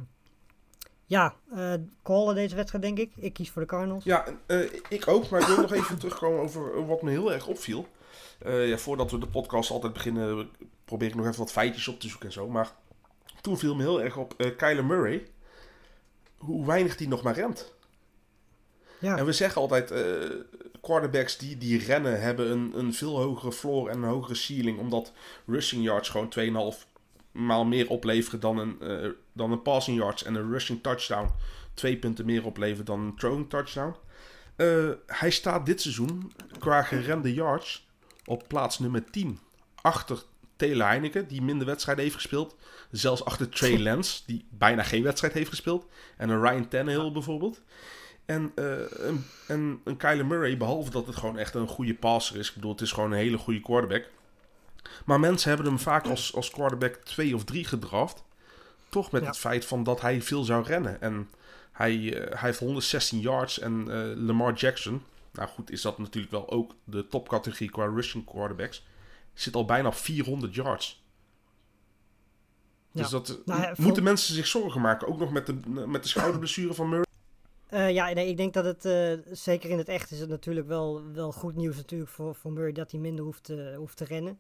ja, 1.06 1.36
eh 1.56 1.74
callen 2.04 2.36
deze 2.36 2.56
wedstrijd 2.56 2.84
denk 2.84 2.98
ik. 2.98 3.12
Ik 3.16 3.34
kies 3.34 3.50
voor 3.50 3.62
de 3.62 3.68
Cardinals. 3.68 4.04
Ja, 4.04 4.26
eh, 4.46 4.74
ik 4.90 5.08
ook, 5.08 5.30
maar 5.30 5.42
ik 5.42 5.48
wil 5.48 5.62
nog 5.62 5.74
even 5.74 6.00
terugkomen 6.00 6.40
over 6.40 6.86
wat 6.86 7.02
me 7.02 7.10
heel 7.10 7.34
erg 7.34 7.48
opviel. 7.48 7.88
Eh, 8.40 8.68
ja, 8.68 8.78
voordat 8.78 9.12
we 9.12 9.18
de 9.18 9.28
podcast 9.28 9.72
altijd 9.72 9.94
beginnen, 9.94 10.50
probeer 10.86 11.08
ik 11.08 11.16
nog 11.16 11.26
even 11.26 11.40
wat 11.40 11.52
feitjes 11.52 11.88
op 11.88 12.00
te 12.00 12.08
zoeken 12.08 12.28
en 12.28 12.34
zo. 12.34 12.50
Maar 12.50 12.72
toen 13.42 13.58
viel 13.58 13.76
me 13.76 13.82
heel 13.82 14.02
erg 14.02 14.18
op 14.18 14.54
Kyler 14.58 14.86
Murray, 14.86 15.28
hoe 16.38 16.66
weinig 16.66 16.96
die 16.96 17.08
nog 17.08 17.24
maar 17.24 17.36
rent. 17.36 17.74
Ja, 19.00 19.18
En 19.18 19.26
we 19.26 19.32
zeggen 19.32 19.62
altijd, 19.62 19.94
quarterbacks 20.90 21.38
die, 21.38 21.58
die 21.58 21.86
rennen 21.86 22.22
hebben 22.22 22.52
een, 22.52 22.72
een 22.76 22.94
veel 22.94 23.18
hogere 23.18 23.52
floor 23.52 23.90
en 23.90 23.98
een 23.98 24.10
hogere 24.10 24.36
ceiling. 24.36 24.80
Omdat 24.80 25.12
rushing 25.46 25.84
yards 25.84 26.10
gewoon 26.10 26.34
2,5 26.76 26.88
maal 27.32 27.66
meer 27.66 27.90
opleveren 27.90 28.40
dan 28.40 28.58
een, 28.58 28.82
eh, 28.82 29.10
dan 29.34 29.52
een 29.52 29.62
passing 29.62 29.98
yards. 29.98 30.24
En 30.24 30.36
een 30.36 30.52
rushing 30.52 30.84
touchdown 30.84 31.30
twee 31.74 31.98
punten 31.98 32.26
meer 32.26 32.46
opleveren 32.46 32.86
dan 32.86 33.00
een 33.00 33.16
throwing 33.16 33.50
touchdown. 33.50 33.96
Eh, 34.56 34.90
hij 35.06 35.30
staat 35.30 35.66
dit 35.66 35.82
seizoen 35.82 36.32
qua 36.60 36.84
gerende 36.84 37.34
yards 37.34 37.88
op 38.26 38.44
plaats 38.48 38.80
nummer 38.80 39.04
10. 39.12 39.40
Achter 39.82 40.24
Taylor 40.56 40.88
Heineken, 40.88 41.28
die 41.28 41.42
minder 41.42 41.68
wedstrijden 41.68 42.04
heeft 42.04 42.16
gespeeld. 42.16 42.56
Zelfs 42.92 43.26
achter 43.26 43.50
Trey 43.50 43.80
Lance, 43.88 44.22
die 44.26 44.46
bijna 44.50 44.84
geen 44.84 45.04
wedstrijd 45.04 45.34
heeft 45.34 45.50
gespeeld. 45.50 45.86
En 46.18 46.30
een 46.30 46.42
Ryan 46.42 46.68
Tannehill 46.68 47.12
bijvoorbeeld. 47.12 47.62
En, 48.30 48.52
eh, 48.56 48.92
een, 48.92 49.26
en 49.48 49.82
een 49.84 49.98
Kyler 49.98 50.26
Murray, 50.26 50.58
behalve 50.58 50.92
dat 50.92 51.08
het 51.08 51.16
gewoon 51.16 51.38
echt 51.38 51.54
een 51.54 51.68
goede 51.68 51.96
passer 51.96 52.38
is. 52.38 52.48
Ik 52.48 52.54
bedoel, 52.54 52.72
het 52.72 52.82
is 52.82 52.92
gewoon 52.92 53.12
een 53.12 53.18
hele 53.18 53.38
goede 53.38 53.60
quarterback. 53.60 54.06
Maar 55.06 55.20
mensen 55.20 55.50
hebben 55.50 55.68
hem 55.68 55.80
vaak 55.80 56.06
als, 56.06 56.36
als 56.36 56.50
quarterback 56.50 56.96
2 56.96 57.36
of 57.36 57.44
3 57.44 57.66
gedraft. 57.66 58.24
Toch 58.90 59.12
met 59.12 59.22
Ja. 59.22 59.28
het 59.28 59.38
feit 59.38 59.66
van 59.66 59.84
dat 59.84 60.02
hij 60.02 60.22
veel 60.22 60.44
zou 60.44 60.64
rennen. 60.64 61.02
En 61.02 61.30
hij, 61.72 61.94
eh, 61.94 62.40
hij 62.40 62.50
heeft 62.50 62.60
116 62.60 63.20
yards. 63.20 63.60
En 63.60 63.92
eh, 63.92 64.18
Lamar 64.26 64.54
Jackson, 64.54 65.04
nou 65.32 65.50
goed, 65.50 65.72
is 65.72 65.82
dat 65.82 65.98
natuurlijk 65.98 66.32
wel 66.32 66.50
ook 66.50 66.76
de 66.84 67.08
topcategorie 67.08 67.70
qua 67.72 67.86
rushing 67.86 68.26
quarterbacks. 68.26 68.86
Zit 69.34 69.56
al 69.56 69.66
bijna 69.66 69.88
op 69.88 69.96
400 69.96 70.56
yards. 70.56 71.04
Ja. 72.92 73.02
Dus 73.02 73.10
dat, 73.10 73.40
Nou 73.46 73.62
ja, 73.62 73.74
moeten 73.78 74.04
mensen 74.04 74.36
zich 74.36 74.48
zorgen 74.48 74.82
maken. 74.82 75.08
Ook 75.08 75.20
nog 75.20 75.32
met 75.32 75.46
de, 75.46 75.54
met 75.88 76.04
de 76.04 76.10
schouderblessure 76.10 76.74
van 76.74 76.90
Murray. 76.90 77.08
Eh, 77.70 77.92
ja, 77.92 78.14
nee, 78.14 78.28
ik 78.28 78.38
denk 78.38 78.54
dat 78.54 78.66
het, 78.66 78.86
eh, 78.86 79.14
zeker 79.32 79.70
in 79.70 79.78
het 79.78 79.90
echt 79.90 80.12
is 80.12 80.20
het 80.20 80.30
natuurlijk 80.30 80.68
wel, 80.68 81.04
wel 81.14 81.32
goed 81.32 81.56
nieuws 81.56 81.76
natuurlijk 81.76 82.12
voor, 82.12 82.36
voor 82.36 82.52
Murray 82.52 82.72
dat 82.72 82.92
hij 82.92 83.00
minder 83.00 83.26
hoeft 83.26 83.44
te, 83.44 83.74
hoeft 83.78 83.98
te 83.98 84.06
rennen. 84.06 84.40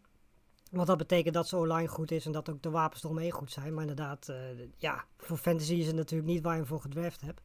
Want 0.71 0.87
dat 0.87 0.97
betekent 0.97 1.33
dat 1.33 1.47
zijn 1.47 1.61
online 1.61 1.87
goed 1.87 2.11
is 2.11 2.25
en 2.25 2.31
dat 2.31 2.49
ook 2.49 2.61
de 2.61 2.69
wapens 2.69 3.03
eromheen 3.03 3.31
goed 3.31 3.51
zijn. 3.51 3.73
Maar 3.73 3.81
inderdaad, 3.81 4.29
eh, 4.29 4.37
ja, 4.77 5.05
voor 5.17 5.37
fantasy 5.37 5.73
is 5.73 5.87
het 5.87 5.95
natuurlijk 5.95 6.29
niet 6.29 6.43
waar 6.43 6.53
je 6.53 6.59
hem 6.59 6.67
voor 6.67 6.81
gedraft 6.81 7.21
hebt. 7.21 7.41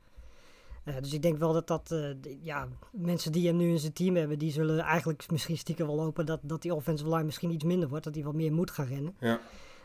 Dus 1.00 1.12
ik 1.12 1.22
denk 1.22 1.38
wel 1.38 1.52
dat 1.52 1.66
dat, 1.66 1.94
ja, 2.42 2.68
mensen 2.92 3.32
die 3.32 3.46
hem 3.46 3.56
nu 3.56 3.70
in 3.70 3.78
zijn 3.78 3.92
team 3.92 4.16
hebben, 4.16 4.38
die 4.38 4.52
zullen 4.52 4.78
eigenlijk 4.78 5.30
misschien 5.30 5.58
stiekem 5.58 5.86
wel 5.86 6.00
hopen 6.00 6.26
dat, 6.26 6.40
dat 6.42 6.62
die 6.62 6.74
offensive 6.74 7.10
line 7.10 7.24
misschien 7.24 7.50
iets 7.50 7.64
minder 7.64 7.88
wordt. 7.88 8.04
Dat 8.04 8.14
hij 8.14 8.24
wat 8.24 8.34
meer 8.34 8.52
moet 8.52 8.70
gaan 8.70 8.86
rennen. 8.86 9.16
Ja. 9.20 9.40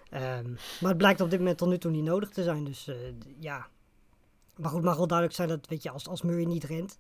Ehm, 0.10 0.50
maar 0.80 0.90
het 0.90 0.98
blijkt 0.98 1.22
op 1.22 1.30
dit 1.30 1.40
moment 1.40 1.58
tot 1.58 1.70
nu 1.70 1.78
toe 1.78 1.92
niet 1.92 2.04
nodig 2.04 2.30
te 2.30 2.44
zijn. 2.44 2.64
Dus 2.64 2.90
ja. 3.40 3.68
Maar 4.62 4.72
goed, 4.72 4.84
mag 4.84 4.98
wel 4.98 5.08
duidelijk 5.08 5.38
zijn 5.38 5.50
dat, 5.50 5.68
weet 5.68 5.84
je, 5.84 5.90
als, 5.90 6.08
als 6.08 6.22
Murray 6.22 6.44
niet 6.46 6.64
rent, 6.64 7.00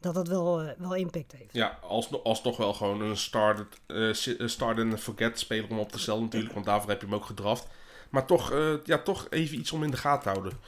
dat 0.00 0.14
dat 0.14 0.28
wel, 0.28 0.60
eh, 0.62 0.70
wel 0.78 0.94
impact 0.94 1.32
heeft. 1.32 1.52
Ja, 1.54 1.78
als, 1.82 2.22
alsnog 2.22 2.56
wel 2.56 2.74
gewoon 2.74 3.00
een 3.00 3.16
start, 3.16 3.80
eh, 3.86 4.12
si- 4.12 4.34
een 4.38 4.50
start 4.50 4.78
and 4.78 5.00
forget 5.00 5.38
speler 5.38 5.70
om 5.70 5.78
op 5.78 5.92
te 5.92 5.98
stellen 5.98 6.22
natuurlijk. 6.22 6.52
Want 6.54 6.66
daarvoor 6.66 6.90
heb 6.90 7.00
je 7.00 7.06
hem 7.06 7.14
ook 7.14 7.24
gedraft. 7.24 7.66
Maar 8.10 8.26
toch, 8.26 8.52
eh, 8.52 8.72
ja, 8.84 8.98
toch 8.98 9.26
even 9.30 9.58
iets 9.58 9.72
om 9.72 9.82
in 9.82 9.90
de 9.90 9.96
gaten 9.96 10.22
te 10.22 10.28
houden. 10.38 10.58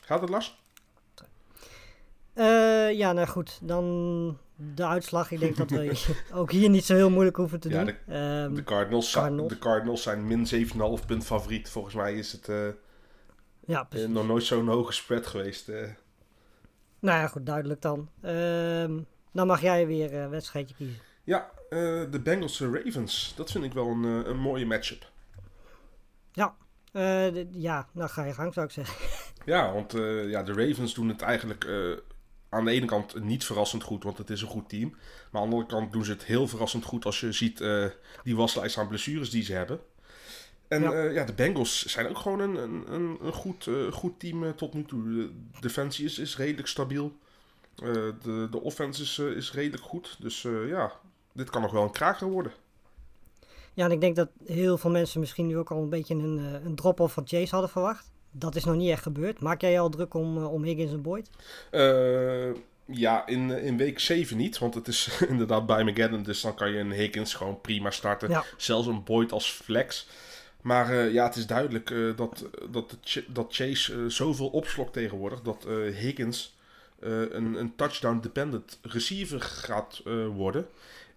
Gaat 0.00 0.20
het, 0.20 0.30
Lars? 0.30 0.62
Eh, 2.32 2.92
ja, 2.92 3.12
nou 3.12 3.26
goed. 3.26 3.58
Dan 3.62 4.38
de 4.56 4.86
uitslag. 4.86 5.30
Ik 5.30 5.40
denk 5.40 5.56
dat 5.56 5.70
we 5.70 6.02
ook 6.32 6.50
hier 6.50 6.68
niet 6.70 6.84
zo 6.84 6.94
heel 6.94 7.10
moeilijk 7.10 7.36
hoeven 7.36 7.60
te 7.60 7.68
Ja, 7.68 7.84
doen. 7.84 7.94
Ehm, 8.06 8.54
De 8.54 8.64
Cardinals, 8.64 9.10
za- 9.10 9.20
Cardinals. 9.20 9.48
De 9.48 9.58
Cardinals 9.58 10.02
zijn 10.02 10.26
min 10.26 10.46
7,5 10.46 11.06
punt 11.06 11.24
favoriet. 11.24 11.70
Volgens 11.70 11.94
mij 11.94 12.14
is 12.14 12.32
het 12.32 12.48
eh, 12.48 12.56
ja, 13.66 13.80
eh, 13.80 13.88
precies. 13.88 14.08
nog 14.08 14.26
nooit 14.26 14.44
zo'n 14.44 14.68
hoge 14.68 14.92
spread 14.92 15.26
geweest. 15.26 15.68
eh. 15.68 15.88
Nou 16.98 17.18
ja, 17.20 17.26
goed, 17.26 17.46
duidelijk 17.46 17.80
dan. 17.82 18.08
Ehm, 18.22 18.98
dan 19.32 19.46
mag 19.46 19.60
jij 19.60 19.86
weer 19.86 20.14
een 20.14 20.30
wedstrijdje 20.30 20.74
kiezen. 20.74 20.96
Ja, 21.24 21.50
eh, 21.70 21.78
de 22.10 22.20
Bengals 22.22 22.60
en 22.60 22.74
Ravens. 22.84 23.32
Dat 23.36 23.50
vind 23.50 23.64
ik 23.64 23.72
wel 23.72 23.86
een, 23.88 24.04
eh, 24.04 24.30
een 24.30 24.38
mooie 24.38 24.66
matchup. 24.66 25.12
Eh, 26.94 27.26
d- 27.26 27.46
ja, 27.50 27.88
nou 27.92 28.10
ga 28.10 28.24
je 28.24 28.32
gang 28.34 28.54
zou 28.54 28.66
ik 28.66 28.72
zeggen. 28.72 28.96
Ja, 29.52 29.72
want 29.72 29.94
eh, 29.94 30.28
ja, 30.30 30.42
de 30.42 30.52
Ravens 30.52 30.94
doen 30.94 31.08
het 31.08 31.22
eigenlijk 31.22 31.64
eh, 31.64 31.90
aan 32.48 32.64
de 32.64 32.70
ene 32.70 32.86
kant 32.86 33.20
niet 33.24 33.44
verrassend 33.44 33.82
goed, 33.82 34.02
want 34.04 34.18
het 34.18 34.30
is 34.30 34.42
een 34.42 34.48
goed 34.48 34.68
team. 34.68 34.88
Maar 34.90 35.42
aan 35.42 35.48
de 35.50 35.54
andere 35.56 35.66
kant 35.66 35.92
doen 35.92 36.04
ze 36.04 36.10
het 36.12 36.24
heel 36.24 36.48
verrassend 36.48 36.84
goed 36.84 37.04
als 37.04 37.20
je 37.20 37.32
ziet 37.32 37.60
eh, 37.60 37.86
die 38.22 38.36
waslijst 38.36 38.78
aan 38.78 38.88
blessures 38.88 39.30
die 39.30 39.42
ze 39.42 39.52
hebben. 39.52 39.80
En 40.74 40.82
Ja. 40.82 41.02
ja, 41.02 41.10
ja 41.10 41.24
de 41.24 41.32
Bengals 41.32 41.84
zijn 41.84 42.08
ook 42.08 42.18
gewoon 42.18 42.40
een, 42.40 42.56
een, 42.56 43.18
een, 43.20 43.32
goed, 43.32 43.66
eh, 43.66 43.92
goed 43.92 44.20
team 44.20 44.44
eh, 44.44 44.50
tot 44.50 44.74
nu 44.74 44.84
toe. 44.84 45.02
De 45.02 45.30
defensie 45.60 46.04
is, 46.04 46.18
is 46.18 46.36
redelijk 46.36 46.68
stabiel. 46.68 47.12
Eh, 47.76 47.92
de, 48.22 48.48
de 48.50 48.60
offense 48.60 49.02
is, 49.02 49.18
eh, 49.18 49.26
is 49.26 49.52
redelijk 49.52 49.82
goed. 49.82 50.16
Dus 50.20 50.44
eh, 50.44 50.68
ja, 50.68 50.92
dit 51.32 51.50
kan 51.50 51.62
nog 51.62 51.72
wel 51.72 51.82
een 51.82 51.90
kraker 51.90 52.28
worden. 52.28 52.52
Ja, 53.74 53.84
en 53.84 53.90
ik 53.90 54.00
denk 54.00 54.16
dat 54.16 54.28
heel 54.46 54.78
veel 54.78 54.90
mensen 54.90 55.20
misschien 55.20 55.46
nu 55.46 55.58
ook 55.58 55.70
al 55.70 55.82
een 55.82 55.88
beetje 55.88 56.14
een, 56.14 56.38
eh, 56.38 56.64
een 56.64 56.74
drop-off 56.74 57.14
van 57.14 57.26
Chase 57.26 57.50
hadden 57.50 57.70
verwacht. 57.70 58.10
Dat 58.30 58.56
is 58.56 58.64
nog 58.64 58.74
niet 58.76 58.90
echt 58.90 59.02
gebeurd. 59.02 59.40
Maak 59.40 59.60
jij 59.60 59.70
je 59.72 59.78
al 59.78 59.88
druk 59.88 60.14
om, 60.14 60.36
eh, 60.36 60.52
om 60.52 60.62
Higgins 60.62 60.92
en 60.92 61.02
Boyd? 61.02 61.30
Eh, 61.70 62.54
ja, 62.84 63.26
in, 63.26 63.50
in 63.50 63.76
week 63.76 63.98
7 63.98 64.36
niet, 64.36 64.58
want 64.58 64.74
het 64.74 64.88
is 64.88 65.18
inderdaad 65.28 65.66
bij 65.66 65.84
Mageddon. 65.84 66.22
Dus 66.22 66.40
dan 66.40 66.54
kan 66.54 66.70
je 66.70 66.78
een 66.78 66.92
Higgins 66.92 67.34
gewoon 67.34 67.60
prima 67.60 67.90
starten. 67.90 68.28
Ja. 68.28 68.44
Zelfs 68.56 68.86
een 68.86 69.04
Boyd 69.04 69.32
als 69.32 69.50
flex. 69.50 70.08
Maar 70.64 70.90
eh, 70.90 71.12
ja, 71.12 71.24
het 71.24 71.36
is 71.36 71.46
duidelijk 71.46 71.90
eh, 71.90 72.16
dat, 72.16 72.48
dat, 72.70 72.96
dat 73.26 73.54
Chase 73.54 73.92
eh, 73.94 73.98
zoveel 74.06 74.48
opslokt 74.48 74.92
tegenwoordig. 74.92 75.40
Dat 75.40 75.66
Higgins 76.00 76.56
een, 77.00 77.54
een 77.54 77.76
touchdown-dependent 77.76 78.78
receiver 78.82 79.40
gaat 79.40 80.02
worden. 80.34 80.66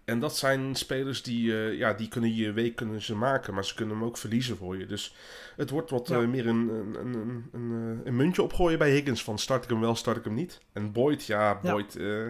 En 0.04 0.18
dat 0.18 0.36
zijn 0.36 0.74
spelers 0.74 1.22
die, 1.22 1.52
ja, 1.54 1.92
die 1.92 2.08
kunnen 2.08 2.34
je 2.34 2.52
week 2.52 2.76
kunnen 2.76 3.02
ze 3.02 3.14
maken, 3.14 3.54
maar 3.54 3.64
ze 3.64 3.74
kunnen 3.74 3.96
hem 3.96 4.04
ook 4.04 4.16
verliezen 4.16 4.56
voor 4.56 4.78
je. 4.78 4.86
Dus 4.86 5.14
het 5.56 5.70
wordt 5.70 5.90
wat 5.90 6.08
Ja. 6.08 6.18
meer 6.18 6.46
een, 6.46 6.68
een, 6.68 6.94
een, 6.94 7.48
een, 7.52 8.00
een, 8.04 8.16
muntje 8.16 8.42
opgooien 8.42 8.78
bij 8.78 8.90
Higgins. 8.90 9.22
Van 9.22 9.38
start 9.38 9.64
ik 9.64 9.70
hem 9.70 9.80
wel, 9.80 9.94
start 9.94 10.16
ik 10.16 10.24
hem 10.24 10.34
niet. 10.34 10.60
En 10.72 10.92
Boyd, 10.92 11.24
ja, 11.24 11.58
Ja. 11.62 11.72
Boyd 11.72 11.96
eh, 11.96 12.26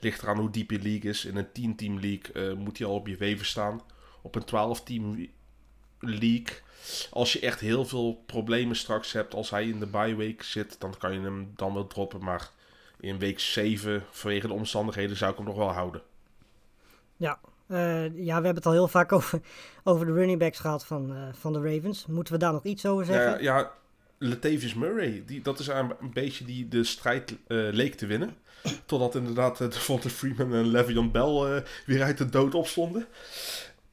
ligt 0.00 0.22
eraan 0.22 0.38
hoe 0.38 0.50
diep 0.50 0.70
je 0.70 0.82
league 0.82 1.10
is. 1.10 1.24
In 1.24 1.36
een 1.36 1.74
10-team 1.74 2.00
league 2.00 2.54
moet 2.54 2.78
hij 2.78 2.86
al 2.86 2.94
op 2.94 3.06
je 3.06 3.16
weven 3.16 3.46
staan. 3.46 3.80
Op 4.22 4.34
een 4.34 4.76
12-team 4.76 5.28
league. 6.00 6.64
Als 7.10 7.32
je 7.32 7.40
echt 7.40 7.60
heel 7.60 7.84
veel 7.84 8.22
problemen 8.26 8.76
straks 8.76 9.12
hebt, 9.12 9.34
als 9.34 9.50
hij 9.50 9.68
in 9.68 9.78
de 9.78 9.86
bye 9.86 10.14
week 10.14 10.42
zit, 10.42 10.80
dan 10.80 10.94
kan 10.98 11.12
je 11.12 11.20
hem 11.20 11.52
dan 11.56 11.74
wel 11.74 11.86
droppen. 11.86 12.24
Maar 12.24 12.50
in 13.00 13.18
week 13.18 13.40
7, 13.40 14.04
vanwege 14.10 14.46
de 14.46 14.52
omstandigheden, 14.52 15.16
zou 15.16 15.30
ik 15.30 15.36
hem 15.36 15.46
nog 15.46 15.56
wel 15.56 15.72
houden. 15.72 16.02
Ja. 17.16 17.38
Eh, 17.66 18.04
ja, 18.04 18.24
we 18.24 18.32
hebben 18.32 18.54
het 18.54 18.66
al 18.66 18.72
heel 18.72 18.88
vaak 18.88 19.12
over, 19.18 19.40
over 19.84 20.06
de 20.06 20.12
running 20.12 20.38
backs 20.38 20.58
gehad 20.58 20.86
van, 20.86 21.14
eh, 21.14 21.22
van 21.32 21.52
de 21.52 21.60
Ravens. 21.60 22.06
Moeten 22.06 22.32
we 22.32 22.38
daar 22.38 22.52
nog 22.52 22.64
iets 22.64 22.86
over 22.86 23.04
zeggen? 23.04 23.42
Ja, 23.42 23.58
ja, 23.58 23.72
Latavius 24.18 24.74
Murray, 24.74 25.22
die, 25.26 25.42
dat 25.42 25.58
is 25.58 25.66
een, 25.66 25.92
een 26.00 26.12
beetje 26.12 26.44
die 26.44 26.68
de 26.68 26.84
strijd 26.84 27.30
eh, 27.30 27.36
leek 27.46 27.94
te 27.94 28.06
winnen. 28.06 28.36
Totdat 28.86 29.14
inderdaad 29.14 29.60
uh, 29.60 29.70
Devonta 29.70 30.08
Freeman 30.08 30.54
en 30.54 30.66
Le'Veon 30.66 31.10
Bell 31.10 31.62
weer 31.86 32.02
uit 32.02 32.18
de 32.18 32.28
dood 32.28 32.54
opstonden. 32.54 33.06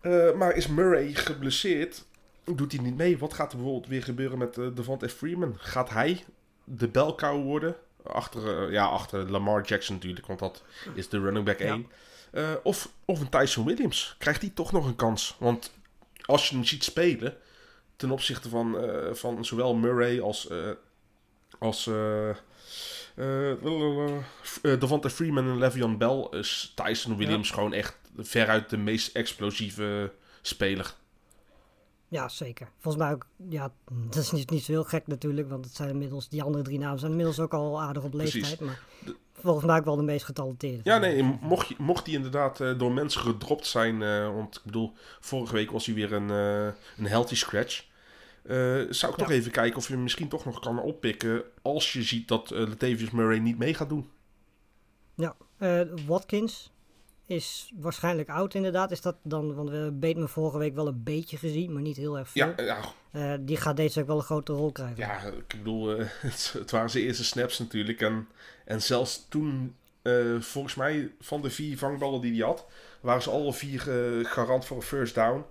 Eh, 0.04 0.34
maar 0.34 0.56
is 0.56 0.68
Murray 0.68 1.14
geblesseerd? 1.14 2.04
Doet 2.44 2.72
hij 2.72 2.82
niet 2.82 2.98
mee? 2.98 3.18
Wat 3.18 3.34
gaat 3.34 3.52
er 3.52 3.58
bijvoorbeeld 3.58 3.88
weer 3.88 4.04
gebeuren 4.04 4.38
met 4.38 4.58
uh, 4.58 4.76
Devonta 4.76 5.08
Freeman? 5.08 5.56
Gaat 5.58 5.90
hij 5.90 6.24
de 6.64 6.88
belkou 6.88 7.44
worden? 7.44 7.76
Achter, 8.04 8.72
ja, 8.72 8.86
achter 8.86 9.32
Lamar 9.32 9.66
Jackson 9.66 9.96
natuurlijk, 9.96 10.28
want 10.28 10.40
dat 10.40 10.64
is 10.94 11.10
de 11.10 11.20
running 11.20 11.46
back 11.46 11.60
1. 11.60 11.88
Ja. 12.32 12.60
of, 12.64 12.90
of 13.06 13.20
een 13.20 13.30
Tyson 13.30 13.66
Williams. 13.66 14.16
Krijgt 14.20 14.42
hij 14.42 14.52
toch 14.54 14.72
nog 14.72 14.86
een 14.86 14.96
kans? 14.96 15.36
Want 15.40 15.72
als 16.22 16.50
je 16.50 16.56
hem 16.56 16.66
ziet 16.66 16.84
spelen 16.84 17.38
ten 17.96 18.12
opzichte 18.12 18.50
van, 18.50 18.78
van 19.12 19.46
zowel 19.46 19.76
Murray 19.76 20.22
als, 20.22 20.50
als 21.60 21.90
uh, 23.16 24.80
Devonta 24.80 25.10
Freeman 25.10 25.48
en 25.48 25.58
Le'Veon 25.58 25.98
Bell 25.98 26.28
is 26.32 26.74
Tyson 26.76 27.18
Williams 27.18 27.48
ja. 27.48 27.54
gewoon 27.54 27.74
echt 27.74 27.98
veruit 28.18 28.70
de 28.70 28.78
meest 28.78 29.16
explosieve 29.16 30.12
speler. 30.42 30.94
Ja, 32.08 32.30
zeker. 32.30 32.68
Volgens 32.80 33.04
mij 33.04 33.14
ook, 33.14 33.26
ja, 33.50 33.72
dat 34.10 34.16
is 34.24 34.32
niet, 34.32 34.50
niet 34.50 34.64
zo 34.64 34.72
heel 34.72 34.84
gek 34.84 35.08
natuurlijk, 35.08 35.50
want 35.50 35.66
het 35.66 35.76
zijn 35.76 35.90
inmiddels, 35.90 36.30
die 36.30 36.44
andere 36.44 36.64
drie 36.64 36.80
namen 36.80 37.00
zijn 37.00 37.12
inmiddels 37.12 37.40
ook 37.40 37.54
al 37.54 37.82
aardig 37.82 38.04
op 38.04 38.14
leeftijd, 38.14 38.58
Precies. 38.58 38.60
maar 38.60 38.82
volgens 39.34 39.66
mij 39.66 39.78
ook 39.78 39.86
wel 39.86 39.96
de 39.96 40.04
meest 40.04 40.26
getalenteerde. 40.26 40.80
Ja, 40.84 40.98
nee, 40.98 41.24
mocht, 41.42 41.68
je, 41.68 41.76
mocht 41.78 42.06
die 42.06 42.16
inderdaad 42.16 42.60
uh, 42.60 42.80
door 42.80 42.92
mensen 42.92 43.22
gedropt 43.22 43.66
zijn, 43.66 44.02
uh, 44.02 44.34
want 44.34 44.56
ik 44.56 44.62
bedoel, 44.64 44.94
vorige 45.20 45.54
week 45.54 45.72
was 45.72 45.86
hij 45.86 45.96
weer 45.96 46.14
een, 46.14 46.30
uh, 46.30 46.66
een 46.98 47.08
healthy 47.08 47.36
scratch. 47.36 47.84
Zou 48.90 48.90
ik 48.90 49.00
ja. 49.02 49.10
toch 49.10 49.30
even 49.30 49.52
kijken 49.52 49.78
of 49.78 49.88
je 49.88 49.94
hem 49.94 50.04
misschien 50.04 50.28
toch 50.28 50.46
nog 50.46 50.60
kan 50.60 50.80
oppikken 50.80 51.44
als 51.62 51.94
je 51.94 52.04
ziet 52.04 52.28
dat 52.28 52.50
Latavius 52.50 53.12
Murray 53.12 53.40
niet 53.40 53.58
mee 53.58 53.74
gaat 53.74 53.90
doen. 53.90 54.10
Ja, 55.16 55.36
Watkins 56.08 56.74
is 57.26 57.72
waarschijnlijk 57.76 58.30
oud 58.30 58.54
inderdaad. 58.54 58.92
Is 58.92 59.02
dat 59.02 59.16
dan, 59.24 59.56
want 59.56 59.70
we 59.70 59.76
hebben 59.76 60.00
Bateman 60.00 60.30
vorige 60.30 60.58
week 60.58 60.76
wel 60.76 60.88
een 60.88 61.04
beetje 61.04 61.38
gezien, 61.38 61.74
maar 61.74 61.82
niet 61.82 61.98
heel 61.98 62.18
erg 62.18 62.30
veel. 62.30 62.54
Ja, 62.58 62.64
ja. 62.64 62.80
Uh, 63.12 63.34
die 63.40 63.58
gaat 63.58 63.78
deze 63.78 64.00
week 64.00 64.08
wel 64.08 64.18
een 64.18 64.24
grote 64.24 64.54
rol 64.54 64.72
krijgen. 64.72 64.98
Ja, 64.98 65.22
ik 65.22 65.48
bedoel, 65.48 66.00
uh, 66.00 66.06
het, 66.22 66.54
het, 66.58 66.72
waren 66.72 66.90
zijn 66.90 67.04
eerste 67.04 67.24
snaps 67.24 67.60
natuurlijk. 67.60 68.02
En, 68.02 68.28
en 68.66 68.82
zelfs 68.82 69.26
toen, 69.30 69.76
uh, 70.04 70.42
volgens 70.42 70.76
mij, 70.76 71.12
van 71.20 71.42
de 71.42 71.50
vier 71.50 71.78
vangballen 71.78 72.22
die 72.22 72.32
hij 72.32 72.48
had, 72.48 72.66
waren 73.02 73.22
ze 73.22 73.30
alle 73.30 73.54
vier 73.54 73.80
garant 74.26 74.66
voor 74.66 74.78
een 74.78 74.84
first 74.84 75.16
down. 75.16 75.46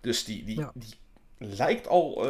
Dus 0.00 0.24
die, 0.24 0.44
die, 0.44 0.58
ja. 0.58 0.72
die 0.74 0.94
lijkt 1.44 1.88
al 1.88 2.26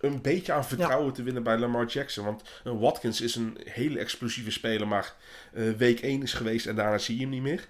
een 0.00 0.20
beetje 0.22 0.52
aan 0.52 0.64
vertrouwen 0.64 1.06
ja. 1.06 1.12
te 1.12 1.22
winnen 1.22 1.42
bij 1.42 1.58
Lamar 1.58 1.86
Jackson. 1.86 2.24
Want 2.24 2.42
Watkins 2.64 3.20
is 3.20 3.34
een 3.34 3.56
hele 3.64 3.98
explosieve 3.98 4.50
speler, 4.50 4.88
maar 4.88 5.14
uh, 5.54 5.72
week 5.72 6.00
1 6.00 6.22
is 6.22 6.32
geweest 6.32 6.66
en 6.66 6.76
daarna 6.76 6.98
zie 6.98 7.14
je 7.14 7.20
hem 7.20 7.30
niet 7.30 7.42
meer. 7.42 7.68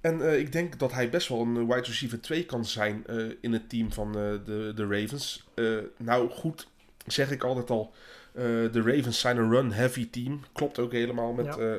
En 0.00 0.18
uh, 0.18 0.38
ik 0.38 0.52
denk 0.52 0.78
dat 0.78 0.92
hij 0.92 1.10
best 1.10 1.28
wel 1.28 1.40
een 1.40 1.66
wide 1.66 1.86
receiver 1.86 2.20
2 2.20 2.44
kan 2.44 2.64
zijn 2.64 3.04
in 3.40 3.52
het 3.52 3.68
team 3.68 3.92
van 3.92 4.12
de, 4.12 4.72
de 4.74 4.86
Ravens. 4.86 5.46
nou 5.96 6.30
goed, 6.30 6.68
zeg 7.06 7.30
ik 7.30 7.44
altijd 7.44 7.70
al, 7.70 7.92
de 8.32 8.82
Ravens 8.84 9.20
zijn 9.20 9.36
een 9.36 9.50
run-heavy 9.50 10.10
team. 10.10 10.40
Klopt 10.52 10.78
ook 10.78 10.92
helemaal 10.92 11.32
met 11.32 11.54
ja. 11.54 11.78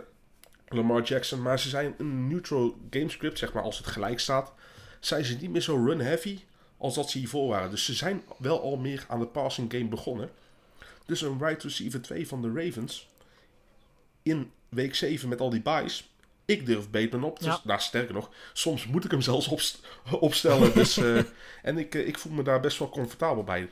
Lamar 0.68 1.02
Jackson. 1.02 1.42
Maar 1.42 1.60
ze 1.60 1.70
zijn 1.70 1.94
een 1.98 2.28
neutral 2.28 2.78
gamescript, 2.90 3.38
zeg 3.38 3.54
maar, 3.54 3.64
als 3.64 3.78
het 3.78 3.88
gelijk 3.88 4.20
staat. 4.20 4.54
Zijn 5.00 5.26
ze 5.26 5.38
niet 5.42 5.50
meer 5.50 5.62
zo 5.62 5.86
run-heavy 5.86 6.40
als 6.80 6.96
dat 6.96 7.10
ze 7.10 7.18
hiervoor 7.18 7.48
waren. 7.48 7.70
Dus 7.70 7.86
ze 7.86 7.94
zijn 7.94 8.24
wel 8.38 8.62
al 8.62 8.78
meer 8.78 9.06
aan 9.08 9.20
de 9.20 9.26
passing 9.26 9.72
game 9.72 9.88
begonnen. 9.88 10.30
Dus 11.06 11.22
een 11.22 11.38
wide 11.38 11.60
receiver 11.62 12.02
2 12.02 12.28
van 12.28 12.42
de 12.42 12.52
Ravens 12.54 13.10
in 14.24 14.52
week 14.70 14.96
7 14.96 15.30
met 15.30 15.42
al 15.42 15.50
die 15.50 15.62
buys. 15.62 16.10
Ik 16.46 16.66
durf 16.66 16.90
Bateman 16.90 17.30
op. 17.30 17.38
Dus, 17.40 17.48
ja. 17.48 17.60
Nou, 17.64 17.80
sterker 17.80 18.14
nog, 18.14 18.30
soms 18.54 18.88
moet 18.88 19.06
ik 19.06 19.12
hem 19.12 19.22
zelfs 19.22 19.48
opst 19.48 19.82
opstellen. 20.20 20.74
dus, 20.74 20.98
uh, 20.98 21.22
en 21.62 21.78
ik, 21.78 21.96
uh, 21.96 22.08
ik 22.08 22.18
voel 22.18 22.34
me 22.34 22.44
daar 22.44 22.60
best 22.60 22.80
wel 22.80 22.90
comfortabel 22.90 23.44
bij. 23.44 23.70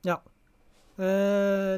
Ja. 0.00 0.22
Uh, 0.96 1.06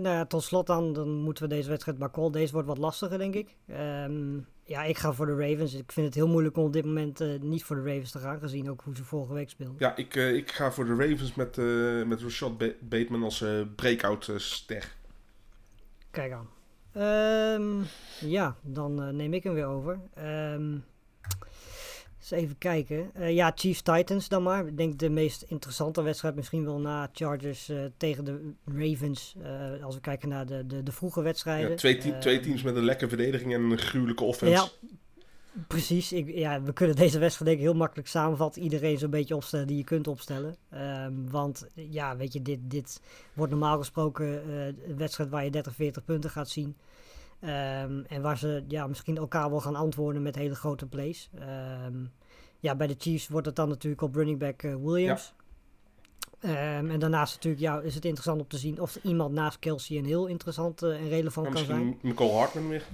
nou 0.01 0.09
ja, 0.09 0.27
tot 0.27 0.42
slot 0.42 0.66
dan, 0.66 0.92
dan 0.92 1.09
moeten 1.09 1.42
we 1.42 1.55
deze 1.55 1.68
wedstrijd 1.68 1.99
maar 1.99 2.11
call. 2.11 2.31
Deze 2.31 2.53
wordt 2.53 2.68
wat 2.68 2.79
lastiger, 2.79 3.18
denk 3.18 3.35
ik. 3.35 3.55
Um, 3.68 4.46
ja, 4.71 4.83
ik 4.83 4.99
ga 4.99 5.13
voor 5.13 5.27
de 5.27 5.37
Ravens. 5.37 5.75
Ik 5.75 5.93
vind 5.93 6.07
het 6.07 6.15
heel 6.15 6.29
moeilijk 6.29 6.57
om 6.57 6.65
op 6.65 6.73
dit 6.73 6.85
moment 6.85 7.21
uh, 7.21 7.41
niet 7.41 7.65
voor 7.65 7.77
de 7.77 7.83
Ravens 7.83 8.11
te 8.11 8.19
gaan, 8.19 8.39
gezien 8.39 8.71
ook 8.71 8.81
hoe 8.85 8.97
ze 8.97 9.05
vorige 9.05 9.33
week 9.33 9.51
speelden. 9.51 9.77
Ja, 9.79 9.97
ik, 9.97 10.17
uh, 10.17 10.35
ik 10.35 10.51
ga 10.51 10.73
voor 10.73 10.85
de 10.85 10.95
Ravens 10.95 11.35
met, 11.35 11.57
uh, 11.57 12.05
met 12.05 12.23
Rashad 12.23 12.59
ba 12.59 12.69
Bateman 12.81 13.23
als 13.23 13.45
breakout 13.77 14.33
ster. 14.37 14.97
Kijk 16.11 16.33
aan. 16.33 16.49
Um, 17.53 17.85
ja, 18.21 18.57
dan 18.63 19.17
neem 19.17 19.35
ik 19.35 19.43
hem 19.43 19.55
weer 19.55 19.67
over. 19.67 20.01
Um, 20.19 20.85
eens 22.21 22.31
even 22.31 22.59
kijken. 22.59 23.11
Uh, 23.19 23.35
ja, 23.35 23.53
Chiefs 23.55 23.83
Titans 23.83 24.29
dan 24.29 24.43
maar. 24.43 24.67
Ik 24.67 24.77
denk 24.77 24.99
de 24.99 25.11
meest 25.11 25.43
interessante 25.43 26.03
wedstrijd 26.03 26.35
misschien 26.35 26.65
wel 26.65 26.79
na 26.79 27.09
Chargers 27.13 27.69
uh, 27.69 27.85
tegen 27.97 28.25
de 28.25 28.53
Ravens. 28.65 29.35
Uh, 29.43 29.85
als 29.85 29.95
we 29.95 30.01
kijken 30.01 30.29
naar 30.29 30.47
de, 30.47 30.67
de, 30.67 30.83
de 30.83 30.93
vroege 30.93 31.23
wedstrijden. 31.23 31.71
Ja, 31.71 31.77
twee, 31.77 31.97
te 31.97 32.19
twee, 32.19 32.41
teams 32.41 32.63
met 32.63 32.77
een 32.77 32.85
lekkere 32.85 33.09
verdediging 33.09 33.55
en 33.55 33.63
een 33.63 33.79
gruwelijke 33.79 34.25
offense. 34.25 34.55
Ja, 34.55 34.69
precies. 35.67 36.13
Ik, 36.13 36.35
ja, 36.35 36.63
we 36.63 36.73
kunnen 36.73 36.97
deze 36.97 37.19
wedstrijd 37.19 37.51
denk 37.51 37.63
ik 37.63 37.71
heel 37.71 37.79
makkelijk 37.79 38.09
samenvatten. 38.09 38.63
Iedereen 38.63 38.99
zo'n 38.99 39.11
beetje 39.11 39.37
opstellen 39.37 39.67
die 39.67 39.77
je 39.77 39.85
kunt 39.85 40.09
opstellen. 40.09 40.57
Um, 40.75 41.31
want 41.31 41.67
ja, 41.75 42.17
weet 42.17 42.33
je, 42.33 42.43
dit, 42.43 42.59
dit 42.63 43.01
wordt 43.33 43.53
normaal 43.53 43.79
gesproken 43.79 44.51
een 44.89 44.97
wedstrijd 44.97 45.31
waar 45.31 45.45
je 45.45 45.51
30, 45.51 45.75
40 45.75 46.05
punten 46.05 46.31
gaat 46.31 46.49
zien. 46.49 46.77
Um, 47.42 48.05
en 48.09 48.22
waar 48.22 48.38
ze 48.38 48.64
ja, 48.68 48.87
misschien 48.87 49.16
elkaar 49.16 49.50
wel 49.50 49.61
gaan 49.61 49.76
antwoorden 49.76 50.22
met 50.22 50.37
hele 50.37 50.55
grote 50.55 50.87
plays. 50.87 51.31
Um, 51.87 52.12
ja, 52.59 52.74
bij 52.74 52.87
de 52.87 52.94
Chiefs 52.98 53.29
wordt 53.29 53.46
het 53.46 53.57
dan 53.57 53.68
natuurlijk 53.68 54.03
op 54.03 54.14
running 54.14 54.38
back 54.38 54.62
uh, 54.62 54.74
Williams. 54.74 55.35
Ja. 56.40 56.79
Um, 56.79 56.90
en 56.90 56.98
daarnaast 56.98 57.35
natuurlijk 57.35 57.62
ja, 57.62 57.81
is 57.81 57.94
het 57.94 58.05
interessant 58.05 58.40
om 58.40 58.48
te 58.48 58.59
zien 58.59 58.81
of 58.81 58.94
er 58.94 59.00
iemand 59.05 59.35
naast 59.35 59.59
Kelsey 59.59 59.98
een 59.98 60.05
heel 60.05 60.26
interessant 60.26 60.83
uh, 60.83 61.00
en 61.00 61.09
relevant 61.09 61.48
kan 61.48 61.64
zijn. 61.64 61.98
Michael 62.03 62.37
Hartman 62.37 62.68
weer. 62.68 62.87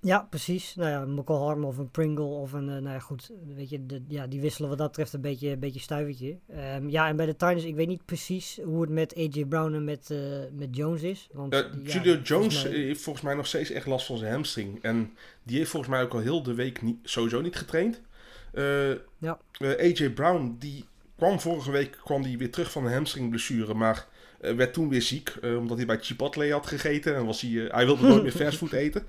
Ja, 0.00 0.26
precies. 0.30 0.74
Nou 0.74 0.90
ja, 0.90 1.04
Michael 1.04 1.44
Hartman 1.44 1.68
of 1.68 1.78
een 1.78 1.90
Pringle 1.90 2.24
of 2.24 2.52
een, 2.52 2.68
uh, 2.68 2.72
nou 2.72 2.88
ja 2.88 2.98
goed, 2.98 3.30
weet 3.54 3.70
je, 3.70 3.86
de, 3.86 4.02
ja, 4.08 4.26
die 4.26 4.40
wisselen 4.40 4.68
wat 4.68 4.78
dat 4.78 4.88
betreft 4.88 5.12
een 5.12 5.20
beetje, 5.20 5.50
een 5.50 5.58
beetje 5.58 5.80
stuivertje. 5.80 6.38
Um, 6.76 6.88
ja, 6.88 7.08
en 7.08 7.16
bij 7.16 7.26
de 7.26 7.32
Titans, 7.32 7.64
ik 7.64 7.74
weet 7.74 7.88
niet 7.88 8.04
precies 8.04 8.58
hoe 8.64 8.80
het 8.80 8.90
met 8.90 9.16
AJ 9.16 9.44
Brown 9.44 9.74
en 9.74 9.84
met, 9.84 10.08
uh, 10.12 10.18
met 10.52 10.76
Jones 10.76 11.02
is. 11.02 11.28
Want, 11.32 11.54
uh, 11.54 11.60
Julio 11.84 12.12
ja, 12.12 12.20
Jones 12.22 12.62
mij... 12.62 12.72
heeft 12.72 13.00
volgens 13.00 13.24
mij 13.24 13.34
nog 13.34 13.46
steeds 13.46 13.70
echt 13.70 13.86
last 13.86 14.06
van 14.06 14.18
zijn 14.18 14.32
hamstring. 14.32 14.82
En 14.82 15.12
die 15.42 15.58
heeft 15.58 15.70
volgens 15.70 15.92
mij 15.92 16.02
ook 16.02 16.12
al 16.12 16.20
heel 16.20 16.42
de 16.42 16.54
week 16.54 16.82
niet, 16.82 16.96
sowieso 17.02 17.40
niet 17.40 17.56
getraind. 17.56 18.00
ja. 19.18 19.38
AJ 19.60 20.10
Brown, 20.10 20.56
die 20.58 20.84
kwam 21.16 21.40
vorige 21.40 21.70
week 21.70 21.98
kwam 22.04 22.22
die 22.22 22.38
weer 22.38 22.50
terug 22.50 22.70
van 22.70 22.86
een 22.86 22.92
hamstringblessure, 22.92 23.74
maar 23.74 24.06
werd 24.38 24.72
toen 24.72 24.88
weer 24.88 25.02
ziek, 25.02 25.34
omdat 25.42 25.76
hij 25.76 25.86
bij 25.86 25.98
Chipotle 26.00 26.52
had 26.52 26.66
gegeten. 26.66 27.14
En 27.14 27.26
was 27.26 27.40
hij, 27.40 27.50
hij 27.50 27.84
wilde 27.84 28.06
nooit 28.06 28.22
meer 28.22 28.32
fastfood 28.42 28.72
eten. 28.72 29.06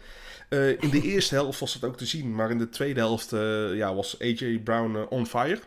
Uh, 0.49 0.69
in 0.69 0.89
de 0.89 1.01
eerste 1.01 1.35
helft 1.35 1.59
was 1.59 1.73
het 1.73 1.83
ook 1.83 1.97
te 1.97 2.05
zien, 2.05 2.35
maar 2.35 2.51
in 2.51 2.57
de 2.57 2.69
tweede 2.69 2.99
helft 2.99 3.33
uh, 3.33 3.75
ja, 3.75 3.95
was 3.95 4.19
AJ 4.19 4.59
Brown 4.63 4.95
uh, 4.95 5.01
on 5.09 5.25
fire. 5.25 5.59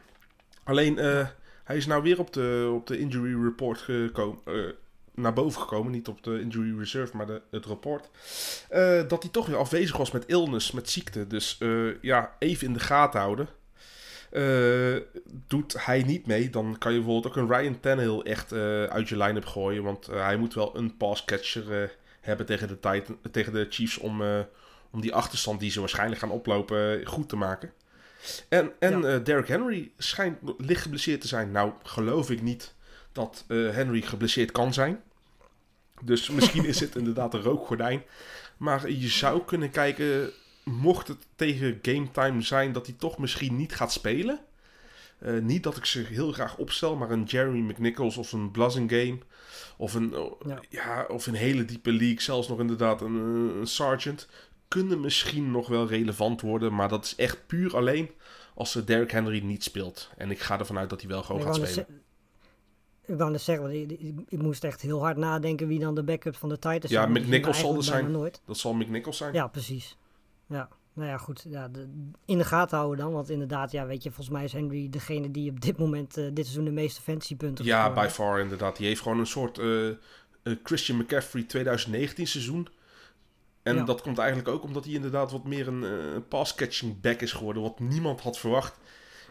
Alleen 0.64 0.96
hij 1.64 1.76
is 1.76 1.86
nou 1.86 2.02
weer 2.02 2.18
op 2.18 2.32
de, 2.32 2.70
op 2.74 2.86
de 2.86 2.98
injury 2.98 3.44
report 3.44 3.78
gekomen, 3.78 4.40
naar 5.14 5.32
boven 5.32 5.60
gekomen. 5.60 5.92
Niet 5.92 6.08
op 6.08 6.22
de 6.22 6.40
injury 6.40 6.78
reserve, 6.78 7.16
maar 7.16 7.26
de, 7.26 7.42
het 7.50 7.64
rapport. 7.64 8.08
dat 9.08 9.22
hij 9.22 9.30
toch 9.32 9.46
weer 9.46 9.56
afwezig 9.56 9.96
was 9.96 10.10
met 10.10 10.26
illness, 10.26 10.70
met 10.70 10.90
ziekte. 10.90 11.26
Dus 11.26 11.58
ja, 12.00 12.36
even 12.38 12.66
in 12.66 12.72
de 12.72 12.80
gaten 12.80 13.20
houden. 13.20 13.48
doet 15.46 15.84
hij 15.84 16.02
niet 16.02 16.26
mee, 16.26 16.50
dan 16.50 16.76
kan 16.78 16.92
je 16.92 16.98
bijvoorbeeld 16.98 17.36
ook 17.36 17.42
een 17.42 17.56
Ryan 17.56 17.80
Tannehill 17.80 18.20
echt 18.20 18.52
uit 18.88 19.08
je 19.08 19.16
line-up 19.16 19.46
gooien. 19.46 19.82
Want 19.82 20.06
hij 20.06 20.36
moet 20.36 20.54
wel 20.54 20.76
een 20.76 20.96
passcatcher 20.96 21.96
hebben 22.20 22.46
tegen 22.46 22.68
de, 22.68 22.80
Titan, 22.80 23.18
tegen 23.30 23.52
de 23.52 23.66
Chiefs 23.70 23.98
om 23.98 24.22
om 24.92 25.00
die 25.00 25.14
achterstand 25.14 25.60
die 25.60 25.70
ze 25.70 25.80
waarschijnlijk 25.80 26.20
gaan 26.20 26.30
oplopen 26.30 27.06
goed 27.06 27.28
te 27.28 27.36
maken. 27.36 27.72
En, 28.48 28.72
en 28.78 29.00
ja. 29.00 29.14
uh, 29.14 29.24
Derrick 29.24 29.48
Henry 29.48 29.92
schijnt 29.98 30.38
licht 30.58 30.82
geblesseerd 30.82 31.20
te 31.20 31.28
zijn. 31.28 31.50
Nou, 31.50 31.72
geloof 31.82 32.30
ik 32.30 32.42
niet 32.42 32.74
dat 33.12 33.44
uh, 33.48 33.74
Henry 33.74 34.00
geblesseerd 34.00 34.52
kan 34.52 34.72
zijn. 34.72 35.00
Dus 36.02 36.30
misschien 36.36 36.64
is 36.64 36.80
het 36.80 36.96
inderdaad 36.96 37.34
een 37.34 37.42
rookgordijn. 37.42 38.02
Maar 38.56 38.90
je 38.90 39.08
zou 39.08 39.44
kunnen 39.44 39.70
kijken, 39.70 40.30
mocht 40.64 41.08
het 41.08 41.26
tegen 41.36 41.78
game 41.82 42.10
time 42.10 42.42
zijn, 42.42 42.72
dat 42.72 42.86
hij 42.86 42.94
toch 42.98 43.18
misschien 43.18 43.56
niet 43.56 43.74
gaat 43.74 43.92
spelen. 43.92 44.40
Uh, 45.22 45.40
niet 45.40 45.62
dat 45.62 45.76
ik 45.76 45.84
ze 45.84 45.98
heel 46.00 46.32
graag 46.32 46.56
opstel, 46.56 46.96
maar 46.96 47.10
een 47.10 47.24
Jeremy 47.24 47.58
McNichols 47.58 48.16
of 48.16 48.32
een 48.32 48.50
Game 48.54 49.18
Of 49.76 49.94
een, 49.94 50.14
ja. 50.46 50.60
ja. 50.68 51.06
of 51.08 51.26
een 51.26 51.34
hele 51.34 51.64
diepe 51.64 51.92
league, 51.92 52.20
zelfs 52.20 52.48
nog 52.48 52.60
inderdaad 52.60 53.00
een, 53.00 53.14
een 53.58 53.66
Sergeant 53.66 54.28
kunnen 54.73 55.00
misschien 55.00 55.50
nog 55.50 55.68
wel 55.68 55.87
relevant 55.87 56.40
worden. 56.40 56.75
Maar 56.75 56.88
dat 56.88 57.04
is 57.04 57.14
echt 57.14 57.46
puur 57.46 57.77
alleen 57.77 58.10
als 58.54 58.73
Derrick 58.73 59.10
Henry 59.10 59.44
niet 59.44 59.64
speelt. 59.64 60.10
En 60.16 60.31
ik 60.31 60.40
ga 60.40 60.58
ervan 60.58 60.79
uit 60.79 60.90
dat 60.90 61.00
hij 61.00 61.10
wel 61.10 61.23
gewoon 61.23 61.42
gaat 61.42 61.56
spelen. 61.56 61.87
Ik 63.06 63.18
wou 63.18 63.31
net 63.31 63.40
zeggen, 63.40 63.64
want 63.64 63.90
ik, 64.29 64.42
moest 64.42 64.64
echt 64.64 64.81
heel 64.81 65.00
hard 65.00 65.16
nadenken 65.16 65.66
wie 65.66 65.79
dan 65.79 65.94
de 65.94 66.02
backup 66.02 66.37
van 66.37 66.48
de 66.48 66.58
Titans 66.58 66.92
Ja, 66.92 67.04
zien 67.04 67.12
we 67.12 67.20
McNichols 67.20 67.58
zal 67.58 67.77
er 67.77 67.83
zijn. 67.83 68.10
Nooit. 68.10 68.40
Dat 68.44 68.58
zal 68.58 68.75
McNichols 68.75 69.16
zijn. 69.16 69.35
Ja, 69.35 69.46
precies. 69.46 69.96
Ja, 70.46 70.68
nou 70.92 71.08
ja, 71.08 71.18
goed. 71.18 71.46
Ja, 71.48 71.68
de, 71.68 71.88
in 72.25 72.38
de 72.38 72.44
gaten 72.44 72.77
houden 72.77 73.04
dan. 73.04 73.12
Want 73.12 73.31
inderdaad, 73.31 73.73
ja, 73.73 73.87
weet 73.87 74.02
je, 74.02 74.08
volgens 74.08 74.37
mij 74.37 74.44
is 74.44 74.52
Henry 74.52 74.88
degene 74.90 75.31
die 75.31 75.50
op 75.50 75.60
dit 75.60 75.79
moment, 75.79 76.16
eh, 76.16 76.25
dit 76.25 76.44
seizoen, 76.44 76.64
de 76.64 76.70
meeste 76.70 77.02
fantasypunten 77.02 77.64
Ja, 77.64 77.92
by 77.92 78.06
far 78.10 78.40
inderdaad. 78.40 78.77
Die 78.77 78.87
heeft 78.87 79.00
gewoon 79.00 79.18
een 79.18 79.27
soort 79.27 79.58
eh, 79.58 79.88
eh, 79.88 79.96
Christian 80.62 80.98
McCaffrey 80.98 81.42
2019 81.42 82.27
seizoen. 82.27 82.68
En 83.63 83.75
Ja. 83.77 83.85
dat 83.85 84.02
komt 84.02 84.19
eigenlijk 84.19 84.48
ook 84.48 84.63
omdat 84.63 84.85
hij 84.85 84.94
inderdaad 84.94 85.33
wat 85.33 85.44
meer 85.44 85.69
een 85.69 85.85
eh, 85.85 85.90
pass-catching 86.29 87.00
back 87.00 87.21
is 87.21 87.33
geworden. 87.33 87.63
Wat 87.63 87.81
niemand 87.81 88.21
had 88.21 88.38
verwacht. 88.38 88.79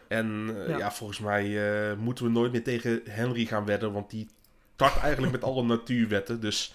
En 0.08 0.54
eh, 0.62 0.68
Ja. 0.68 0.76
ja. 0.78 0.92
volgens 0.92 1.18
mij 1.18 1.44
eh, 1.90 1.96
moeten 1.96 2.24
we 2.24 2.30
nooit 2.30 2.52
meer 2.52 2.62
tegen 2.64 3.00
Henry 3.08 3.44
gaan 3.44 3.64
wedden. 3.64 3.92
Want 3.92 4.10
die 4.10 4.28
tart 4.76 4.96
eigenlijk 4.96 5.32
met 5.32 5.44
alle 5.44 5.62
natuurwetten. 5.62 6.40
Dus 6.40 6.74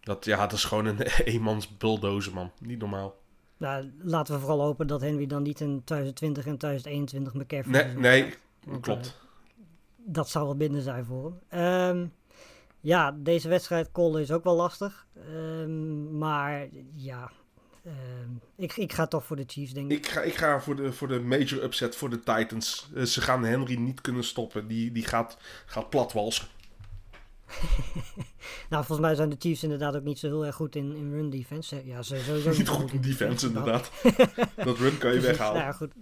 dat, 0.00 0.24
ja, 0.24 0.36
dat 0.36 0.52
is 0.52 0.64
gewoon 0.64 0.86
een 0.86 1.00
eenmans 1.32 1.76
bulldozer, 1.76 2.32
man. 2.34 2.50
Niet 2.60 2.78
normaal. 2.78 3.14
Nou, 3.56 3.90
laten 4.02 4.34
we 4.34 4.40
vooral 4.40 4.60
hopen 4.62 4.86
dat 4.86 5.00
Henry 5.00 5.26
dan 5.26 5.42
niet 5.42 5.60
in 5.60 5.82
2020 5.84 6.46
en 6.46 6.56
2021 6.58 7.34
McCaffrey 7.34 7.84
Nee, 7.84 7.94
nee 8.22 8.34
klopt. 8.80 9.16
dat 9.96 10.28
zou 10.28 10.44
wel 10.44 10.56
binnen 10.56 10.82
zijn 10.82 11.04
voor 11.04 11.32
hem. 11.48 11.60
Ehm, 11.98 12.06
ja, 12.86 13.16
deze 13.18 13.48
wedstrijd 13.48 13.92
callen 13.92 14.22
is 14.22 14.30
ook 14.30 14.44
wel 14.44 14.56
lastig. 14.56 15.06
Ehm, 15.14 16.18
maar 16.18 16.68
ja, 16.94 17.30
ehm, 17.84 18.30
ik, 18.56 18.76
ik 18.76 18.92
ga 18.92 19.06
toch 19.06 19.24
voor 19.24 19.36
de 19.36 19.44
Chiefs, 19.46 19.72
denk 19.72 19.90
ik. 19.90 19.98
Ik 19.98 20.06
ga, 20.06 20.20
ik 20.20 20.34
ga 20.34 20.60
voor, 20.60 20.76
de, 20.76 20.92
voor 20.92 21.08
de 21.08 21.20
major 21.20 21.62
upset 21.62 21.96
voor 21.96 22.10
de 22.10 22.18
Titans. 22.18 22.90
Eh, 22.94 23.02
ze 23.02 23.20
gaan 23.20 23.44
Henry 23.44 23.76
niet 23.76 24.00
kunnen 24.00 24.24
stoppen. 24.24 24.66
Die, 24.66 24.92
die 24.92 25.04
gaat, 25.04 25.36
gaat 25.66 25.90
platwalsen. 25.90 26.46
Nou, 28.70 28.84
volgens 28.84 29.06
mij 29.06 29.16
zijn 29.16 29.28
de 29.28 29.36
Chiefs 29.38 29.62
inderdaad 29.62 29.96
ook 29.96 30.04
niet 30.04 30.18
zo 30.18 30.26
heel 30.26 30.46
erg 30.46 30.54
goed 30.54 30.76
in, 30.76 30.96
in 30.96 31.12
run 31.12 31.30
defense. 31.30 31.82
Ja, 31.84 32.02
ze 32.02 32.18
sowieso 32.18 32.50
Niet 32.58 32.68
goed 32.68 32.92
in 32.92 33.00
defense, 33.00 33.46
inderdaad. 33.46 33.90
Dat 34.64 34.78
run 34.78 34.98
kan 34.98 35.12
je 35.12 35.18
Precies, 35.18 35.22
weghalen. 35.22 35.54
Nou 35.54 35.66
ja, 35.66 35.72
goed. 35.72 35.92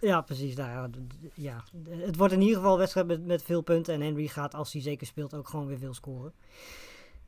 Ja, 0.00 0.20
precies. 0.20 0.56
Nou 0.56 0.90
ja, 1.34 1.64
het 1.88 2.16
wordt 2.16 2.32
in 2.32 2.40
ieder 2.40 2.56
geval 2.56 2.72
een 2.72 2.78
wedstrijd 2.78 3.06
met, 3.06 3.26
met 3.26 3.42
veel 3.42 3.60
punten. 3.60 3.94
En 3.94 4.00
Henry 4.00 4.26
gaat, 4.26 4.54
als 4.54 4.72
hij 4.72 4.82
zeker 4.82 5.06
speelt, 5.06 5.34
ook 5.34 5.48
gewoon 5.48 5.66
weer 5.66 5.78
veel 5.78 5.94
scoren. 5.94 6.32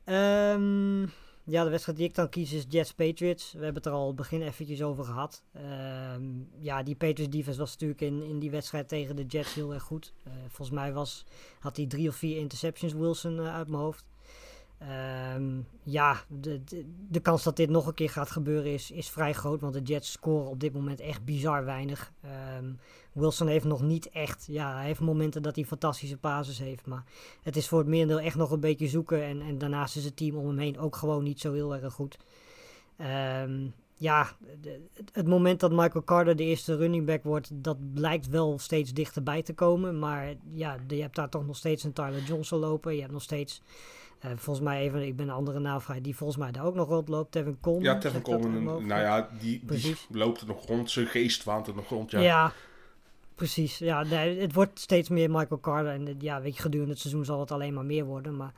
Ehm, 0.03 1.01
ja, 1.43 1.63
de 1.63 1.69
wedstrijd 1.69 1.97
die 1.97 2.07
ik 2.07 2.15
dan 2.15 2.29
kies 2.29 2.51
is 2.51 2.65
Jets-Patriots. 2.69 3.51
We 3.51 3.63
hebben 3.63 3.83
het 3.83 3.85
er 3.85 3.91
al 3.91 4.13
begin 4.13 4.41
eventjes 4.41 4.81
over 4.81 5.03
gehad. 5.03 5.43
Ehm, 5.53 6.23
ja, 6.59 6.83
die 6.83 6.95
Patriots 6.95 7.35
defense 7.35 7.59
was 7.59 7.71
natuurlijk 7.71 8.01
in, 8.01 8.23
in 8.23 8.39
die 8.39 8.51
wedstrijd 8.51 8.87
tegen 8.87 9.15
de 9.15 9.25
Jets 9.25 9.53
heel 9.53 9.73
erg 9.73 9.83
goed. 9.83 10.13
Eh, 10.23 10.31
volgens 10.47 10.77
mij 10.77 10.93
was, 10.93 11.25
had 11.59 11.77
hij 11.77 11.85
drie 11.85 12.07
of 12.07 12.15
vier 12.15 12.37
interceptions, 12.37 12.93
Wilson, 12.93 13.39
eh, 13.39 13.55
uit 13.55 13.67
mijn 13.67 13.81
hoofd. 13.81 14.05
Ehm, 14.87 15.59
ja, 15.83 16.23
de, 16.27 16.61
de, 17.09 17.19
kans 17.19 17.43
dat 17.43 17.55
dit 17.55 17.69
nog 17.69 17.87
een 17.87 17.93
keer 17.93 18.09
gaat 18.09 18.31
gebeuren 18.31 18.73
is, 18.73 18.91
is 18.91 19.09
vrij 19.09 19.33
groot. 19.33 19.61
Want 19.61 19.73
de 19.73 19.81
Jets 19.81 20.11
scoren 20.11 20.49
op 20.49 20.59
dit 20.59 20.73
moment 20.73 20.99
echt 20.99 21.25
bizar 21.25 21.65
weinig. 21.65 22.11
Ehm, 22.21 22.73
Wilson 23.11 23.47
heeft 23.47 23.65
nog 23.65 23.81
niet 23.81 24.09
echt... 24.09 24.45
Ja, 24.47 24.75
hij 24.75 24.85
heeft 24.85 24.99
momenten 24.99 25.41
dat 25.41 25.55
hij 25.55 25.65
fantastische 25.65 26.17
basis 26.17 26.59
heeft. 26.59 26.85
Maar 26.85 27.03
het 27.43 27.55
is 27.55 27.67
voor 27.67 27.79
het 27.79 27.87
merendeel 27.87 28.19
echt 28.19 28.35
nog 28.35 28.51
een 28.51 28.59
beetje 28.59 28.87
zoeken. 28.87 29.23
En, 29.23 29.41
en 29.41 29.57
daarnaast 29.57 29.95
is 29.95 30.05
het 30.05 30.15
team 30.15 30.35
om 30.35 30.47
hem 30.47 30.57
heen 30.57 30.79
ook 30.79 30.95
gewoon 30.95 31.23
niet 31.23 31.39
zo 31.39 31.53
heel 31.53 31.75
erg 31.75 31.93
goed. 31.93 32.17
Ehm, 32.97 33.67
ja, 33.95 34.27
het, 35.11 35.27
moment 35.27 35.59
dat 35.59 35.71
Michael 35.71 36.03
Carter 36.03 36.35
de 36.35 36.43
eerste 36.43 36.75
running 36.75 37.05
back 37.05 37.23
wordt... 37.23 37.49
dat 37.53 37.77
lijkt 37.93 38.27
wel 38.27 38.59
steeds 38.59 38.93
dichterbij 38.93 39.41
te 39.41 39.53
komen. 39.53 39.99
Maar 39.99 40.35
ja, 40.51 40.77
je 40.87 41.01
hebt 41.01 41.15
daar 41.15 41.29
toch 41.29 41.45
nog 41.45 41.57
steeds 41.57 41.83
een 41.83 41.93
Tyler 41.93 42.23
Johnson 42.23 42.59
lopen. 42.59 42.93
Je 42.95 43.01
hebt 43.01 43.13
nog 43.13 43.21
steeds... 43.21 43.61
volgens 44.21 44.65
mij 44.65 44.81
even, 44.81 45.05
ik 45.05 45.15
ben 45.15 45.27
een 45.27 45.33
andere 45.33 45.59
naam 45.59 45.81
vrij, 45.81 46.01
die 46.01 46.15
volgens 46.15 46.39
mij 46.39 46.51
daar 46.51 46.65
ook 46.65 46.75
nog 46.75 46.87
rondloopt. 46.87 47.31
Tevin 47.31 47.57
Coleman. 47.61 47.83
Ja, 47.83 47.97
Tevin 47.97 48.21
Coleman. 48.21 48.85
Nou 48.85 49.01
ja, 49.01 49.29
die, 49.39 49.65
die 49.65 49.95
loopt 50.09 50.41
er 50.41 50.47
nog 50.47 50.65
rond. 50.65 50.91
Zijn 50.91 51.07
geest 51.07 51.43
waant 51.43 51.67
er 51.67 51.75
nog 51.75 51.89
rond. 51.89 52.11
Ja. 52.11 52.19
Ja, 52.19 52.53
precies. 53.35 53.77
Ja, 53.77 54.03
nee, 54.03 54.39
het 54.39 54.53
wordt 54.53 54.79
steeds 54.79 55.09
meer 55.09 55.31
Michael 55.31 55.59
Carter. 55.59 55.91
En 55.93 56.15
ja, 56.19 56.41
weet 56.41 56.55
je, 56.55 56.61
gedurende 56.61 56.91
het 56.91 57.01
seizoen 57.01 57.25
zal 57.25 57.39
het 57.39 57.51
alleen 57.51 57.73
maar 57.73 57.85
meer 57.85 58.05
worden. 58.05 58.37
Maar 58.37 58.53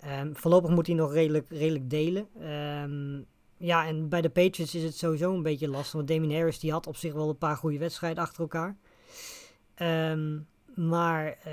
ehm, 0.00 0.32
voorlopig 0.34 0.70
moet 0.70 0.86
hij 0.86 0.96
nog 0.96 1.12
redelijk, 1.12 1.46
redelijk 1.48 1.90
delen. 1.90 2.28
Ehm, 2.40 3.20
ja, 3.56 3.86
en 3.86 4.08
bij 4.08 4.20
de 4.20 4.30
Patriots 4.30 4.74
is 4.74 4.82
het 4.82 4.96
sowieso 4.96 5.34
een 5.34 5.42
beetje 5.42 5.68
lastig. 5.68 5.92
Want 5.92 6.08
Damien 6.08 6.32
Harris 6.32 6.58
die 6.58 6.72
had 6.72 6.86
op 6.86 6.96
zich 6.96 7.12
wel 7.12 7.28
een 7.28 7.38
paar 7.38 7.56
goede 7.56 7.78
wedstrijden 7.78 8.22
achter 8.22 8.40
elkaar. 8.40 8.76
Ehm, 9.74 10.38
maar 10.74 11.38
eh, 11.42 11.52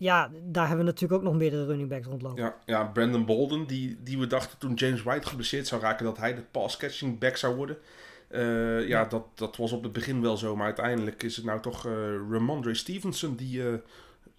ja, 0.00 0.30
daar 0.42 0.66
hebben 0.66 0.84
we 0.86 0.90
natuurlijk 0.90 1.20
ook 1.20 1.26
nog 1.26 1.36
meerdere 1.36 1.66
running 1.66 1.88
backs 1.88 2.06
rondlopen. 2.06 2.42
Ja, 2.42 2.56
ja, 2.66 2.84
Brandon 2.84 3.24
Bolden, 3.24 3.66
die, 3.66 4.02
die 4.02 4.18
we 4.18 4.26
dachten 4.26 4.58
toen 4.58 4.74
James 4.74 5.02
White 5.02 5.28
geblesseerd 5.28 5.66
zou 5.66 5.80
raken, 5.80 6.04
dat 6.04 6.16
hij 6.16 6.34
de 6.34 6.42
pass-catching 6.50 7.18
back 7.18 7.36
zou 7.36 7.56
worden. 7.56 7.78
Eh, 8.28 8.88
ja, 8.88 9.04
dat, 9.04 9.26
dat 9.34 9.56
was 9.56 9.72
op 9.72 9.82
het 9.82 9.92
begin 9.92 10.20
wel 10.20 10.36
zo, 10.36 10.56
maar 10.56 10.64
uiteindelijk 10.64 11.22
is 11.22 11.36
het 11.36 11.44
nou 11.44 11.60
toch 11.60 11.86
eh 11.86 11.92
Ramondre 12.30 12.74
Stevenson 12.74 13.36
die 13.36 13.68
eh, 13.68 13.74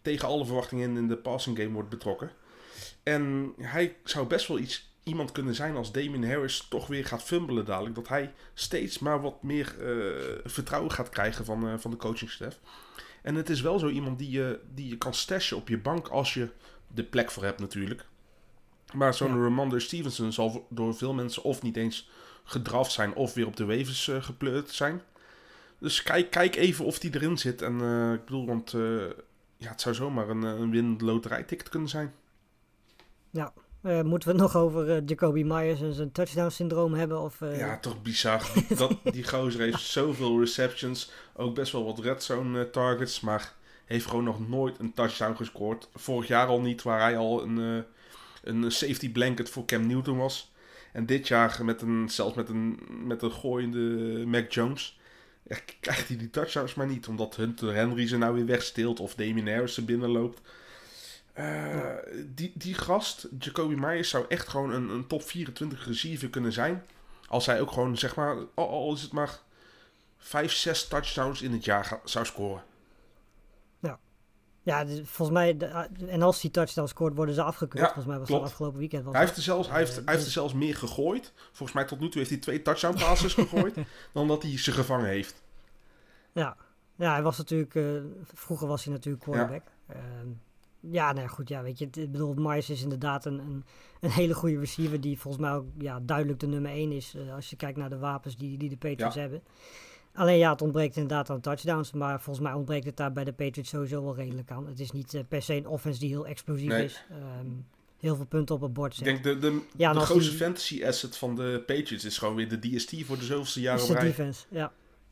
tegen 0.01 0.27
alle 0.27 0.45
verwachtingen 0.45 0.89
in, 0.89 0.97
in 0.97 1.07
de 1.07 1.17
passing 1.17 1.57
game 1.57 1.71
wordt 1.71 1.89
betrokken. 1.89 2.31
En 3.03 3.53
hij 3.57 3.95
zou 4.03 4.27
best 4.27 4.47
wel 4.47 4.59
iets, 4.59 4.93
iemand 5.03 5.31
kunnen 5.31 5.55
zijn 5.55 5.75
als 5.75 5.91
Damien 5.91 6.29
Harris 6.29 6.67
toch 6.69 6.87
weer 6.87 7.05
gaat 7.05 7.23
fumbelen 7.23 7.65
dadelijk. 7.65 7.95
Dat 7.95 8.07
hij 8.07 8.33
steeds 8.53 8.99
maar 8.99 9.21
wat 9.21 9.43
meer 9.43 9.75
vertrouwen 10.43 10.91
gaat 10.91 11.09
krijgen 11.09 11.45
van, 11.45 11.79
van 11.79 11.91
de 11.91 11.97
coachingstaf. 11.97 12.59
En 13.21 13.35
het 13.35 13.49
is 13.49 13.61
wel 13.61 13.79
zo 13.79 13.87
iemand 13.87 14.19
die 14.19 14.31
je, 14.31 14.59
die 14.73 14.89
je 14.89 14.97
kan 14.97 15.13
stashen 15.13 15.57
op 15.57 15.67
je 15.67 15.77
bank 15.77 16.07
als 16.07 16.33
je 16.33 16.49
de 16.87 17.03
plek 17.03 17.31
voor 17.31 17.43
hebt 17.43 17.59
natuurlijk. 17.59 18.05
Maar 18.93 19.13
zo'n 19.13 19.35
Ja. 19.35 19.41
Ramondre 19.43 19.79
Stevenson 19.79 20.31
zal 20.31 20.67
door 20.69 20.95
veel 20.95 21.13
mensen 21.13 21.43
of 21.43 21.61
niet 21.61 21.77
eens 21.77 22.09
gedraft 22.43 22.91
zijn 22.91 23.13
of 23.13 23.33
weer 23.33 23.47
op 23.47 23.55
de 23.55 23.65
waivers 23.65 24.07
eh, 24.07 24.23
gepleurd 24.23 24.69
zijn. 24.69 25.01
Dus 25.77 26.03
kijk, 26.03 26.29
kijk 26.29 26.55
even 26.55 26.85
of 26.85 26.99
die 26.99 27.15
erin 27.15 27.37
zit. 27.37 27.61
En 27.61 27.81
eh, 27.81 28.13
ik 28.13 28.25
bedoel, 28.25 28.45
want 28.45 28.73
eh, 28.73 29.09
ja, 29.57 29.69
het 29.69 29.81
zou 29.81 29.95
zomaar 29.95 30.29
een, 30.29 30.41
een 30.41 30.71
winnend 30.71 31.01
loterijticket 31.01 31.69
kunnen 31.69 31.89
zijn. 31.89 32.13
Eh, 33.81 34.01
moeten 34.01 34.29
we 34.29 34.33
het 34.33 34.43
nog 34.43 34.57
over 34.57 34.89
eh, 34.89 35.01
Jacoby 35.05 35.43
Myers 35.43 35.81
en 35.81 35.93
zijn 35.93 36.11
touchdown-syndroom 36.11 36.93
hebben? 36.93 37.21
Of, 37.21 37.41
eh, 37.41 37.57
Ja, 37.57 37.79
toch 37.79 38.01
bizar. 38.01 38.51
Die, 38.53 38.77
dat, 38.77 38.97
die 39.03 39.27
gozer 39.27 39.61
heeft 39.61 39.79
zoveel 39.99 40.39
receptions. 40.39 41.11
Ook 41.33 41.55
best 41.55 41.71
wel 41.71 41.85
wat 41.85 41.99
red 41.99 42.23
zone 42.23 42.63
eh, 42.63 42.69
targets. 42.69 43.19
Maar 43.19 43.53
heeft 43.85 44.05
gewoon 44.05 44.23
nog 44.23 44.47
nooit 44.47 44.79
een 44.79 44.93
touchdown 44.93 45.35
gescoord. 45.35 45.89
Vorig 45.95 46.27
jaar 46.27 46.47
al 46.47 46.61
niet, 46.61 46.81
waar 46.81 46.99
hij 46.99 47.17
al 47.17 47.43
een, 47.43 47.85
een 48.43 48.71
safety 48.71 49.11
blanket 49.11 49.49
voor 49.49 49.65
Cam 49.65 49.87
Newton 49.87 50.17
was. 50.17 50.51
En 50.93 51.05
dit 51.05 51.27
jaar 51.27 51.59
met 51.63 51.81
een, 51.81 52.09
zelfs 52.09 52.35
met 52.35 52.49
een, 52.49 52.79
met 53.03 53.21
een 53.21 53.31
gooiende 53.31 53.79
Mac 54.25 54.51
Jones. 54.51 54.99
Krijgt 55.79 56.07
hij 56.07 56.17
die 56.17 56.29
touchdowns 56.29 56.73
maar 56.73 56.87
niet. 56.87 57.07
Omdat 57.07 57.35
Hunter 57.35 57.73
Henry 57.73 58.07
ze 58.07 58.17
nou 58.17 58.33
weer 58.33 58.45
wegsteelt. 58.45 58.99
Of 58.99 59.15
Damien 59.15 59.47
Harris 59.47 59.77
er 59.77 59.85
binnenloopt. 59.85 60.41
Eh, 61.33 61.85
die, 62.25 62.51
die 62.55 62.73
gast, 62.73 63.27
Jacoby 63.39 63.73
Myers, 63.75 64.09
zou 64.09 64.25
echt 64.27 64.47
gewoon 64.47 64.71
een, 64.71 64.89
een 64.89 65.07
top 65.07 65.21
24 65.23 65.85
receiver 65.87 66.29
kunnen 66.29 66.51
zijn. 66.53 66.85
Als 67.27 67.45
hij 67.45 67.61
ook 67.61 67.71
gewoon, 67.71 67.97
zeg 67.97 68.15
maar, 68.15 68.35
al, 68.53 68.69
al 68.69 68.93
is 68.93 69.01
het 69.01 69.11
maar 69.11 69.39
5, 70.17 70.51
6 70.53 70.87
touchdowns 70.87 71.41
in 71.41 71.51
het 71.51 71.65
jaar 71.65 71.85
ga- 71.85 71.99
zou 72.03 72.25
scoren. 72.25 72.63
Ja, 74.63 74.85
dus 74.85 74.99
volgens 75.09 75.37
mij, 75.37 75.57
de- 75.57 75.87
uh, 76.01 76.13
en 76.13 76.21
als 76.21 76.41
die 76.41 76.51
touchdown 76.51 76.87
scoort, 76.87 77.15
worden 77.15 77.35
ze 77.35 77.41
afgekeurd. 77.43 77.77
Ja, 77.79 77.85
volgens 77.85 78.05
mij 78.05 78.17
was 78.17 78.27
klopt. 78.27 78.41
dat 78.41 78.51
afgelopen 78.51 78.79
weekend. 78.79 79.05
Hij 79.11 79.19
heeft, 79.19 79.35
er 79.35 79.41
zelfs, 79.41 79.67
hij, 79.69 79.77
heeft, 79.77 79.95
hij 79.95 80.13
heeft 80.13 80.25
er 80.25 80.31
zelfs 80.31 80.53
meer 80.53 80.75
gegooid. 80.75 81.33
Volgens 81.51 81.71
mij 81.71 81.85
tot 81.85 81.99
nu 81.99 82.09
toe 82.09 82.17
heeft 82.17 82.29
hij 82.29 82.39
twee 82.39 82.61
touchdown 82.61 82.99
passes 82.99 83.33
gegooid. 83.43 83.75
dan 84.11 84.27
dat 84.27 84.43
hij 84.43 84.57
ze 84.57 84.71
gevangen 84.71 85.05
heeft. 85.07 85.41
Ja. 86.31 86.55
ja, 86.95 87.11
hij 87.13 87.21
was 87.21 87.37
natuurlijk, 87.37 87.75
eh, 87.75 87.83
vroeger 88.33 88.67
was 88.67 88.83
hij 88.83 88.93
natuurlijk 88.93 89.23
quarterback. 89.23 89.63
Ja, 89.87 89.95
ja 90.89 91.11
nou 91.11 91.21
ja, 91.21 91.27
goed, 91.27 91.49
ja, 91.49 91.61
weet 91.63 91.79
je, 91.79 91.85
ik 91.91 92.11
bedoel, 92.11 92.33
Myers 92.33 92.69
is 92.69 92.81
inderdaad 92.83 93.25
een, 93.25 93.39
een, 93.39 93.63
een 93.99 94.09
hele 94.09 94.33
goede 94.33 94.59
receiver 94.59 95.01
die 95.01 95.19
volgens 95.19 95.43
mij 95.43 95.53
ook 95.53 95.65
ja, 95.77 95.99
duidelijk 96.01 96.39
de 96.39 96.47
nummer 96.47 96.71
1 96.71 96.91
is. 96.91 97.13
eh, 97.15 97.33
als 97.33 97.49
je 97.49 97.55
kijkt 97.55 97.77
naar 97.77 97.89
de 97.89 97.97
wapens 97.97 98.37
die, 98.37 98.57
die 98.57 98.69
de 98.69 98.77
Patriots 98.77 99.15
Ja. 99.15 99.21
hebben. 99.21 99.41
Alleen 100.13 100.37
ja, 100.37 100.51
het 100.51 100.61
ontbreekt 100.61 100.95
inderdaad 100.95 101.29
aan 101.29 101.39
touchdowns. 101.41 101.91
Maar 101.91 102.21
volgens 102.21 102.45
mij 102.45 102.53
ontbreekt 102.55 102.85
het 102.85 102.97
daar 102.97 103.11
bij 103.11 103.23
de 103.23 103.33
Patriots 103.33 103.69
sowieso 103.69 104.03
wel 104.03 104.15
redelijk 104.15 104.51
aan. 104.51 104.67
Het 104.67 104.79
is 104.79 104.91
niet 104.91 105.13
eh, 105.13 105.21
per 105.27 105.41
se 105.41 105.53
een 105.55 105.67
offense 105.67 105.99
die 105.99 106.09
heel 106.09 106.27
explosief 106.27 106.67
Nee. 106.67 106.83
is. 106.83 107.03
Ehm, 107.09 107.47
heel 107.99 108.15
veel 108.15 108.25
punten 108.25 108.55
op 108.55 108.61
het 108.61 108.73
bord 108.73 108.91
Ik 108.91 108.97
zet. 108.97 109.05
denk 109.05 109.23
de, 109.23 109.37
de, 109.49 109.61
Ja, 109.77 109.93
grootste 109.93 110.29
die- 110.29 110.39
fantasy 110.39 110.85
asset 110.85 111.17
van 111.17 111.35
de 111.35 111.63
Patriots 111.65 112.05
is 112.05 112.17
gewoon 112.17 112.35
weer 112.35 112.49
de 112.49 112.59
DST 112.59 112.93
voor 113.05 113.17
de 113.17 113.23
zoveelste 113.25 113.61
jaar 113.61 113.75
is 113.75 113.81
op 113.81 113.87
de 113.87 113.93
rij. 113.93 114.03
defense, 114.03 114.45
ja. 114.49 114.71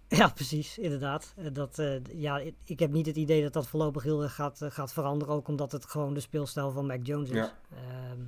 Ja, 0.09 0.27
precies, 0.29 0.77
inderdaad. 0.77 1.33
Eh, 1.37 1.45
Dat, 1.53 1.79
eh, 1.79 1.95
ja, 2.11 2.39
ik- 2.65 2.79
heb 2.79 2.91
niet 2.91 3.05
het 3.05 3.15
idee 3.15 3.41
dat 3.43 3.53
dat 3.53 3.67
voorlopig 3.67 4.03
heel 4.03 4.23
erg 4.23 4.35
gaat, 4.35 4.61
eh, 4.61 4.71
gaat 4.71 4.93
veranderen. 4.93 5.33
Ook 5.33 5.47
omdat 5.47 5.71
het 5.71 5.85
gewoon 5.85 6.13
de 6.13 6.19
speelstijl 6.19 6.71
van 6.71 6.85
Mac 6.85 6.99
Jones 7.05 7.29
is. 7.29 7.35
Ja. 7.35 7.53
Ehm, 7.73 8.19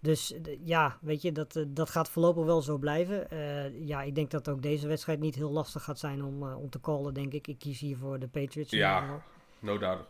dus 0.00 0.34
ja, 0.64 0.98
weet 1.00 1.22
je, 1.22 1.32
dat, 1.32 1.64
dat 1.68 1.90
gaat 1.90 2.08
voorlopig 2.08 2.44
wel 2.44 2.62
zo 2.62 2.78
blijven. 2.78 3.26
Ja, 3.86 4.02
ik 4.02 4.14
denk 4.14 4.30
dat 4.30 4.48
ook 4.48 4.62
deze 4.62 4.86
wedstrijd 4.86 5.20
niet 5.20 5.34
heel 5.34 5.50
lastig 5.50 5.82
gaat 5.84 5.98
zijn 5.98 6.24
om, 6.24 6.42
om 6.52 6.70
te 6.70 6.80
callen, 6.80 7.14
denk 7.14 7.32
ik. 7.32 7.46
Ik 7.46 7.58
kies 7.58 7.80
hier 7.80 7.96
voor 7.96 8.18
de 8.18 8.28
Patriots. 8.28 8.70
Ja. 8.70 9.22
No 9.58 9.78
doubt. 9.78 10.04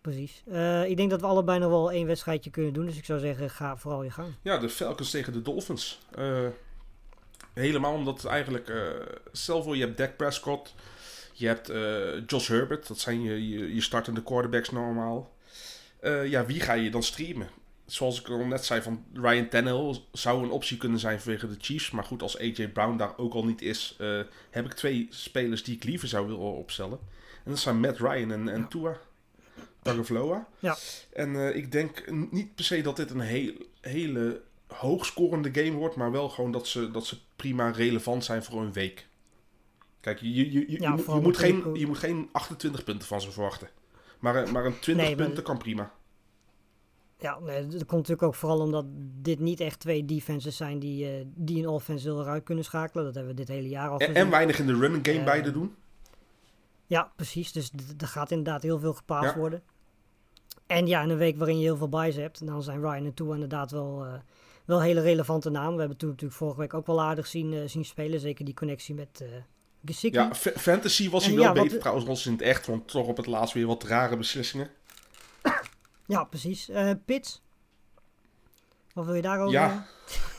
precies. 0.00 0.42
Ik 0.86 0.96
denk 0.96 1.10
dat 1.10 1.20
we 1.20 1.26
allebei 1.26 1.58
nog 1.58 1.70
wel 1.70 1.92
één 1.92 2.06
wedstrijdje 2.06 2.50
kunnen 2.50 2.72
doen. 2.72 2.86
Dus 2.86 2.96
ik 2.96 3.04
zou 3.04 3.18
zeggen, 3.20 3.50
ga 3.50 3.76
vooral 3.76 4.02
je 4.02 4.10
gang. 4.10 4.34
Ja, 4.42 4.58
de 4.58 4.68
Falcons 4.68 5.10
tegen 5.10 5.32
de 5.32 5.42
Dolphins. 5.42 6.00
Helemaal 7.52 7.94
omdat 7.94 8.22
het 8.22 8.30
eigenlijk... 8.30 8.68
eh 8.68 8.86
stel 9.32 9.62
voor, 9.62 9.76
je 9.76 9.84
hebt 9.84 9.98
Dak 9.98 10.16
Prescott. 10.16 10.74
Je 11.32 11.46
hebt 11.46 11.68
eh, 11.68 12.26
Josh 12.26 12.48
Herbert. 12.48 12.88
Dat 12.88 12.98
zijn 12.98 13.22
je, 13.22 13.48
je, 13.48 13.74
je 13.74 13.80
startende 13.80 14.22
quarterbacks 14.22 14.70
normaal. 14.70 15.34
Eh, 16.00 16.26
ja, 16.26 16.46
wie 16.46 16.60
ga 16.60 16.72
je 16.72 16.90
dan 16.90 17.02
streamen? 17.02 17.48
Zoals 17.86 18.20
ik 18.20 18.28
al 18.28 18.44
net 18.44 18.64
zei, 18.64 18.82
van 18.82 19.04
Ryan 19.14 19.48
Tannehill 19.48 20.00
zou 20.12 20.42
een 20.42 20.50
optie 20.50 20.76
kunnen 20.76 20.98
zijn 20.98 21.20
vanwege 21.20 21.48
de 21.48 21.56
Chiefs. 21.58 21.90
Maar 21.90 22.04
goed, 22.04 22.22
als 22.22 22.38
AJ 22.38 22.68
Brown 22.68 22.96
daar 22.96 23.18
ook 23.18 23.34
al 23.34 23.44
niet 23.44 23.62
is... 23.62 23.96
eh, 23.98 24.20
heb 24.50 24.64
ik 24.64 24.72
twee 24.72 25.06
spelers 25.10 25.64
die 25.64 25.74
ik 25.76 25.84
liever 25.84 26.08
zou 26.08 26.26
willen 26.26 26.40
opstellen. 26.40 26.98
En 27.44 27.50
dat 27.50 27.58
zijn 27.58 27.80
Matt 27.80 27.98
Ryan 27.98 28.32
en, 28.32 28.48
en 28.48 28.68
Tua 28.68 28.96
Tagovailoa. 29.82 30.48
Ja. 30.58 30.76
En 31.12 31.56
ik 31.56 31.72
denk 31.72 32.10
niet 32.30 32.54
per 32.54 32.64
se 32.64 32.82
dat 32.82 32.96
dit 32.96 33.10
een 33.10 33.20
heel, 33.20 33.52
hele 33.80 34.40
hoogscorende 34.66 35.50
game 35.52 35.76
wordt, 35.76 35.96
maar 35.96 36.12
wel 36.12 36.28
gewoon 36.28 36.52
dat 36.52 36.66
ze, 36.66 36.90
dat 36.90 37.06
ze 37.06 37.16
prima 37.38 37.70
relevant 37.70 38.24
zijn 38.24 38.42
voor 38.42 38.60
een 38.62 38.72
week. 38.72 39.08
Kijk, 40.00 40.20
je, 40.20 40.34
je, 40.34 40.52
je, 40.52 40.70
je, 40.70 40.80
Ja, 40.80 40.90
moet- 40.90 41.06
je, 41.06 41.34
geen, 41.34 41.74
je 41.74 41.86
moet 41.86 41.98
geen 41.98 42.28
28 42.32 42.84
punten 42.84 43.08
van 43.08 43.20
ze 43.20 43.30
verwachten. 43.30 43.68
Maar, 44.18 44.36
eh, 44.44 44.52
maar 44.52 44.64
een 44.66 44.78
20 44.80 45.06
Nee, 45.06 45.16
maar- 45.16 45.24
punten 45.26 45.44
kan 45.44 45.58
prima. 45.58 45.92
Ja, 47.18 47.38
nee, 47.38 47.62
dat 47.66 47.78
komt 47.78 47.90
natuurlijk 47.90 48.22
ook 48.22 48.34
vooral 48.34 48.60
omdat 48.60 48.84
dit 49.20 49.38
niet 49.38 49.60
echt 49.60 49.80
twee 49.80 50.04
defenses 50.04 50.56
zijn 50.56 50.78
die, 50.78 51.06
eh, 51.10 51.24
die 51.34 51.58
een 51.62 51.68
offense 51.68 52.08
heel 52.08 52.18
erg 52.18 52.28
uit 52.28 52.44
kunnen 52.44 52.64
schakelen. 52.64 53.04
Dat 53.04 53.14
hebben 53.14 53.32
we 53.34 53.38
dit 53.40 53.48
hele 53.48 53.68
jaar 53.68 53.88
al 53.88 53.98
En, 53.98 54.06
gezien. 54.06 54.22
en 54.22 54.30
weinig 54.30 54.58
in 54.58 54.66
de 54.66 54.76
running 54.78 55.06
game 55.06 55.18
Eh, 55.18 55.24
beide 55.24 55.50
doen. 55.52 55.74
Ja, 56.86 57.12
precies. 57.16 57.52
Dus 57.52 57.70
er 57.98 58.06
gaat 58.06 58.30
inderdaad 58.30 58.62
heel 58.62 58.78
veel 58.78 58.94
gepaast 58.94 59.32
Ja. 59.34 59.38
worden. 59.38 59.62
En 60.66 60.86
ja, 60.86 61.02
in 61.02 61.10
een 61.10 61.16
week 61.16 61.36
waarin 61.36 61.56
je 61.58 61.64
heel 61.64 61.76
veel 61.76 61.88
buys 61.88 62.16
hebt, 62.16 62.46
dan 62.46 62.62
zijn 62.62 62.80
Ryan 62.80 63.04
en 63.04 63.14
Tua 63.14 63.34
inderdaad 63.34 63.70
wel, 63.70 64.04
eh, 64.04 64.12
wel 64.68 64.80
hele 64.82 65.00
relevante 65.00 65.50
namen. 65.50 65.72
We 65.74 65.78
hebben 65.80 65.96
toen 65.98 66.08
natuurlijk 66.08 66.38
vorige 66.38 66.58
week 66.60 66.74
ook 66.74 66.86
wel 66.86 67.00
aardig 67.02 67.26
zien, 67.26 67.52
eh, 67.52 67.60
zien 67.66 67.84
spelen. 67.84 68.20
Zeker 68.20 68.44
die 68.44 68.54
connectie 68.54 68.94
met 68.94 69.20
eh 69.20 69.28
Gesicki. 69.84 70.18
Ja, 70.18 70.34
fa- 70.34 70.50
fantasy 70.56 71.10
was 71.10 71.22
hij 71.24 71.32
En 71.32 71.38
wel 71.38 71.46
ja, 71.48 71.52
wat- 71.54 71.62
beter 71.62 71.78
trouwens 71.78 72.06
als 72.08 72.26
in 72.26 72.32
het 72.32 72.42
echt, 72.42 72.66
want 72.66 72.88
toch 72.88 73.06
op 73.06 73.16
het 73.16 73.26
laatst 73.26 73.54
weer 73.54 73.66
wat 73.66 73.84
rare 73.84 74.16
beslissingen. 74.16 74.70
Ja, 76.06 76.24
precies. 76.24 76.68
Eh 76.68 76.90
Pits. 77.04 77.42
Wat 78.94 79.04
wil 79.04 79.14
je 79.14 79.22
daarover 79.22 79.52
Ja. 79.52 79.86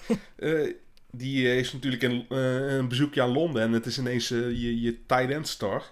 die 1.12 1.56
is 1.56 1.74
natuurlijk 1.74 2.04
een, 2.04 2.26
een 2.38 2.88
bezoekje 2.88 3.22
aan 3.22 3.32
Londen 3.32 3.62
en 3.62 3.72
het 3.72 3.86
is 3.86 3.98
ineens 4.00 4.28
je, 4.28 4.82
je 4.82 5.06
tight 5.06 5.30
end 5.32 5.48
star. 5.48 5.84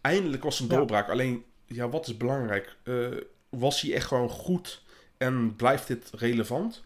Eindelijk 0.00 0.42
was 0.42 0.60
een 0.60 0.66
Ja. 0.68 0.76
doorbraak. 0.76 1.08
Alleen, 1.08 1.44
ja, 1.66 1.88
wat 1.88 2.06
is 2.06 2.16
belangrijk? 2.16 2.76
Was 3.48 3.80
hij 3.80 3.94
echt 3.94 4.06
gewoon 4.06 4.28
goed 4.28 4.82
en 5.18 5.56
blijft 5.56 5.86
dit 5.86 6.10
relevant? 6.12 6.82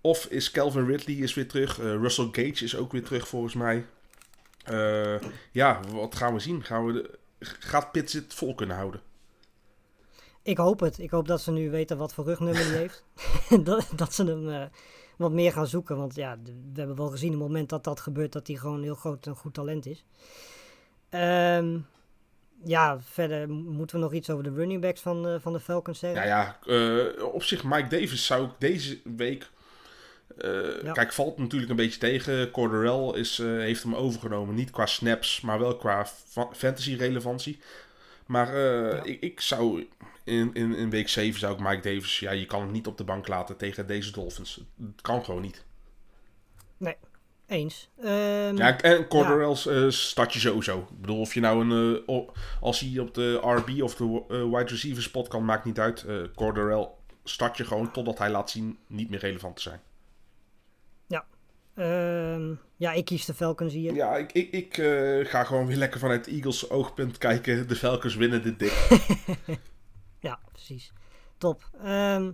Of 0.00 0.24
is 0.24 0.50
Calvin 0.50 0.86
Ridley 0.86 1.16
is 1.16 1.34
weer 1.34 1.48
terug? 1.48 1.78
Eh, 1.78 1.84
Russell 1.84 2.28
Gage 2.32 2.64
is 2.64 2.76
ook 2.76 2.92
weer 2.92 3.04
terug 3.04 3.28
volgens 3.28 3.54
mij. 3.54 3.86
Eh, 4.64 5.20
ja, 5.52 5.80
wat 5.92 6.14
gaan 6.14 6.34
we 6.34 6.40
zien? 6.40 6.64
Gaan 6.64 6.86
we 6.86 6.92
de, 6.92 7.18
gaat 7.40 7.92
Pitts 7.92 8.12
het 8.12 8.34
vol 8.34 8.54
kunnen 8.54 8.76
houden? 8.76 9.00
Ik 10.42 10.56
hoop 10.56 10.80
het. 10.80 10.98
Ik 10.98 11.10
hoop 11.10 11.28
dat 11.28 11.40
ze 11.40 11.52
nu 11.52 11.70
weten 11.70 11.96
wat 11.96 12.14
voor 12.14 12.24
rugnummer 12.24 12.66
hij 12.66 12.76
heeft. 12.76 13.04
dat, 13.66 13.88
dat 13.96 14.14
ze 14.14 14.24
hem 14.24 14.48
eh, 14.48 14.62
wat 15.16 15.32
meer 15.32 15.52
gaan 15.52 15.66
zoeken. 15.66 15.96
Want 15.96 16.14
ja, 16.14 16.38
we 16.44 16.78
hebben 16.78 16.96
wel 16.96 17.10
gezien 17.10 17.34
op 17.34 17.38
het 17.38 17.48
moment 17.48 17.68
dat 17.68 17.84
dat 17.84 18.00
gebeurt, 18.00 18.32
dat 18.32 18.46
hij 18.46 18.56
gewoon 18.56 18.76
een 18.76 18.82
heel 18.82 18.94
groot 18.94 19.26
en 19.26 19.36
goed 19.36 19.54
talent 19.54 19.86
is. 19.86 20.04
Ehm, 21.08 21.78
ja, 22.64 23.00
verder 23.00 23.48
moeten 23.48 23.96
we 23.96 24.02
nog 24.02 24.12
iets 24.12 24.30
over 24.30 24.44
de 24.44 24.52
running 24.52 24.80
backs 24.80 25.00
van, 25.00 25.40
van 25.40 25.52
de 25.52 25.60
Falcons 25.60 25.98
zeggen. 25.98 26.26
Ja, 26.26 26.58
ja 26.66 26.74
eh, 27.16 27.24
op 27.24 27.42
zich 27.42 27.64
Mike 27.64 27.88
Davis 27.88 28.26
zou 28.26 28.44
ik 28.44 28.50
deze 28.58 29.00
week... 29.16 29.50
Ja. 30.82 30.92
Kijk, 30.92 31.12
valt 31.12 31.38
natuurlijk 31.38 31.70
een 31.70 31.76
beetje 31.76 31.98
tegen. 32.00 32.50
Corderell 32.50 33.20
is, 33.20 33.38
eh, 33.38 33.46
heeft 33.46 33.82
hem 33.82 33.94
overgenomen. 33.94 34.54
Niet 34.54 34.70
qua 34.70 34.86
snaps, 34.86 35.40
maar 35.40 35.58
wel 35.58 35.76
qua 35.76 36.06
fa- 36.06 36.48
fantasy 36.52 36.94
relevantie. 36.94 37.58
Maar 38.26 38.54
eh, 38.54 38.92
Ja. 38.92 39.02
ik, 39.02 39.20
ik 39.20 39.40
zou 39.40 39.86
in, 40.24 40.50
in, 40.54 40.74
in 40.74 40.90
week 40.90 41.08
7 41.08 41.40
zou 41.40 41.54
ik 41.54 41.60
Mike 41.60 41.80
Davis... 41.94 42.18
Ja, 42.18 42.30
je 42.30 42.46
kan 42.46 42.60
hem 42.60 42.70
niet 42.70 42.86
op 42.86 42.98
de 42.98 43.04
bank 43.04 43.28
laten 43.28 43.56
tegen 43.56 43.86
deze 43.86 44.12
Dolphins. 44.12 44.60
Het 44.86 45.00
kan 45.02 45.24
gewoon 45.24 45.42
niet. 45.42 45.64
Eens. 47.46 47.88
Ehm, 48.02 48.56
Ja, 48.56 48.80
en 48.80 49.08
Corderell's 49.08 49.68
start 50.08 50.32
je 50.32 50.38
sowieso. 50.40 50.78
Ik 50.78 51.00
bedoel, 51.00 51.20
of 51.20 51.34
je 51.34 51.40
nou 51.40 51.70
een... 51.70 52.02
als 52.60 52.80
hij 52.80 52.98
op 52.98 53.14
de 53.14 53.34
RB 53.34 53.82
of 53.82 53.94
de 53.94 54.24
wide 54.28 54.70
receiver 54.70 55.02
spot 55.02 55.28
kan, 55.28 55.44
maakt 55.44 55.64
niet 55.64 55.78
uit. 55.78 56.04
Corderell 56.34 56.88
start 57.24 57.56
je 57.56 57.64
gewoon 57.64 57.92
totdat 57.92 58.18
hij 58.18 58.30
laat 58.30 58.50
zien 58.50 58.78
niet 58.86 59.10
meer 59.10 59.18
relevant 59.20 59.56
te 59.56 59.62
zijn. 59.62 59.80
Ehm, 61.80 62.54
ja, 62.76 62.92
ik 62.92 63.04
kies 63.04 63.24
de 63.24 63.34
Falcons 63.34 63.72
hier. 63.72 63.94
Ja, 63.94 64.16
ik, 64.16 64.32
ik, 64.32 64.50
ik 64.52 64.78
eh, 64.78 65.24
ga 65.26 65.44
gewoon 65.44 65.66
weer 65.66 65.76
lekker 65.76 66.00
vanuit 66.00 66.26
Eagles 66.26 66.70
oogpunt 66.70 67.18
kijken. 67.18 67.68
De 67.68 67.76
Falcons 67.76 68.16
winnen 68.16 68.42
dit 68.42 68.58
dik. 68.58 68.72
Ja, 70.20 70.38
precies. 70.52 70.92
Top. 71.38 71.70
Ehm, 71.84 72.32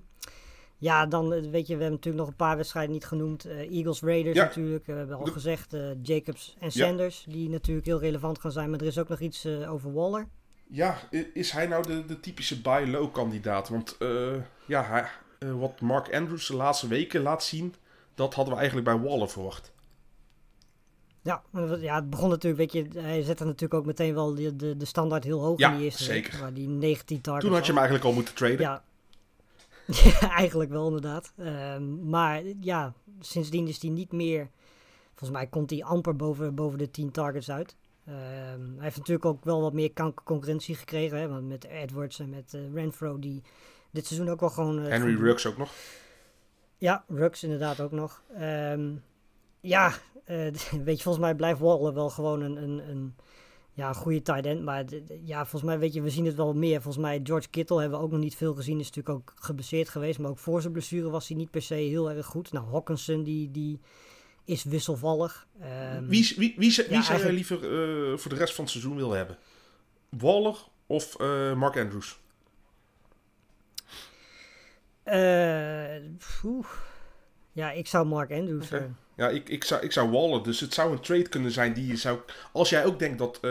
ja, 0.79 1.07
dan 1.07 1.33
eh, 1.33 1.51
weet 1.51 1.67
je, 1.67 1.75
we 1.77 1.81
hebben 1.83 1.91
natuurlijk 1.91 2.17
nog 2.17 2.29
een 2.29 2.37
paar 2.37 2.57
wedstrijden 2.57 2.93
niet 2.93 3.05
genoemd. 3.05 3.45
Eh, 3.45 3.59
Eagles 3.77 4.01
Raiders 4.01 4.37
Ja. 4.37 4.45
natuurlijk. 4.45 4.87
We 4.87 4.93
hebben 4.93 5.17
al 5.17 5.25
De- 5.25 5.31
gezegd 5.31 5.77
Jacobs 6.03 6.57
en 6.61 6.71
Ja. 6.73 6.87
Sanders, 6.87 7.25
die 7.29 7.49
natuurlijk 7.49 7.87
heel 7.87 8.01
relevant 8.01 8.39
gaan 8.41 8.53
zijn. 8.53 8.71
Maar 8.71 8.81
er 8.81 8.87
is 8.87 8.99
ook 8.99 9.09
nog 9.09 9.21
iets 9.21 9.47
over 9.47 9.93
Waller. 9.93 10.29
Ja, 10.69 10.99
is 11.33 11.51
hij 11.51 11.67
nou 11.67 11.83
de, 11.87 12.05
de 12.05 12.21
typische 12.21 12.61
buy-low 12.61 13.13
kandidaat? 13.13 13.69
Want 13.69 13.97
ja, 14.67 14.85
hij, 14.85 15.07
wat 15.53 15.81
Mark 15.81 16.15
Andrews 16.15 16.47
de 16.47 16.57
laatste 16.57 16.89
weken 16.89 17.21
laat 17.21 17.45
zien, 17.45 17.75
dat 18.17 18.35
hadden 18.35 18.55
we 18.55 18.61
eigenlijk 18.61 18.89
bij 18.89 18.99
Waller 19.09 19.29
verwacht. 19.29 19.73
Ja, 21.23 21.43
ja, 21.81 21.95
het 21.95 22.11
begon 22.11 22.29
natuurlijk, 22.29 22.73
weet 22.73 22.93
je, 22.93 23.01
hij 23.01 23.23
zette 23.23 23.45
natuurlijk 23.45 23.75
ook 23.75 23.87
meteen 23.87 24.15
wel 24.15 24.35
de, 24.35 24.57
de, 24.57 24.77
de 24.77 24.85
standaard 24.85 25.25
heel 25.25 25.41
hoog 25.41 25.59
Ja, 25.59 25.71
in 25.71 25.77
die 25.77 25.85
eerste 25.85 26.05
zeker. 26.05 26.45
week. 26.45 26.55
Die 26.55 26.69
19 26.69 27.21
targets 27.21 27.45
Toen 27.47 27.55
had 27.55 27.67
je 27.67 27.73
hem 27.73 27.81
eigenlijk 27.81 28.09
al 28.09 28.15
moeten 28.15 28.35
traden. 28.35 28.61
Ja. 28.61 28.83
ja, 30.21 30.31
eigenlijk 30.31 30.71
wel 30.71 30.87
inderdaad. 30.87 31.33
Ehm, 31.37 32.09
maar 32.09 32.43
ja, 32.61 32.93
sindsdien 33.21 33.69
is 33.69 33.83
hij 33.83 33.91
niet 33.91 34.13
meer... 34.13 34.49
Volgens 35.15 35.39
mij 35.39 35.47
komt 35.47 35.71
hij 35.71 35.85
amper 35.85 36.17
boven, 36.17 36.55
boven 36.55 36.79
de 36.79 36.91
10 36.91 37.11
targets 37.11 37.51
uit. 37.51 37.77
Ehm, 38.07 38.15
hij 38.75 38.83
heeft 38.85 38.97
natuurlijk 38.97 39.25
ook 39.25 39.45
wel 39.45 39.61
wat 39.61 39.73
meer 39.73 39.93
concurrentie 40.25 40.75
gekregen. 40.75 41.19
Hè, 41.19 41.29
want 41.29 41.49
met 41.49 41.65
Edwards 41.65 42.19
en 42.19 42.31
met 42.31 42.55
eh, 42.55 42.61
Renfro 42.75 43.19
die 43.19 43.43
dit 43.91 44.07
seizoen 44.07 44.29
ook 44.29 44.41
wel 44.41 44.51
gewoon... 44.51 44.85
eh, 44.85 44.91
Henry. 44.91 45.17
Ruggs 45.21 45.47
ook 45.47 45.57
nog. 45.57 45.73
Ja, 46.79 47.05
Rux 47.09 47.43
inderdaad 47.43 47.81
ook 47.81 47.93
nog. 47.93 48.23
Ehm, 48.35 48.95
ja, 49.61 49.93
eh, 50.25 50.37
weet 50.85 50.97
je, 50.97 51.03
volgens 51.03 51.19
mij 51.25 51.35
blijft 51.35 51.61
Waller 51.61 51.95
wel 51.95 52.11
gewoon 52.11 52.41
een, 52.41 52.57
een, 52.63 52.89
een, 52.91 53.15
ja, 53.73 53.93
goede 53.93 54.23
tight 54.23 54.47
end. 54.47 54.63
Maar 54.63 54.85
ja, 55.25 55.41
volgens 55.41 55.63
mij, 55.63 55.79
weet 55.79 55.93
je, 55.93 56.03
we 56.03 56.11
zien 56.11 56.27
het 56.27 56.35
wel 56.35 56.55
meer. 56.55 56.83
Volgens 56.83 57.05
mij, 57.05 57.21
George 57.23 57.49
Kittle 57.49 57.81
hebben 57.81 57.99
we 57.99 58.05
ook 58.05 58.11
nog 58.11 58.21
niet 58.21 58.37
veel 58.37 58.55
gezien. 58.55 58.81
Is 58.81 58.87
natuurlijk 58.93 59.17
ook 59.17 59.33
geblesseerd 59.37 59.89
geweest. 59.89 60.19
Maar 60.19 60.31
ook 60.31 60.39
voor 60.39 60.61
zijn 60.61 60.73
blessure 60.73 61.11
was 61.11 61.29
hij 61.29 61.37
niet 61.37 61.51
per 61.51 61.63
se 61.63 61.75
heel 61.75 62.11
erg 62.11 62.27
goed. 62.27 62.53
Nou, 62.53 62.67
Hawkinson, 62.71 63.23
die, 63.23 63.51
die 63.51 63.81
is 64.45 64.65
wisselvallig. 64.65 65.47
Ehm, 65.61 66.07
Wie, 66.07 66.35
wie, 66.37 66.55
wie, 66.59 66.71
zou- 66.71 66.89
wie 66.89 66.97
ja, 66.97 67.03
zou 67.03 67.19
jij 67.19 67.27
eigenlijk- 67.27 67.61
liever 67.61 68.13
eh, 68.13 68.19
voor 68.19 68.31
de 68.31 68.37
rest 68.37 68.55
van 68.55 68.65
het 68.65 68.73
seizoen 68.73 68.97
willen 68.97 69.17
hebben? 69.17 69.37
Waller 70.09 70.57
of 70.87 71.17
eh, 71.21 71.55
Mark 71.55 71.77
Andrews? 71.77 72.19
Eh, 75.07 76.03
ja, 77.53 77.71
ik 77.71 77.87
zou 77.87 78.07
Mark 78.07 78.31
Andrews... 78.33 78.65
Oké. 78.67 78.77
eh, 78.77 78.85
Ja, 79.17 79.29
ik, 79.29 79.49
ik, 79.49 79.65
zou, 79.65 79.83
ik 79.83 79.93
zou 79.93 80.11
Waller. 80.11 80.43
Dus 80.43 80.61
het 80.61 80.75
zou 80.75 80.93
een 80.93 81.01
trade 81.01 81.29
kunnen 81.29 81.51
zijn 81.51 81.73
die 81.73 81.87
je 81.87 81.97
zou. 81.97 82.19
Als 82.53 82.71
jij 82.71 82.85
ook 82.85 82.99
denkt 82.99 83.19
dat 83.19 83.39
eh, 83.43 83.51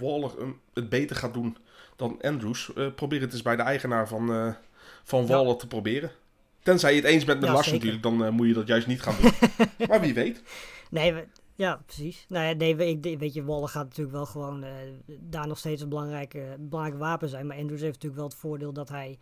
Waller 0.00 0.30
het 0.74 0.88
beter 0.88 1.16
gaat 1.16 1.34
doen 1.34 1.56
dan 1.96 2.18
Andrews, 2.20 2.72
probeer 2.94 3.20
het 3.20 3.32
eens 3.32 3.42
bij 3.42 3.56
de 3.56 3.62
eigenaar 3.62 4.08
van, 4.08 4.54
van 5.04 5.20
Ja. 5.22 5.26
Waller 5.28 5.56
te 5.56 5.66
proberen. 5.66 6.10
Tenzij 6.62 6.90
je 6.94 7.00
het 7.00 7.10
eens 7.10 7.24
bent 7.24 7.40
met 7.40 7.48
Ja, 7.48 7.54
Lars 7.54 7.72
natuurlijk, 7.72 8.02
dan 8.02 8.34
moet 8.34 8.46
je 8.46 8.52
dat 8.54 8.66
juist 8.66 8.86
niet 8.86 9.02
gaan 9.02 9.14
doen. 9.20 9.30
maar 9.88 10.00
wie 10.00 10.14
weet. 10.14 10.42
Nee, 10.90 11.12
we- 11.12 11.26
ja, 11.56 11.82
precies. 11.86 12.24
Nou 12.28 12.46
ja, 12.46 12.52
nee, 12.54 12.76
ik, 13.00 13.18
weet 13.18 13.34
je, 13.34 13.44
Waller 13.44 13.68
gaat 13.68 13.84
natuurlijk 13.84 14.16
wel 14.16 14.26
gewoon 14.26 14.64
daar 15.06 15.46
nog 15.46 15.58
steeds 15.58 15.82
een 15.82 15.88
belangrijke, 15.88 16.56
belangrijk 16.58 16.98
wapen 17.00 17.28
zijn. 17.28 17.46
Maar 17.46 17.56
Andrews 17.56 17.80
heeft 17.80 17.92
natuurlijk 17.92 18.20
wel 18.20 18.28
het 18.30 18.38
voordeel 18.38 18.72
dat 18.72 18.88
hij, 18.88 19.18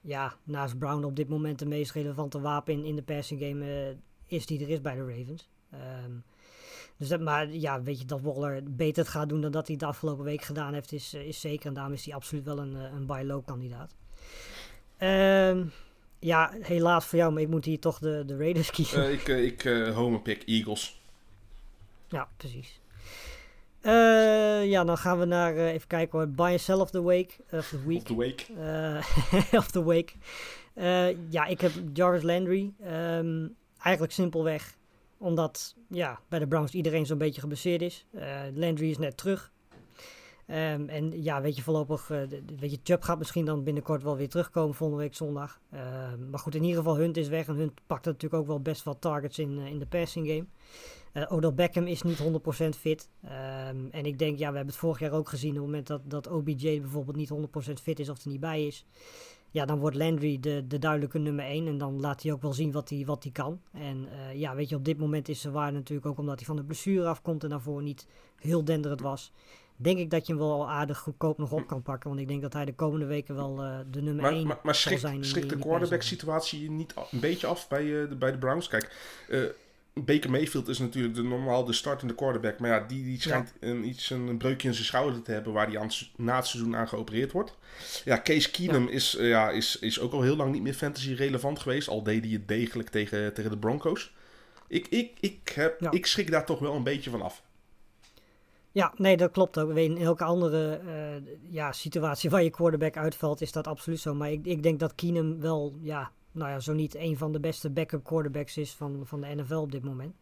ja, 0.00 0.36
naast 0.44 0.78
Brown 0.78 1.04
op 1.04 1.16
dit 1.16 1.28
moment 1.28 1.58
de 1.58 1.66
meest 1.66 1.92
relevante 1.92 2.40
wapen 2.40 2.72
in, 2.72 2.84
in 2.84 2.96
de 2.96 3.02
passing 3.02 3.40
game 3.40 3.64
eh, 3.64 3.96
is 4.26 4.46
die 4.46 4.60
er 4.62 4.68
is 4.68 4.80
bij 4.80 4.94
de 4.94 5.06
Ravens. 5.06 5.48
Ehm, 5.70 6.12
dus 6.96 7.08
dat, 7.08 7.20
maar 7.20 7.50
ja, 7.50 7.82
weet 7.82 7.98
je, 7.98 8.04
dat 8.04 8.20
Waller 8.20 8.62
beter 8.64 9.02
het 9.02 9.12
gaat 9.12 9.28
doen 9.28 9.40
dan 9.40 9.50
dat 9.50 9.66
hij 9.66 9.76
de 9.76 9.86
afgelopen 9.86 10.24
week 10.24 10.42
gedaan 10.42 10.72
heeft, 10.74 10.92
is, 10.92 11.14
eh, 11.14 11.26
is 11.26 11.40
zeker. 11.40 11.66
En 11.66 11.74
daarom 11.74 11.92
is 11.92 12.04
hij 12.04 12.14
absoluut 12.14 12.44
wel 12.44 12.58
een, 12.58 12.76
eh, 12.76 12.92
een 12.92 13.06
buy 13.06 13.22
low 13.22 13.46
kandidaat. 13.46 13.94
Ehm, 14.96 15.64
ja, 16.18 16.52
helaas 16.60 17.06
voor 17.06 17.18
jou, 17.18 17.32
maar 17.32 17.42
ik 17.42 17.48
moet 17.48 17.64
hier 17.64 17.80
toch 17.80 17.98
de, 17.98 18.22
de 18.26 18.36
Raiders 18.36 18.70
kiezen. 18.70 19.12
Ik 19.12 19.28
ik 19.28 19.62
home 19.94 20.20
pick 20.20 20.42
Eagles. 20.42 21.00
Ja, 22.08 22.28
precies. 22.36 22.80
Eh, 23.80 24.66
ja, 24.70 24.84
dan 24.84 24.98
gaan 24.98 25.18
we 25.18 25.24
naar, 25.24 25.56
eh, 25.56 25.72
even 25.72 25.88
kijken 25.88 26.18
hoor, 26.18 26.28
Buy 26.28 26.50
and 26.50 26.60
Sell 26.60 26.78
of 26.78 26.90
the 26.90 27.06
Week. 27.06 27.38
Of 27.50 27.68
the 27.68 27.86
Week. 27.86 27.98
Of 28.00 28.04
the 28.06 28.16
week. 28.16 28.46
Eh, 28.58 29.52
of 29.60 29.70
the 29.70 29.84
Week. 29.84 30.16
Eh, 30.74 31.30
ja, 31.30 31.44
ik 31.44 31.60
heb 31.60 31.72
Jarvis 31.92 32.22
Landry. 32.22 32.72
Ehm, 32.80 33.48
eigenlijk 33.78 34.12
simpelweg 34.12 34.76
omdat 35.18 35.74
ja, 35.88 36.20
bij 36.28 36.38
de 36.38 36.46
Browns 36.46 36.72
iedereen 36.72 37.06
zo'n 37.06 37.18
beetje 37.18 37.40
geblesseerd 37.40 37.82
is. 37.82 38.06
Eh, 38.12 38.40
Landry 38.54 38.90
is 38.90 38.98
net 38.98 39.16
terug. 39.16 39.52
Ehm, 40.48 40.88
en 40.88 41.22
ja, 41.22 41.40
weet 41.40 41.56
je, 41.56 41.62
voorlopig, 41.62 42.06
de- 42.06 42.42
weet 42.58 42.70
je, 42.70 42.78
Chubb 42.82 43.02
gaat 43.02 43.18
misschien 43.18 43.44
dan 43.44 43.64
binnenkort 43.64 44.02
wel 44.02 44.16
weer 44.16 44.28
terugkomen 44.28 44.74
volgende 44.74 45.02
week 45.02 45.14
zondag. 45.14 45.60
Ehm, 45.70 46.30
maar 46.30 46.38
goed, 46.40 46.54
in 46.54 46.62
ieder 46.62 46.76
geval, 46.78 46.96
Hunt 46.96 47.16
is 47.16 47.28
weg 47.28 47.46
en 47.48 47.54
Hunt 47.54 47.80
pakt 47.86 48.04
natuurlijk 48.04 48.42
ook 48.42 48.46
wel 48.46 48.60
best 48.60 48.84
wel 48.84 48.98
targets 48.98 49.38
in, 49.38 49.58
eh, 49.58 49.66
in 49.66 49.78
de 49.78 49.86
passing 49.86 50.26
game. 50.26 50.44
Eh 51.12 51.32
Odell 51.32 51.52
Beckham 51.54 51.86
is 51.86 52.02
niet 52.02 52.18
100% 52.18 52.76
fit. 52.76 53.08
Ehm, 53.22 53.76
en 53.90 54.04
ik 54.06 54.18
denk, 54.18 54.38
ja, 54.38 54.50
we 54.50 54.56
hebben 54.56 54.66
het 54.74 54.76
vorig 54.76 54.98
jaar 54.98 55.12
ook 55.12 55.28
gezien, 55.28 55.50
op 55.50 55.56
het 55.56 55.64
moment 55.64 55.86
dat, 55.86 56.00
dat 56.04 56.26
OBJ 56.28 56.80
bijvoorbeeld 56.80 57.16
niet 57.16 57.28
100% 57.28 57.80
fit 57.80 57.98
is 58.00 58.08
of 58.08 58.22
er 58.22 58.30
niet 58.30 58.40
bij 58.40 58.66
is. 58.66 58.86
Ja, 59.50 59.64
dan 59.64 59.78
wordt 59.78 59.96
Landry 59.96 60.40
de, 60.40 60.64
de 60.66 60.78
duidelijke 60.78 61.18
nummer 61.18 61.44
1 61.44 61.66
en 61.66 61.78
dan 61.78 62.00
laat 62.00 62.22
hij 62.22 62.32
ook 62.32 62.42
wel 62.42 62.52
zien 62.52 62.72
wat 62.72 62.88
hij, 62.88 63.04
wat 63.06 63.22
hij 63.22 63.32
kan. 63.32 63.60
En 63.72 64.06
ja, 64.34 64.54
weet 64.54 64.68
je, 64.68 64.76
op 64.76 64.84
dit 64.84 64.98
moment 64.98 65.28
is 65.28 65.40
ze 65.40 65.50
waar 65.50 65.72
natuurlijk 65.72 66.06
ook 66.08 66.18
omdat 66.18 66.36
hij 66.36 66.46
van 66.46 66.56
de 66.56 66.64
blessure 66.64 67.06
afkomt 67.08 67.44
en 67.44 67.50
daarvoor 67.50 67.82
niet 67.82 68.06
heel 68.36 68.64
denderend 68.64 69.00
was. 69.00 69.32
Denk 69.80 69.98
ik 69.98 70.10
dat 70.10 70.26
je 70.26 70.32
hem 70.32 70.42
wel 70.42 70.68
aardig 70.70 70.98
goedkoop 70.98 71.38
nog 71.38 71.52
op 71.52 71.66
kan 71.66 71.82
pakken. 71.82 72.08
Want 72.08 72.20
ik 72.20 72.28
denk 72.28 72.42
dat 72.42 72.52
hij 72.52 72.64
de 72.64 72.74
komende 72.74 73.06
weken 73.06 73.34
wel 73.34 73.62
eh, 73.62 73.78
de 73.90 74.02
nummer 74.02 74.22
Maar, 74.22 74.32
1 74.32 74.46
maar, 74.46 74.58
maar 74.62 74.74
schrikt, 74.74 75.00
zijn. 75.00 75.14
die- 75.14 75.24
schrikt 75.24 75.48
de 75.50 75.58
quarterback 75.58 76.02
situatie 76.02 76.70
niet 76.70 76.94
een 77.10 77.20
beetje 77.20 77.46
af 77.46 77.68
bij, 77.68 78.02
eh, 78.02 78.08
de, 78.08 78.16
bij 78.18 78.30
de 78.30 78.38
Browns? 78.38 78.68
Kijk, 78.68 78.96
eh 79.28 79.40
Baker 80.04 80.30
Mayfield 80.30 80.68
is 80.68 80.78
natuurlijk 80.78 81.14
de, 81.14 81.22
normaal 81.22 81.64
de 81.64 81.72
startende 81.72 82.14
quarterback. 82.14 82.58
Maar 82.58 82.70
ja, 82.70 82.84
die, 82.88 83.04
die 83.04 83.20
schijnt 83.20 83.52
een, 83.60 83.84
iets, 83.88 84.10
een 84.10 84.36
breukje 84.36 84.68
in 84.68 84.74
zijn 84.74 84.86
schouder 84.86 85.22
te 85.22 85.30
hebben 85.32 85.52
waar 85.52 85.66
hij 85.66 85.78
aan, 85.78 85.88
na 86.16 86.36
het 86.36 86.46
seizoen 86.46 86.76
aan 86.76 86.88
geopereerd 86.88 87.32
wordt. 87.32 87.56
Ja, 88.04 88.20
Case 88.22 88.50
Keenum 88.50 88.88
Is, 88.88 89.16
ja, 89.20 89.50
is, 89.50 89.78
is 89.78 90.00
ook 90.00 90.12
al 90.12 90.22
heel 90.22 90.36
lang 90.36 90.52
niet 90.52 90.62
meer 90.62 90.74
fantasy 90.74 91.12
relevant 91.14 91.58
geweest. 91.58 91.88
Al 91.88 92.02
deed 92.02 92.24
hij 92.24 92.32
het 92.32 92.48
degelijk 92.48 92.88
tegen, 92.88 93.34
tegen 93.34 93.50
de 93.50 93.58
Broncos. 93.58 94.12
Ik, 94.68 94.86
ik, 94.88 95.10
ik, 95.20 95.52
heb, 95.54 95.80
Ja. 95.80 95.90
ik 95.90 96.06
schrik 96.06 96.30
daar 96.30 96.46
toch 96.46 96.58
wel 96.58 96.74
een 96.74 96.82
beetje 96.84 97.10
van 97.10 97.22
af. 97.22 97.42
Ja, 98.72 98.92
nee, 98.96 99.16
dat 99.16 99.30
klopt 99.30 99.58
ook. 99.58 99.76
In 99.76 99.96
elke 99.96 100.24
andere 100.24 100.76
eh, 100.76 101.52
ja, 101.52 101.72
situatie 101.72 102.30
waar 102.30 102.42
je 102.42 102.50
quarterback 102.50 102.96
uitvalt, 102.96 103.40
is 103.40 103.52
dat 103.52 103.66
absoluut 103.66 104.00
zo. 104.00 104.14
Maar 104.14 104.30
ik, 104.30 104.46
ik 104.46 104.62
denk 104.62 104.80
dat 104.80 104.94
Keenum 104.94 105.40
wel, 105.40 105.74
ja, 105.80 106.10
nou 106.32 106.50
ja, 106.50 106.60
zo 106.60 106.72
niet 106.72 106.94
een 106.94 107.16
van 107.16 107.32
de 107.32 107.40
beste 107.40 107.70
backup 107.70 108.04
quarterbacks 108.04 108.56
is 108.56 108.72
van, 108.72 109.02
van 109.04 109.20
de 109.20 109.34
NFL 109.34 109.54
op 109.54 109.72
dit 109.72 109.84
moment. 109.84 110.14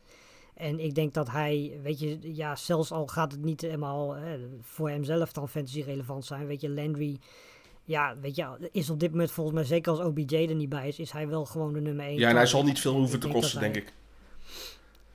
En 0.54 0.80
ik 0.80 0.94
denk 0.94 1.14
dat 1.14 1.30
hij, 1.30 1.78
weet 1.82 1.98
je, 1.98 2.18
ja, 2.34 2.56
zelfs 2.56 2.92
al 2.92 3.06
gaat 3.06 3.32
het 3.32 3.42
niet 3.42 3.60
helemaal 3.60 4.16
eh, 4.16 4.30
voor 4.60 4.90
hemzelf 4.90 5.32
dan 5.32 5.48
fantasy 5.48 5.82
relevant 5.82 6.24
zijn. 6.24 6.46
Weet 6.46 6.60
je, 6.60 6.70
Landry, 6.70 7.18
ja, 7.84 8.16
weet 8.20 8.36
je, 8.36 8.68
is 8.72 8.90
op 8.90 9.00
dit 9.00 9.10
moment 9.10 9.30
volgens 9.30 9.56
mij, 9.56 9.64
zeker 9.64 9.90
als 9.90 10.00
OBJ 10.00 10.34
er 10.34 10.54
niet 10.54 10.68
bij 10.68 10.88
is, 10.88 10.98
is 10.98 11.10
hij 11.10 11.28
wel 11.28 11.44
gewoon 11.44 11.72
de 11.72 11.80
nummer 11.80 12.06
1. 12.06 12.18
Ja, 12.18 12.28
en 12.28 12.36
hij 12.36 12.46
zal 12.46 12.64
niet 12.64 12.80
veel 12.80 12.94
hoeven 12.94 13.20
te 13.20 13.28
kosten, 13.28 13.60
denk 13.60 13.76
ik. 13.76 13.92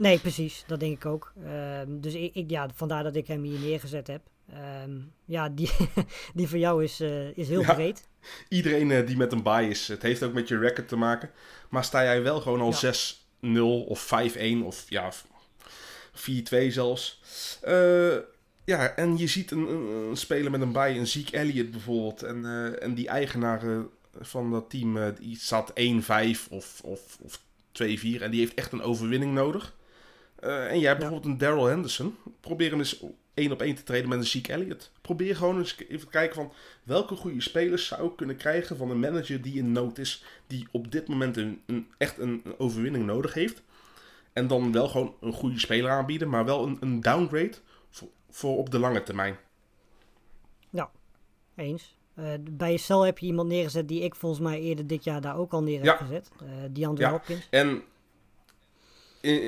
Nee, 0.01 0.19
precies. 0.19 0.63
Dat 0.67 0.79
denk 0.79 0.95
ik 0.95 1.05
ook. 1.05 1.33
Ehm, 1.45 1.99
dus 1.99 2.13
ik, 2.13 2.35
ik, 2.35 2.49
ja, 2.49 2.69
vandaar 2.75 3.03
dat 3.03 3.15
ik 3.15 3.27
hem 3.27 3.43
hier 3.43 3.59
neergezet 3.59 4.07
heb. 4.07 4.21
Ehm, 4.53 4.91
ja, 5.25 5.49
die, 5.49 5.69
die 6.35 6.47
voor 6.47 6.57
jou 6.57 6.83
is, 6.83 6.99
eh, 6.99 7.37
is 7.37 7.47
heel 7.49 7.61
Ja. 7.61 7.73
breed. 7.73 8.07
Iedereen 8.49 8.91
eh, 8.91 9.07
die 9.07 9.17
met 9.17 9.31
een 9.31 9.43
bye 9.43 9.67
is, 9.69 9.87
het 9.87 10.01
heeft 10.01 10.23
ook 10.23 10.33
met 10.33 10.47
je 10.47 10.57
record 10.57 10.87
te 10.87 10.95
maken. 10.95 11.29
Maar 11.69 11.83
sta 11.83 12.03
jij 12.03 12.21
wel 12.23 12.41
gewoon 12.41 12.61
al 12.61 12.73
Ja. 12.79 12.93
6-0 12.93 13.85
of 13.87 14.01
5-1 14.01 14.63
of 14.63 14.85
ja, 14.89 15.11
4-2 16.13 16.71
zelfs. 16.71 17.19
Eh, 17.61 18.17
ja, 18.65 18.95
en 18.95 19.17
je 19.17 19.27
ziet 19.27 19.51
een, 19.51 19.67
een, 19.67 20.09
een 20.09 20.17
speler 20.17 20.51
met 20.51 20.61
een 20.61 20.71
bye, 20.71 20.97
een 20.97 21.07
Zeke 21.07 21.37
Elliott 21.37 21.71
bijvoorbeeld. 21.71 22.23
En, 22.23 22.45
en 22.81 22.93
die 22.93 23.07
eigenaar 23.07 23.61
van 24.19 24.51
dat 24.51 24.69
team, 24.69 25.13
die 25.19 25.37
staat 25.39 25.71
1-5 25.79 26.49
of, 26.49 26.81
of, 26.83 27.17
of 27.21 27.39
2-4. 27.39 28.21
En 28.21 28.31
die 28.31 28.39
heeft 28.39 28.53
echt 28.53 28.71
een 28.71 28.81
overwinning 28.81 29.33
nodig. 29.33 29.79
Eh, 30.41 30.71
en 30.71 30.79
jij 30.79 30.87
hebt 30.87 30.99
bijvoorbeeld 30.99 31.31
een 31.31 31.37
Daryl 31.37 31.65
Henderson. 31.65 32.15
Probeer 32.39 32.69
hem 32.69 32.79
eens 32.79 33.03
één 33.33 33.51
op 33.51 33.61
één 33.61 33.75
te 33.75 33.83
treden 33.83 34.09
met 34.09 34.17
een 34.17 34.25
Zeke 34.25 34.51
Elliott. 34.53 34.91
Probeer 35.01 35.35
gewoon 35.35 35.57
eens 35.57 35.77
even 35.77 35.99
te 35.99 36.07
kijken 36.07 36.35
van 36.35 36.53
welke 36.83 37.15
goede 37.15 37.41
spelers 37.41 37.87
zou 37.87 38.07
ik 38.09 38.15
kunnen 38.15 38.35
krijgen 38.35 38.77
van 38.77 38.89
een 38.89 38.99
manager 38.99 39.41
die 39.41 39.57
in 39.57 39.71
nood 39.71 39.97
is, 39.97 40.23
die 40.47 40.67
op 40.71 40.91
dit 40.91 41.07
moment 41.07 41.37
een, 41.37 41.61
een, 41.65 41.87
echt 41.97 42.17
een, 42.17 42.41
een 42.43 42.59
overwinning 42.59 43.05
nodig 43.05 43.33
heeft. 43.33 43.61
En 44.33 44.47
dan 44.47 44.71
wel 44.71 44.87
gewoon 44.87 45.15
een 45.21 45.33
goede 45.33 45.59
speler 45.59 45.91
aanbieden, 45.91 46.29
maar 46.29 46.45
wel 46.45 46.65
een, 46.67 46.77
een 46.79 47.01
downgrade 47.01 47.53
voor, 47.89 48.07
voor 48.29 48.57
op 48.57 48.69
de 48.69 48.79
lange 48.79 49.03
termijn. 49.03 49.37
Eens. 51.55 51.95
Eh, 52.13 52.25
bij 52.51 52.77
Cell 52.77 52.97
heb 52.97 53.17
je 53.17 53.25
iemand 53.25 53.49
neergezet 53.49 53.87
die 53.87 54.01
ik 54.01 54.15
volgens 54.15 54.41
mij 54.41 54.59
eerder 54.59 54.87
dit 54.87 55.03
jaar 55.03 55.21
daar 55.21 55.37
ook 55.37 55.51
al 55.51 55.63
neer 55.63 55.83
Ja. 55.83 55.91
heb 55.91 55.99
gezet. 55.99 56.31
Eh 56.41 56.47
DeAndre 56.71 57.05
Ja. 57.05 57.11
Hopkins. 57.11 57.47
En 57.49 57.83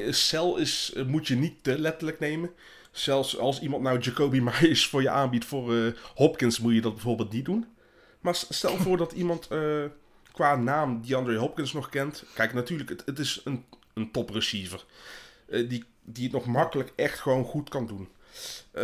cel 0.09 0.57
is, 0.57 0.91
eh, 0.95 1.05
moet 1.05 1.28
je 1.28 1.36
niet 1.36 1.63
te 1.63 1.80
letterlijk 1.80 2.19
nemen. 2.19 2.49
Zelfs 2.91 3.38
als 3.38 3.61
iemand 3.61 3.84
nou 3.84 3.99
Jacoby 3.99 4.39
Myers 4.39 4.88
voor 4.88 5.01
je 5.01 5.09
aanbiedt 5.09 5.45
voor 5.45 5.76
eh, 5.76 5.91
Hopkins, 6.15 6.59
moet 6.59 6.74
je 6.74 6.82
dat 6.82 6.93
bijvoorbeeld 6.93 7.32
niet 7.32 7.45
doen. 7.45 7.65
Maar 8.21 8.36
stel 8.36 8.78
voor 8.78 8.97
dat 8.97 9.11
iemand 9.11 9.47
eh, 9.47 9.84
qua 10.32 10.55
naam 10.55 11.01
DeAndre 11.07 11.36
Hopkins 11.38 11.74
nog 11.74 11.89
kent. 11.89 12.24
Kijk, 12.34 12.53
natuurlijk, 12.53 12.89
het, 12.89 13.03
het 13.05 13.19
is 13.19 13.41
een, 13.43 13.65
een 13.93 14.11
top 14.11 14.30
receiver. 14.30 14.86
eh, 15.49 15.69
die, 15.69 15.84
die 16.03 16.24
het 16.24 16.34
nog 16.34 16.45
makkelijk 16.45 16.91
echt 16.95 17.19
gewoon 17.19 17.43
goed 17.45 17.69
kan 17.69 17.88
doen. 17.88 18.07
Eh, 18.71 18.84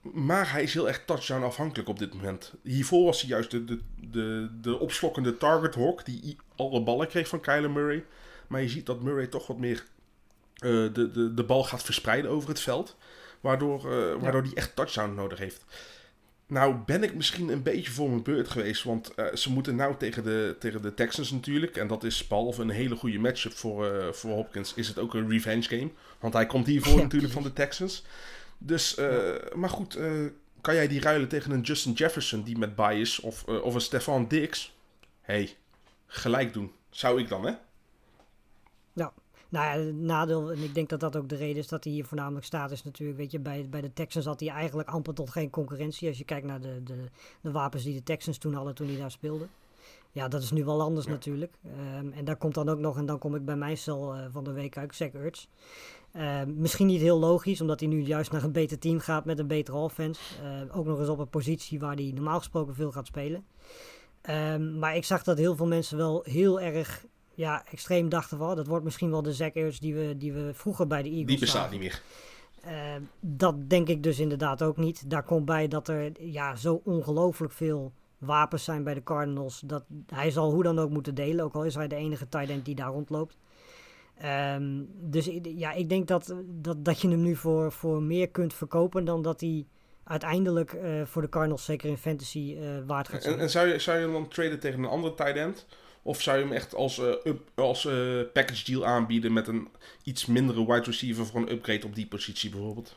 maar 0.00 0.52
hij 0.52 0.62
is 0.62 0.74
heel 0.74 0.88
erg 0.88 1.04
touchdown 1.04 1.42
afhankelijk 1.44 1.88
op 1.88 1.98
dit 1.98 2.14
moment. 2.14 2.52
Hiervoor 2.62 3.04
was 3.04 3.20
hij 3.20 3.30
juist 3.30 3.50
de, 3.50 3.64
de, 3.64 3.78
de, 4.10 4.48
de 4.60 4.78
opslokkende 4.78 5.36
target 5.36 5.74
hawk 5.74 6.04
die 6.04 6.36
alle 6.56 6.82
ballen 6.82 7.08
kreeg 7.08 7.28
van 7.28 7.40
Kyler 7.40 7.70
Murray. 7.70 8.04
Maar 8.46 8.62
je 8.62 8.68
ziet 8.68 8.86
dat 8.86 9.02
Murray 9.02 9.26
toch 9.26 9.46
wat 9.46 9.58
meer 9.58 9.76
eh, 9.76 9.82
de, 10.58 11.10
de, 11.12 11.34
de 11.34 11.44
bal 11.44 11.64
gaat 11.64 11.82
verspreiden 11.82 12.30
over 12.30 12.48
het 12.48 12.60
veld. 12.60 12.96
Waardoor, 13.40 13.78
eh, 13.92 14.20
waardoor 14.22 14.42
hij 14.42 14.50
echt 14.54 14.76
touchdown 14.76 15.14
nodig 15.14 15.38
heeft. 15.38 15.64
Nou 16.46 16.76
ben 16.86 17.02
ik 17.02 17.14
misschien 17.14 17.48
een 17.48 17.62
beetje 17.62 17.90
voor 17.90 18.08
mijn 18.08 18.22
beurt 18.22 18.48
geweest. 18.48 18.82
Want 18.82 19.14
eh, 19.14 19.34
ze 19.34 19.52
moeten 19.52 19.76
nou 19.76 19.96
tegen 19.96 20.24
de, 20.24 20.56
tegen 20.58 20.82
de 20.82 20.94
Texans 20.94 21.30
natuurlijk. 21.30 21.76
En 21.76 21.86
dat 21.86 22.04
is 22.04 22.26
behalve 22.26 22.62
een 22.62 22.70
hele 22.70 22.96
goede 22.96 23.18
matchup 23.18 23.52
voor, 23.52 23.86
eh, 23.86 24.12
voor 24.12 24.30
Hopkins. 24.30 24.74
Is 24.74 24.88
het 24.88 24.98
ook 24.98 25.14
een 25.14 25.30
revenge 25.30 25.62
game. 25.62 25.90
Want 26.20 26.34
hij 26.34 26.46
komt 26.46 26.66
hiervoor 26.66 26.96
Ja, 26.96 27.02
natuurlijk 27.02 27.32
van 27.32 27.42
de 27.42 27.52
Texans. 27.52 28.04
Dus, 28.58 28.94
eh, 28.94 29.34
maar 29.54 29.70
goed. 29.70 29.94
eh, 29.94 30.12
kan 30.60 30.74
jij 30.74 30.88
die 30.88 31.00
ruilen 31.00 31.28
tegen 31.28 31.50
een 31.50 31.60
Justin 31.60 31.92
Jefferson 31.92 32.42
die 32.42 32.58
met 32.58 32.74
bye 32.74 33.00
is? 33.00 33.20
Of, 33.20 33.48
eh, 33.48 33.62
of 33.62 33.74
een 33.74 33.80
Stefan 33.80 34.28
Diggs? 34.28 34.76
hey, 35.20 35.56
gelijk 36.06 36.52
doen. 36.52 36.72
Zou 36.90 37.20
ik 37.20 37.28
dan, 37.28 37.46
hè? 37.46 37.52
Nou 39.48 39.64
ja, 39.78 39.84
het 39.86 39.96
nadeel, 39.96 40.52
en 40.52 40.62
ik 40.62 40.74
denk 40.74 40.88
dat 40.88 41.00
dat 41.00 41.16
ook 41.16 41.28
de 41.28 41.36
reden 41.36 41.56
is 41.56 41.68
dat 41.68 41.84
hij 41.84 41.92
hier 41.92 42.04
voornamelijk 42.04 42.46
staat, 42.46 42.70
is 42.70 42.84
natuurlijk, 42.84 43.18
weet 43.18 43.30
je, 43.30 43.38
bij, 43.40 43.66
bij 43.70 43.80
de 43.80 43.92
Texans 43.92 44.24
had 44.24 44.40
hij 44.40 44.48
eigenlijk 44.48 44.88
amper 44.88 45.14
tot 45.14 45.30
geen 45.30 45.50
concurrentie. 45.50 46.08
Als 46.08 46.18
je 46.18 46.24
kijkt 46.24 46.46
naar 46.46 46.60
de, 46.60 46.82
de, 46.82 47.04
de 47.40 47.50
wapens 47.50 47.82
die 47.84 47.94
de 47.94 48.02
Texans 48.02 48.38
toen 48.38 48.54
hadden 48.54 48.74
toen 48.74 48.86
hij 48.86 48.96
daar 48.96 49.10
speelde. 49.10 49.46
Ja, 50.12 50.28
dat 50.28 50.42
is 50.42 50.50
nu 50.50 50.64
wel 50.64 50.80
anders 50.80 51.06
Ja. 51.06 51.12
natuurlijk. 51.12 51.54
Ehm, 51.64 52.12
en 52.12 52.24
daar 52.24 52.36
komt 52.36 52.54
dan 52.54 52.68
ook 52.68 52.78
nog, 52.78 52.96
en 52.96 53.06
dan 53.06 53.18
kom 53.18 53.34
ik 53.34 53.44
bij 53.44 53.56
mij 53.56 53.74
cel 53.74 54.14
eh, 54.14 54.24
van 54.30 54.44
de 54.44 54.52
week 54.52 54.76
uit, 54.76 54.94
Zach 54.94 55.08
Ertz. 55.12 55.46
Ehm, 56.12 56.60
misschien 56.60 56.86
niet 56.86 57.00
heel 57.00 57.18
logisch, 57.18 57.60
omdat 57.60 57.80
hij 57.80 57.88
nu 57.88 58.00
juist 58.00 58.32
naar 58.32 58.42
een 58.42 58.52
beter 58.52 58.78
team 58.78 58.98
gaat 58.98 59.24
met 59.24 59.38
een 59.38 59.46
betere 59.46 59.76
offense. 59.76 60.20
Eh, 60.42 60.76
ook 60.78 60.86
nog 60.86 60.98
eens 60.98 61.08
op 61.08 61.18
een 61.18 61.28
positie 61.28 61.78
waar 61.78 61.94
hij 61.94 62.10
normaal 62.14 62.38
gesproken 62.38 62.74
veel 62.74 62.92
gaat 62.92 63.06
spelen. 63.06 63.44
Ehm, 64.20 64.78
maar 64.78 64.96
ik 64.96 65.04
zag 65.04 65.22
dat 65.22 65.38
heel 65.38 65.56
veel 65.56 65.66
mensen 65.66 65.96
wel 65.96 66.22
heel 66.24 66.60
erg 66.60 67.04
ja, 67.38 67.64
extreem 67.70 68.08
dachten 68.08 68.38
van... 68.38 68.50
"Oh, 68.50 68.56
dat 68.56 68.66
wordt 68.66 68.84
misschien 68.84 69.10
wel 69.10 69.22
de 69.22 69.32
Zach 69.32 69.52
Ertz 69.52 69.78
die 69.78 69.94
we, 69.94 70.16
die 70.16 70.32
we 70.32 70.50
vroeger 70.54 70.86
bij 70.86 71.02
de 71.02 71.08
Eagles 71.08 71.26
Die 71.26 71.38
bestaat 71.38 71.62
zagen." 71.62 71.80
niet 71.80 71.80
meer. 71.80 72.02
Eh, 72.62 73.02
dat 73.20 73.70
denk 73.70 73.88
ik 73.88 74.02
dus 74.02 74.18
inderdaad 74.18 74.62
ook 74.62 74.76
niet. 74.76 75.10
Daar 75.10 75.22
komt 75.22 75.44
bij 75.44 75.68
dat 75.68 75.88
er 75.88 76.22
ja, 76.22 76.56
zo 76.56 76.80
ongelooflijk 76.84 77.52
veel 77.52 77.92
wapens 78.18 78.64
zijn 78.64 78.84
bij 78.84 78.94
de 78.94 79.02
Cardinals. 79.02 79.62
Dat 79.64 79.84
hij 80.06 80.30
zal 80.30 80.52
hoe 80.52 80.62
dan 80.62 80.78
ook 80.78 80.90
moeten 80.90 81.14
delen. 81.14 81.44
Ook 81.44 81.54
al 81.54 81.64
is 81.64 81.74
hij 81.74 81.88
de 81.88 81.96
enige 81.96 82.28
tight 82.28 82.50
end 82.50 82.64
die 82.64 82.74
daar 82.74 82.90
rondloopt. 82.90 83.36
Ehm, 84.18 84.82
dus 84.94 85.30
ja, 85.42 85.72
ik 85.72 85.88
denk 85.88 86.08
dat, 86.08 86.34
dat, 86.44 86.84
dat 86.84 87.00
je 87.00 87.08
hem 87.08 87.22
nu 87.22 87.36
voor, 87.36 87.72
voor 87.72 88.02
meer 88.02 88.28
kunt 88.28 88.54
verkopen 88.54 89.04
dan 89.04 89.22
dat 89.22 89.40
hij 89.40 89.66
uiteindelijk 90.04 90.72
eh, 90.72 91.02
voor 91.04 91.22
de 91.22 91.28
Cardinals, 91.28 91.64
zeker 91.64 91.88
in 91.88 91.96
fantasy, 91.96 92.56
eh, 92.60 92.68
waard 92.86 93.08
gaat 93.08 93.22
zijn. 93.22 93.34
En, 93.34 93.40
en 93.40 93.50
zou, 93.50 93.68
je, 93.68 93.78
zou 93.78 93.98
je 93.98 94.04
hem 94.04 94.12
dan 94.12 94.28
traden 94.28 94.60
tegen 94.60 94.78
een 94.78 94.88
andere 94.88 95.14
tight 95.14 95.36
end? 95.36 95.66
Of 96.02 96.22
zou 96.22 96.38
je 96.38 96.44
hem 96.44 96.52
echt 96.52 96.74
als, 96.74 96.98
eh, 96.98 97.32
als 97.54 97.84
eh, 97.84 98.20
package 98.32 98.64
deal 98.64 98.86
aanbieden 98.86 99.32
met 99.32 99.46
een 99.46 99.68
iets 100.02 100.26
mindere 100.26 100.66
wide 100.66 100.84
receiver 100.84 101.26
voor 101.26 101.40
een 101.40 101.52
upgrade 101.52 101.86
op 101.86 101.94
die 101.94 102.06
positie 102.06 102.50
bijvoorbeeld? 102.50 102.96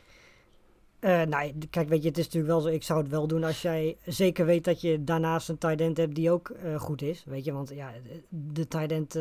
Eh, 0.98 1.22
nou, 1.22 1.52
kijk, 1.70 1.88
weet 1.88 2.02
je, 2.02 2.08
het 2.08 2.18
is 2.18 2.24
natuurlijk 2.24 2.52
wel 2.52 2.60
zo. 2.60 2.68
Ik 2.68 2.82
zou 2.82 3.00
het 3.00 3.10
wel 3.10 3.26
doen 3.26 3.44
als 3.44 3.62
jij 3.62 3.96
zeker 4.06 4.46
weet 4.46 4.64
dat 4.64 4.80
je 4.80 5.04
daarnaast 5.04 5.48
een 5.48 5.58
tight 5.58 5.80
end 5.80 5.96
hebt 5.96 6.14
die 6.14 6.30
ook 6.30 6.52
goed 6.76 7.02
is. 7.02 7.24
Weet 7.26 7.44
je, 7.44 7.52
want 7.52 7.68
ja, 7.74 7.92
de 8.28 8.68
tight 8.68 8.92
end 8.92 9.18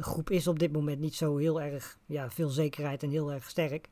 groep 0.00 0.30
is 0.30 0.46
op 0.46 0.58
dit 0.58 0.72
moment 0.72 1.00
niet 1.00 1.14
zo 1.14 1.36
heel 1.36 1.60
erg 1.60 1.98
ja, 2.06 2.30
veel 2.30 2.48
zekerheid 2.48 3.02
en 3.02 3.10
heel 3.10 3.32
erg 3.32 3.48
sterk. 3.48 3.88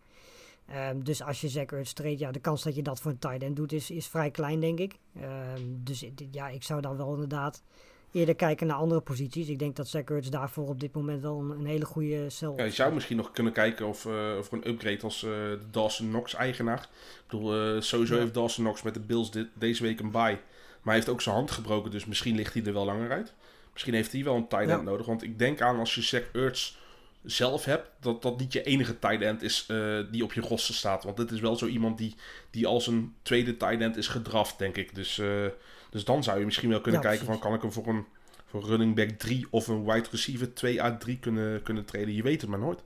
Ehm, 0.69 1.01
dus 1.03 1.23
als 1.23 1.41
je 1.41 1.49
Zach 1.49 1.67
Ertz 1.67 1.93
treedt, 1.93 2.21
ja, 2.21 2.31
de 2.31 2.41
kans 2.41 2.63
dat 2.63 2.75
je 2.75 2.83
dat 2.83 3.01
voor 3.01 3.11
een 3.11 3.19
tight 3.19 3.43
end 3.43 3.57
doet 3.57 3.73
is, 3.73 3.91
is 3.91 4.07
vrij 4.07 4.31
klein, 4.31 4.61
denk 4.61 4.79
ik. 4.79 4.99
Ehm, 5.21 5.63
dus 5.65 6.05
ja, 6.31 6.49
ik 6.49 6.63
zou 6.63 6.81
dan 6.81 6.97
wel 6.97 7.13
inderdaad 7.13 7.63
eerder 8.13 8.35
kijken 8.35 8.67
naar 8.67 8.77
andere 8.77 9.01
posities. 9.01 9.49
Ik 9.49 9.59
denk 9.59 9.77
dat 9.77 9.89
Zach 9.89 10.03
Ertz 10.05 10.29
daarvoor 10.29 10.69
op 10.69 10.81
dit 10.81 10.95
moment 10.95 11.23
wel 11.23 11.39
een, 11.39 11.51
een 11.51 11.67
hele 11.67 11.85
goede 11.85 12.31
cel 12.31 12.57
Ja, 12.57 12.65
je 12.65 12.71
zou 12.71 12.95
misschien 12.95 13.17
nog 13.17 13.31
kunnen 13.31 13.53
kijken 13.53 13.87
of, 13.87 14.07
eh, 14.07 14.13
of 14.39 14.47
er 14.53 14.59
een 14.59 14.69
upgrade 14.69 15.03
als 15.03 15.21
de 15.21 15.59
Dawson 15.71 16.09
Knox 16.09 16.35
eigenaar. 16.35 16.81
Ik 16.81 17.25
bedoel, 17.29 17.75
eh, 17.75 17.81
sowieso 17.81 18.15
Ja. 18.15 18.21
heeft 18.21 18.35
Dawson 18.35 18.65
Knox 18.65 18.83
met 18.83 18.95
de 18.95 19.01
Bills 19.01 19.31
dit, 19.31 19.47
deze 19.55 19.83
week 19.83 20.01
een 20.01 20.11
bye. 20.11 20.21
Maar 20.83 20.95
hij 20.95 20.95
heeft 20.95 21.09
ook 21.09 21.21
zijn 21.23 21.35
hand 21.35 21.51
gebroken, 21.51 21.91
dus 21.91 22.07
misschien 22.07 22.37
ligt 22.37 22.55
hij 22.55 22.65
er 22.65 22.73
wel 22.73 22.85
langer 22.85 23.11
uit. 23.11 23.35
Misschien 23.73 23.95
heeft 23.95 24.13
hij 24.13 24.25
wel 24.25 24.35
een 24.37 24.49
tight 24.49 24.69
end 24.69 24.79
Ja. 24.79 24.91
nodig. 24.91 25.07
Want 25.07 25.23
ik 25.23 25.39
denk 25.39 25.61
aan 25.61 25.79
als 25.79 25.95
je 25.95 26.03
Zach 26.03 26.23
Ertz 26.33 26.77
zelf 27.23 27.65
hebt, 27.65 27.91
dat 28.01 28.23
dat 28.23 28.39
niet 28.39 28.53
je 28.53 28.63
enige 28.63 28.99
tight 28.99 29.23
end 29.23 29.43
is 29.43 29.67
die 30.11 30.25
op 30.25 30.33
je 30.33 30.41
roster 30.41 30.75
staat. 30.75 31.05
Want 31.05 31.17
dit 31.17 31.31
is 31.31 31.41
wel 31.41 31.57
zo 31.57 31.67
iemand 31.67 31.99
die, 31.99 32.15
die 32.51 32.67
als 32.67 32.87
een 32.87 33.15
tweede 33.23 33.57
tight 33.57 33.81
end 33.81 33.97
is 33.97 34.09
gedraft, 34.09 34.59
denk 34.59 34.77
ik. 34.77 34.95
Dus, 34.95 35.21
dus 35.91 36.05
dan 36.05 36.23
zou 36.23 36.39
je 36.39 36.45
misschien 36.45 36.69
wel 36.69 36.81
kunnen 36.81 37.01
Ja, 37.01 37.07
kijken 37.09 37.25
precies. 37.27 37.43
van 37.43 37.51
kan 37.51 37.59
ik 37.59 37.63
hem 37.75 37.85
voor 37.85 37.95
een 37.95 38.05
voor 38.47 38.63
running 38.65 38.95
back 38.95 39.11
3 39.11 39.47
of 39.51 39.67
een 39.69 39.85
wide 39.85 40.09
receiver 40.11 40.55
2 40.55 40.83
à 40.83 40.97
3 40.97 41.19
kunnen, 41.19 41.63
kunnen 41.63 41.85
treden. 41.85 42.15
Je 42.15 42.23
weet 42.23 42.41
het 42.41 42.51
maar 42.51 42.59
nooit. 42.59 42.83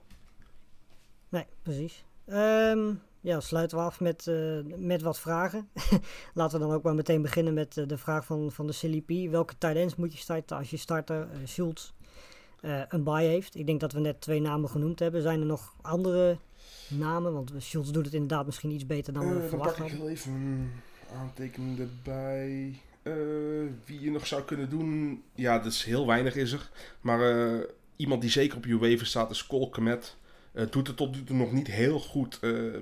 Nee, 1.29 1.45
precies. 1.61 2.03
Ehm, 2.25 2.93
ja, 3.21 3.39
sluiten 3.39 3.77
we 3.77 3.83
af 3.83 3.99
met, 3.99 4.27
eh, 4.27 4.59
met 4.77 5.01
wat 5.01 5.19
vragen. 5.19 5.69
Laten 6.33 6.59
we 6.59 6.65
dan 6.65 6.75
ook 6.75 6.83
maar 6.83 6.95
meteen 6.95 7.21
beginnen 7.21 7.53
met 7.53 7.77
eh, 7.77 7.87
de 7.87 7.97
vraag 7.97 8.25
van, 8.25 8.51
van 8.51 8.67
de 8.67 8.73
Silly 8.73 9.01
P. 9.01 9.31
Welke 9.31 9.53
tight 9.57 9.75
ends 9.75 9.95
moet 9.95 10.13
je 10.13 10.19
starten 10.19 10.57
als 10.57 10.69
je 10.69 10.77
starter 10.77 11.21
eh 11.21 11.37
Schultz 11.43 11.91
eh, 12.61 12.81
een 12.87 13.03
bye 13.03 13.27
heeft? 13.27 13.55
Ik 13.55 13.65
denk 13.65 13.79
dat 13.79 13.91
we 13.91 13.99
net 13.99 14.21
twee 14.21 14.41
namen 14.41 14.69
genoemd 14.69 14.99
hebben. 14.99 15.21
Zijn 15.21 15.39
er 15.39 15.45
nog 15.45 15.73
andere 15.81 16.37
namen? 16.89 17.33
Want 17.33 17.51
Schultz 17.57 17.89
doet 17.89 18.05
het 18.05 18.13
inderdaad 18.13 18.45
misschien 18.45 18.71
iets 18.71 18.85
beter 18.85 19.13
dan 19.13 19.23
we 19.27 19.33
Eh, 19.33 19.39
dan 19.39 19.49
verwacht 19.49 19.77
pak 19.77 19.85
ik 19.87 19.91
heel 19.93 20.09
even 20.09 20.31
een 20.31 20.71
aantekening 21.19 21.79
erbij. 21.79 22.79
Eh, 23.03 23.13
wie 23.85 24.01
je 24.01 24.11
nog 24.11 24.27
zou 24.27 24.43
kunnen 24.43 24.69
doen. 24.69 25.23
Ja, 25.35 25.59
dat 25.59 25.71
is 25.71 25.83
heel 25.83 26.07
weinig 26.07 26.35
is 26.35 26.51
er. 26.51 26.69
Maar 27.01 27.21
eh, 27.21 27.59
iemand 27.95 28.21
die 28.21 28.29
zeker 28.29 28.57
op 28.57 28.65
je 28.65 28.77
waiver 28.77 29.07
staat 29.07 29.31
is 29.31 29.47
Cole 29.47 29.69
Kmet. 29.69 30.15
Eh, 30.51 30.65
doet 30.69 30.87
het 30.87 30.97
tot 30.97 31.15
nu 31.15 31.23
toe 31.23 31.35
nog 31.35 31.51
niet 31.51 31.67
heel 31.67 31.99
goed 31.99 32.39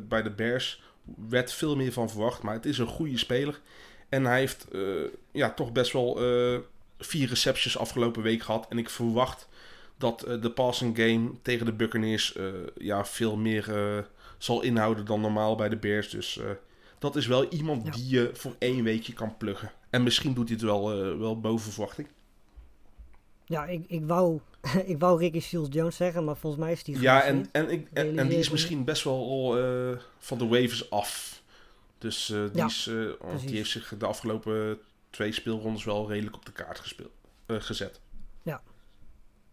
bij 0.07 0.21
de 0.21 0.31
Bears. 0.31 0.81
Werd 1.29 1.53
veel 1.53 1.75
meer 1.75 1.91
van 1.91 2.09
verwacht. 2.09 2.41
Maar 2.41 2.53
het 2.53 2.65
is 2.65 2.77
een 2.77 2.87
goede 2.87 3.17
speler. 3.17 3.59
En 4.09 4.25
hij 4.25 4.39
heeft 4.39 4.67
ja, 5.31 5.53
toch 5.53 5.71
best 5.71 5.91
wel 5.91 6.15
vier 6.99 7.27
receptions 7.27 7.77
afgelopen 7.77 8.23
week 8.23 8.41
gehad. 8.41 8.65
En 8.69 8.77
ik 8.77 8.89
verwacht 8.89 9.47
dat 9.97 10.19
de 10.41 10.51
passing 10.51 10.97
game 10.97 11.31
tegen 11.41 11.65
de 11.65 11.73
Buccaneers 11.73 12.37
ja, 12.77 13.05
veel 13.05 13.37
meer 13.37 13.65
zal 14.37 14.61
inhouden 14.61 15.05
dan 15.05 15.21
normaal 15.21 15.55
bij 15.55 15.69
de 15.69 15.77
Bears. 15.77 16.09
Dus 16.09 16.39
dat 16.99 17.15
is 17.15 17.27
wel 17.27 17.47
iemand 17.49 17.85
Ja. 17.85 17.91
die 17.91 18.09
je 18.09 18.29
voor 18.33 18.55
één 18.59 18.83
weekje 18.83 19.13
kan 19.13 19.37
pluggen. 19.37 19.71
En 19.91 20.03
misschien 20.03 20.33
doet 20.33 20.47
hij 20.47 20.57
het 20.57 20.65
wel, 20.65 20.91
eh, 20.91 21.17
wel 21.17 21.39
boven 21.39 21.71
verwachting. 21.71 22.07
Ja, 23.45 23.65
ik, 23.65 23.83
ik, 23.87 24.05
wou, 24.05 24.39
ik 24.85 24.99
wou 24.99 25.19
Ricky 25.19 25.39
Shields 25.39 25.75
Jones 25.75 25.95
zeggen, 25.95 26.23
maar 26.23 26.37
volgens 26.37 26.63
mij 26.63 26.71
is 26.71 26.83
die 26.83 26.99
Ja, 26.99 27.23
en, 27.23 27.45
en, 27.51 27.69
ik, 27.69 27.87
en, 27.93 28.19
en 28.19 28.27
die 28.27 28.37
is 28.37 28.49
misschien 28.49 28.83
best 28.83 29.03
wel 29.03 29.29
al 29.29 29.57
eh, 29.57 29.97
van 30.19 30.37
de 30.37 30.47
waivers 30.47 30.89
af. 30.89 31.41
Dus 31.97 32.29
eh, 32.29 32.43
die, 32.43 32.57
Ja, 32.57 32.65
is, 32.65 32.89
die 33.45 33.55
heeft 33.55 33.69
zich 33.69 33.93
de 33.97 34.05
afgelopen 34.05 34.79
twee 35.09 35.31
speelrondes 35.31 35.83
wel 35.83 36.09
redelijk 36.09 36.35
op 36.35 36.45
de 36.45 36.51
kaart 36.51 36.79
gespeeld, 36.79 37.11
gezet. 37.47 37.99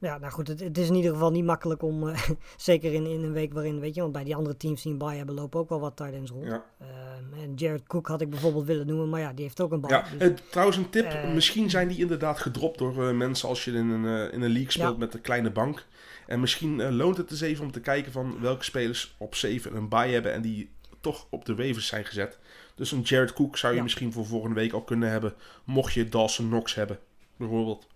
Ja, 0.00 0.18
nou 0.18 0.32
goed, 0.32 0.48
het, 0.48 0.60
het 0.60 0.78
is 0.78 0.88
in 0.88 0.94
ieder 0.94 1.12
geval 1.12 1.30
niet 1.30 1.44
makkelijk 1.44 1.82
om, 1.82 2.08
eh, 2.08 2.28
zeker 2.56 2.92
in, 2.92 3.06
in 3.06 3.22
een 3.22 3.32
week 3.32 3.52
waarin, 3.52 3.80
weet 3.80 3.94
je, 3.94 4.00
want 4.00 4.12
bij 4.12 4.24
die 4.24 4.36
andere 4.36 4.56
teams 4.56 4.82
die 4.82 4.92
een 4.92 4.98
bye 4.98 5.16
hebben, 5.16 5.34
lopen 5.34 5.60
ook 5.60 5.68
wel 5.68 5.80
wat 5.80 5.96
tight 5.96 6.14
ends 6.14 6.30
rond. 6.30 6.46
Ja. 6.46 6.64
Ehm, 6.78 7.40
en 7.42 7.54
Jared 7.54 7.86
Cook 7.86 8.06
had 8.06 8.20
ik 8.20 8.30
bijvoorbeeld 8.30 8.66
willen 8.66 8.86
noemen, 8.86 9.08
maar 9.08 9.20
ja, 9.20 9.32
die 9.32 9.44
heeft 9.44 9.60
ook 9.60 9.72
een 9.72 9.80
bye. 9.80 9.90
Ja, 9.90 10.04
dus- 10.18 10.28
eh, 10.28 10.36
trouwens 10.50 10.76
een 10.76 10.90
tip. 10.90 11.04
Eh, 11.04 11.32
misschien 11.32 11.70
zijn 11.70 11.88
die 11.88 11.98
inderdaad 11.98 12.38
gedropt 12.38 12.78
door 12.78 13.14
mensen 13.14 13.48
als 13.48 13.64
je 13.64 13.72
in 13.72 13.88
een, 13.88 14.32
in 14.32 14.42
een 14.42 14.52
league 14.52 14.70
speelt 14.70 14.92
Ja. 14.92 14.98
met 14.98 15.14
een 15.14 15.20
kleine 15.20 15.50
bank. 15.50 15.86
En 16.26 16.40
misschien 16.40 16.94
loont 16.94 17.16
het 17.16 17.30
eens 17.30 17.40
even 17.40 17.64
om 17.64 17.72
te 17.72 17.80
kijken 17.80 18.12
van 18.12 18.40
welke 18.40 18.64
spelers 18.64 19.14
op 19.18 19.34
7 19.34 19.76
een 19.76 19.88
bye 19.88 20.12
hebben 20.12 20.32
en 20.32 20.42
die 20.42 20.70
toch 21.00 21.26
op 21.30 21.44
de 21.44 21.54
waivers 21.54 21.86
zijn 21.86 22.04
gezet. 22.04 22.38
Dus 22.74 22.92
een 22.92 23.00
Jared 23.00 23.32
Cook 23.32 23.56
zou 23.56 23.74
je 23.74 23.82
misschien 23.82 24.12
voor 24.12 24.26
volgende 24.26 24.54
week 24.54 24.72
al 24.72 24.82
kunnen 24.82 25.10
hebben, 25.10 25.34
mocht 25.64 25.92
je 25.92 26.08
Dawson 26.08 26.48
Knox 26.48 26.74
hebben, 26.74 26.98
bijvoorbeeld. 27.36 27.86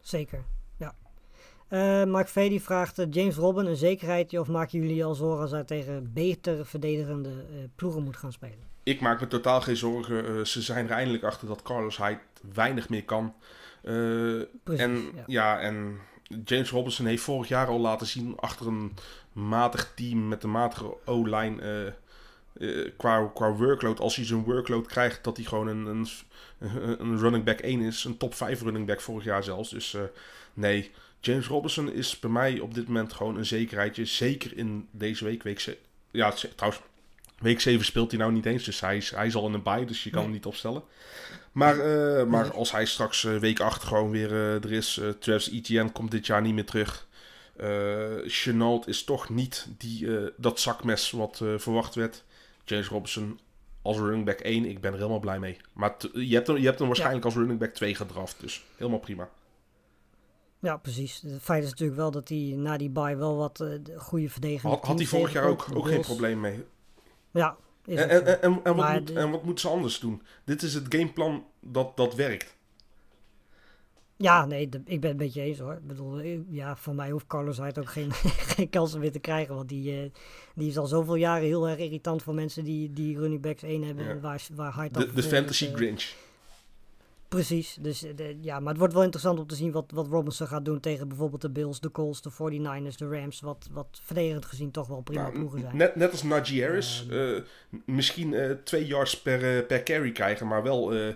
Zeker, 0.00 0.44
Eh, 1.72 2.04
Mark 2.04 2.28
V. 2.28 2.48
die 2.48 2.62
vraagt, 2.62 2.98
eh, 2.98 3.06
James 3.10 3.36
Robben 3.36 3.66
een 3.66 3.76
zekerheidje 3.76 4.40
of 4.40 4.48
maken 4.48 4.78
jullie 4.78 5.04
al 5.04 5.14
zorgen 5.14 5.40
als 5.40 5.50
hij 5.50 5.64
tegen 5.64 6.10
beter 6.12 6.66
verdedigende 6.66 7.28
eh, 7.28 7.56
ploegen 7.76 8.02
moet 8.02 8.16
gaan 8.16 8.32
spelen? 8.32 8.70
Ik 8.82 9.00
maak 9.00 9.20
me 9.20 9.28
totaal 9.28 9.60
geen 9.60 9.76
zorgen. 9.76 10.46
Ze 10.46 10.62
zijn 10.62 10.86
er 10.86 10.92
eindelijk 10.92 11.24
achter 11.24 11.48
dat 11.48 11.62
Carlos 11.62 11.96
Hyde 11.96 12.20
weinig 12.54 12.88
meer 12.88 13.04
kan. 13.04 13.34
Precies, 13.82 14.82
en, 14.82 15.10
ja. 15.14 15.22
ja. 15.26 15.60
en 15.60 15.98
James 16.44 16.70
Robinson 16.70 17.06
heeft 17.06 17.22
vorig 17.22 17.48
jaar 17.48 17.66
al 17.66 17.80
laten 17.80 18.06
zien 18.06 18.36
achter 18.36 18.66
een 18.66 18.94
matig 19.32 19.92
team 19.96 20.28
met 20.28 20.42
een 20.42 20.50
matige 20.50 20.96
O-line 21.04 21.94
qua, 22.96 23.30
qua 23.34 23.52
workload. 23.52 24.00
Als 24.00 24.16
hij 24.16 24.24
zijn 24.24 24.44
workload 24.44 24.86
krijgt, 24.86 25.24
dat 25.24 25.36
hij 25.36 25.46
gewoon 25.46 25.68
een, 25.68 25.86
een, 25.86 26.06
een 27.00 27.18
running 27.18 27.44
back 27.44 27.58
1 27.60 27.80
is. 27.80 28.04
Een 28.04 28.16
top 28.16 28.34
5 28.34 28.62
running 28.62 28.86
back 28.86 29.00
vorig 29.00 29.24
jaar 29.24 29.44
zelfs. 29.44 29.70
Dus 29.70 29.96
nee, 30.54 30.90
James 31.24 31.46
Robinson 31.46 31.92
is 31.92 32.18
bij 32.18 32.30
mij 32.30 32.60
op 32.60 32.74
dit 32.74 32.86
moment 32.86 33.12
gewoon 33.12 33.36
een 33.36 33.46
zekerheidje. 33.46 34.04
Zeker 34.04 34.56
in 34.56 34.88
deze 34.90 35.24
week. 35.24 35.42
week 35.42 35.60
ze- 35.60 35.78
ja, 36.10 36.34
trouwens, 36.56 36.82
week 37.38 37.60
7 37.60 37.84
speelt 37.84 38.10
hij 38.10 38.20
nou 38.20 38.32
niet 38.32 38.46
eens. 38.46 38.64
Dus 38.64 38.80
hij 38.80 38.96
is, 38.96 39.10
hij 39.10 39.26
is 39.26 39.34
al 39.34 39.46
in 39.46 39.52
een 39.54 39.62
bye, 39.62 39.84
dus 39.84 40.04
je 40.04 40.10
kan 40.10 40.18
Nee. 40.18 40.28
hem 40.28 40.36
niet 40.36 40.46
opstellen. 40.46 40.82
Maar, 41.52 41.78
eh, 41.78 42.24
maar 42.26 42.52
als 42.52 42.72
hij 42.72 42.86
straks 42.86 43.24
eh, 43.24 43.36
week 43.36 43.60
8 43.60 43.82
gewoon 43.82 44.10
weer 44.10 44.30
eh, 44.32 44.54
er 44.64 44.72
is. 44.72 45.00
Travis 45.18 45.50
Etienne 45.50 45.92
komt 45.92 46.10
dit 46.10 46.26
jaar 46.26 46.42
niet 46.42 46.54
meer 46.54 46.64
terug. 46.66 47.06
Chenault 48.26 48.88
is 48.88 49.04
toch 49.04 49.28
niet 49.28 49.66
die, 49.78 50.08
dat 50.36 50.60
zakmes 50.60 51.10
wat 51.10 51.36
verwacht 51.56 51.94
werd. 51.94 52.22
James 52.64 52.88
Robinson 52.88 53.40
als 53.82 53.96
running 53.96 54.24
back 54.24 54.40
1, 54.40 54.64
ik 54.64 54.80
ben 54.80 54.90
er 54.92 54.96
helemaal 54.98 55.18
blij 55.20 55.38
mee. 55.38 55.56
Maar 55.72 55.94
je, 56.12 56.34
hebt 56.34 56.46
hem, 56.46 56.56
je 56.56 56.64
hebt 56.66 56.78
hem 56.78 56.86
waarschijnlijk 56.88 57.24
als 57.24 57.34
running 57.34 57.58
back 57.58 57.74
2 57.74 57.94
gedraft. 57.94 58.36
Dus 58.40 58.62
helemaal 58.76 58.98
prima. 58.98 59.28
Ja, 60.62 60.76
precies. 60.76 61.22
Het 61.26 61.42
feit 61.42 61.62
is 61.64 61.70
natuurlijk 61.70 61.98
wel 61.98 62.10
dat 62.10 62.28
hij 62.28 62.54
na 62.56 62.76
die 62.76 62.90
bye 62.90 63.16
wel 63.16 63.36
wat 63.36 63.56
de 63.56 63.82
goede 63.96 64.28
verdediging 64.28 64.72
Had, 64.74 64.84
had 64.84 64.98
hij 64.98 65.06
vorig 65.06 65.32
jaar 65.32 65.44
ook, 65.44 65.66
ook 65.74 65.86
geen 65.86 66.00
probleem 66.00 66.40
mee. 66.40 66.64
Ja, 67.30 67.56
is 67.84 67.96
En, 67.98 68.08
en, 68.10 68.42
en, 68.42 68.60
en, 68.64 68.76
wat 68.76 68.92
moet, 68.92 69.06
de- 69.06 69.12
en 69.18 69.30
wat 69.30 69.44
moeten 69.44 69.60
ze 69.68 69.74
anders 69.74 69.98
doen? 70.00 70.22
Dit 70.44 70.62
is 70.62 70.74
het 70.74 70.86
gameplan 70.88 71.44
dat, 71.60 71.96
dat 71.96 72.14
werkt. 72.14 72.56
Ja, 74.16 74.46
nee, 74.46 74.68
de- 74.68 74.82
ik 74.84 75.00
ben 75.00 75.10
het 75.10 75.18
met 75.18 75.34
je 75.34 75.40
eens 75.40 75.58
hoor. 75.58 75.72
Ik 75.72 75.86
bedoel, 75.86 76.18
eh, 76.18 76.38
ja, 76.50 76.76
voor 76.76 76.94
mij 76.94 77.10
hoeft 77.10 77.26
Carlos 77.26 77.58
Hyde 77.58 77.80
ook 77.80 77.90
geen, 77.90 78.12
geen 78.54 78.68
kansen 78.70 79.00
meer 79.00 79.12
te 79.12 79.18
krijgen. 79.18 79.54
Want 79.54 79.68
die, 79.68 80.02
eh, 80.02 80.10
die 80.54 80.68
is 80.68 80.78
al 80.78 80.86
zoveel 80.86 81.14
jaren 81.14 81.46
heel 81.46 81.68
erg 81.68 81.78
irritant 81.78 82.22
voor 82.22 82.34
mensen 82.34 82.64
die, 82.64 82.92
die 82.92 83.18
running 83.18 83.40
backs 83.42 83.62
1 83.62 83.82
hebben. 83.82 84.04
Ja. 84.04 84.20
Waar, 84.20 84.46
waar 84.54 84.74
Hyde 84.74 84.92
dan 84.92 85.02
De, 85.06 85.12
de 85.12 85.22
fantasy 85.22 85.72
Grinch. 85.72 86.12
Precies. 87.34 87.76
Dus, 87.80 88.02
eh, 88.04 88.16
de- 88.16 88.38
ja, 88.40 88.60
maar 88.60 88.68
het 88.68 88.78
wordt 88.78 88.92
wel 88.94 89.02
interessant 89.02 89.38
om 89.38 89.46
te 89.46 89.54
zien 89.54 89.72
wat, 89.72 89.90
wat 89.94 90.06
Robinson 90.06 90.46
gaat 90.46 90.64
doen 90.64 90.80
tegen 90.80 91.08
bijvoorbeeld 91.08 91.40
de 91.42 91.50
Bills, 91.50 91.80
de 91.80 91.90
Colts, 91.90 92.22
de 92.22 92.30
49ers, 92.30 92.96
de 92.96 93.08
Rams. 93.08 93.40
Wat, 93.40 93.68
wat 93.72 94.00
verdedigend 94.02 94.44
gezien 94.44 94.70
toch 94.70 94.86
wel 94.88 95.00
prima 95.00 95.22
Nou, 95.22 95.34
ploegen 95.34 95.60
zijn. 95.60 95.76
net, 95.76 95.94
net 95.96 96.10
als 96.10 96.22
Najee 96.22 96.62
Harris. 96.62 97.06
M- 97.10 97.42
misschien 97.86 98.34
eh, 98.34 98.50
twee 98.50 98.86
yards 98.86 99.22
per, 99.22 99.64
per 99.64 99.82
carry 99.82 100.12
krijgen, 100.12 100.46
maar 100.46 100.62
wel 100.62 100.94
eh 100.94 101.14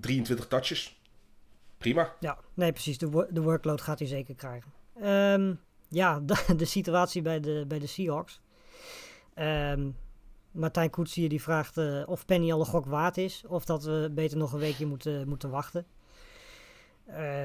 23 0.00 0.46
touches. 0.48 1.00
Prima. 1.78 2.12
Ja, 2.20 2.38
nee, 2.54 2.72
precies. 2.72 2.98
De, 2.98 3.10
wo- 3.10 3.26
de 3.30 3.40
workload 3.42 3.80
gaat 3.80 3.98
hij 3.98 4.08
zeker 4.08 4.34
krijgen. 4.34 4.72
Ehm, 5.00 5.54
ja, 5.88 6.20
de, 6.26 6.54
de 6.56 6.64
situatie 6.64 7.22
bij 7.22 7.40
de, 7.40 7.64
bij 7.68 7.78
de 7.78 7.86
Seahawks. 7.86 8.40
Ehm, 9.34 9.88
Martijn 10.52 10.90
Koetsier 10.90 11.28
die 11.28 11.42
vraagt 11.42 11.76
eh, 11.76 12.02
of 12.06 12.24
Penny 12.24 12.52
al 12.52 12.60
een 12.60 12.66
gok 12.66 12.86
waard 12.86 13.16
is. 13.16 13.42
Of 13.46 13.64
dat 13.64 13.84
we 13.84 14.10
beter 14.14 14.38
nog 14.38 14.52
een 14.52 14.58
weekje 14.58 14.86
moeten, 14.86 15.28
moeten 15.28 15.50
wachten. 15.50 15.86
Eh, 17.06 17.44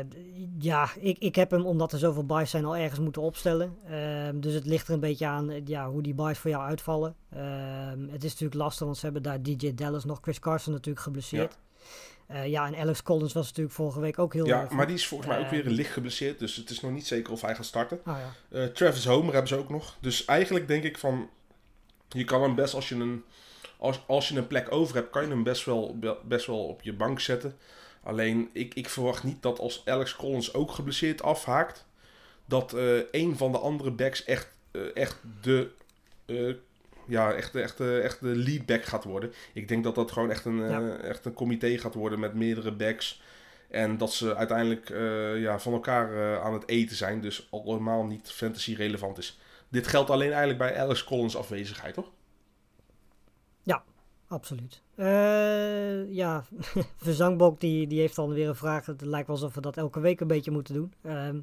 ja, 0.60 0.90
ik, 1.00 1.18
ik 1.18 1.36
heb 1.36 1.52
hem, 1.52 1.66
omdat 1.66 1.92
er 1.92 2.00
zoveel 2.00 2.26
buys 2.26 2.50
zijn, 2.50 2.66
al 2.66 2.76
ergens 2.76 3.00
moeten 3.00 3.22
opstellen. 3.22 3.78
Ehm, 3.90 4.40
dus 4.40 4.54
het 4.54 4.66
ligt 4.66 4.88
er 4.88 4.94
een 4.94 5.00
beetje 5.00 5.26
aan 5.26 5.50
eh, 5.50 5.62
ja, 5.66 5.90
hoe 5.90 6.02
die 6.02 6.14
buys 6.14 6.38
voor 6.38 6.50
jou 6.50 6.64
uitvallen. 6.64 7.16
Ehm, 7.30 8.08
het 8.10 8.24
is 8.24 8.32
natuurlijk 8.32 8.62
lastig, 8.62 8.86
want 8.86 8.98
ze 8.98 9.06
hebben 9.06 9.24
daar 9.24 9.42
DJ 9.42 9.74
Dallas 9.74 10.06
nog. 10.06 10.20
Chris 10.22 10.40
Carson 10.40 10.74
natuurlijk 10.74 11.06
geblesseerd. 11.06 11.58
Ja. 12.28 12.42
ja, 12.42 12.68
en 12.68 12.76
Alex 12.76 13.04
Collins 13.04 13.34
was 13.34 13.48
natuurlijk 13.48 13.76
vorige 13.76 14.00
week 14.00 14.20
ook 14.20 14.34
heel 14.34 14.46
Ja, 14.46 14.62
erg 14.62 14.70
maar 14.70 14.86
die 14.88 14.96
is 14.96 15.08
volgens 15.08 15.30
mij 15.30 15.40
ook 15.40 15.50
weer 15.50 15.64
licht 15.66 15.92
geblesseerd. 15.92 16.40
Dus 16.40 16.56
het 16.56 16.70
is 16.70 16.82
nog 16.82 16.92
niet 16.92 17.08
zeker 17.08 17.34
of 17.34 17.42
hij 17.42 17.56
gaat 17.56 17.66
starten. 17.66 18.00
Ah, 18.04 18.18
ja. 18.50 18.70
Travis 18.70 19.06
Homer 19.06 19.32
hebben 19.32 19.48
ze 19.48 19.58
ook 19.58 19.70
nog. 19.70 19.98
Dus 20.00 20.26
eigenlijk 20.26 20.68
denk 20.68 20.84
ik 20.84 20.98
van... 20.98 21.30
Je 22.10 22.24
kan 22.24 22.42
hem 22.42 22.56
best 22.56 22.74
als 22.74 22.90
je 22.90 22.96
een, 22.96 23.24
als, 23.78 24.00
als 24.08 24.30
je 24.30 24.38
een 24.38 24.48
plek 24.48 24.72
over 24.72 24.96
hebt... 24.96 25.10
kan 25.10 25.22
je 25.24 25.30
hem 25.30 25.44
best 25.44 25.66
wel, 25.66 25.98
be- 26.00 26.18
best 26.24 26.46
wel 26.46 26.64
op 26.68 26.82
je 26.82 26.94
bank 26.94 27.20
zetten. 27.20 27.58
Alleen 28.04 28.50
ik, 28.54 28.74
ik 28.74 28.90
verwacht 28.90 29.24
niet 29.24 29.42
dat 29.42 29.60
als 29.60 29.82
Alex 29.86 30.16
Collins 30.16 30.54
ook 30.54 30.72
geblesseerd 30.72 31.22
afhaakt... 31.22 31.86
dat 32.46 32.74
eh 32.74 32.98
een 33.12 33.38
van 33.38 33.52
de 33.52 33.58
andere 33.58 33.92
backs 33.92 34.24
echt, 34.24 34.48
eh, 34.72 34.82
echt 34.96 35.18
de, 35.42 35.70
eh, 36.26 36.54
ja, 37.08 37.32
echt, 37.34 37.56
echt, 37.56 37.80
echt 37.80 38.20
de 38.20 38.36
leadback 38.36 38.84
gaat 38.86 39.04
worden. 39.04 39.34
Ik 39.54 39.68
denk 39.68 39.84
dat 39.84 39.96
dat 39.96 40.12
gewoon 40.12 40.32
echt 40.32 40.46
een, 40.46 40.58
Ja. 40.70 40.98
echt 40.98 41.26
een 41.26 41.34
comité 41.34 41.78
gaat 41.78 41.94
worden 41.94 42.20
met 42.20 42.34
meerdere 42.34 42.72
backs. 42.72 43.22
En 43.70 43.98
dat 43.98 44.14
ze 44.14 44.36
uiteindelijk 44.36 44.90
ja, 45.42 45.60
van 45.60 45.74
elkaar 45.74 46.40
aan 46.42 46.54
het 46.54 46.68
eten 46.68 46.96
zijn. 46.96 47.22
Dus 47.22 47.48
allemaal 47.52 48.04
niet 48.06 48.32
fantasy 48.32 48.74
relevant 48.74 49.18
is. 49.18 49.40
Dit 49.70 49.88
geldt 49.88 50.10
alleen 50.10 50.30
eigenlijk 50.30 50.60
bij 50.60 50.80
Alex 50.80 51.04
Collins 51.04 51.38
afwezigheid, 51.38 51.94
toch? 51.94 52.10
Absoluut. 54.30 54.82
Eh, 54.96 56.14
ja, 56.14 56.46
Verzangbok 57.04 57.60
die, 57.60 57.88
die 57.88 58.00
heeft 58.00 58.16
dan 58.16 58.34
weer 58.34 58.48
een 58.48 58.56
vraag. 58.56 58.86
Het 58.86 59.02
lijkt 59.02 59.28
wel 59.28 59.36
alsof 59.36 59.56
we 59.56 59.62
dat 59.62 59.78
elke 59.78 60.00
week 60.00 60.20
een 60.20 60.28
beetje 60.28 60.52
moeten 60.52 60.74
doen. 60.74 60.94
Ehm, 61.04 61.40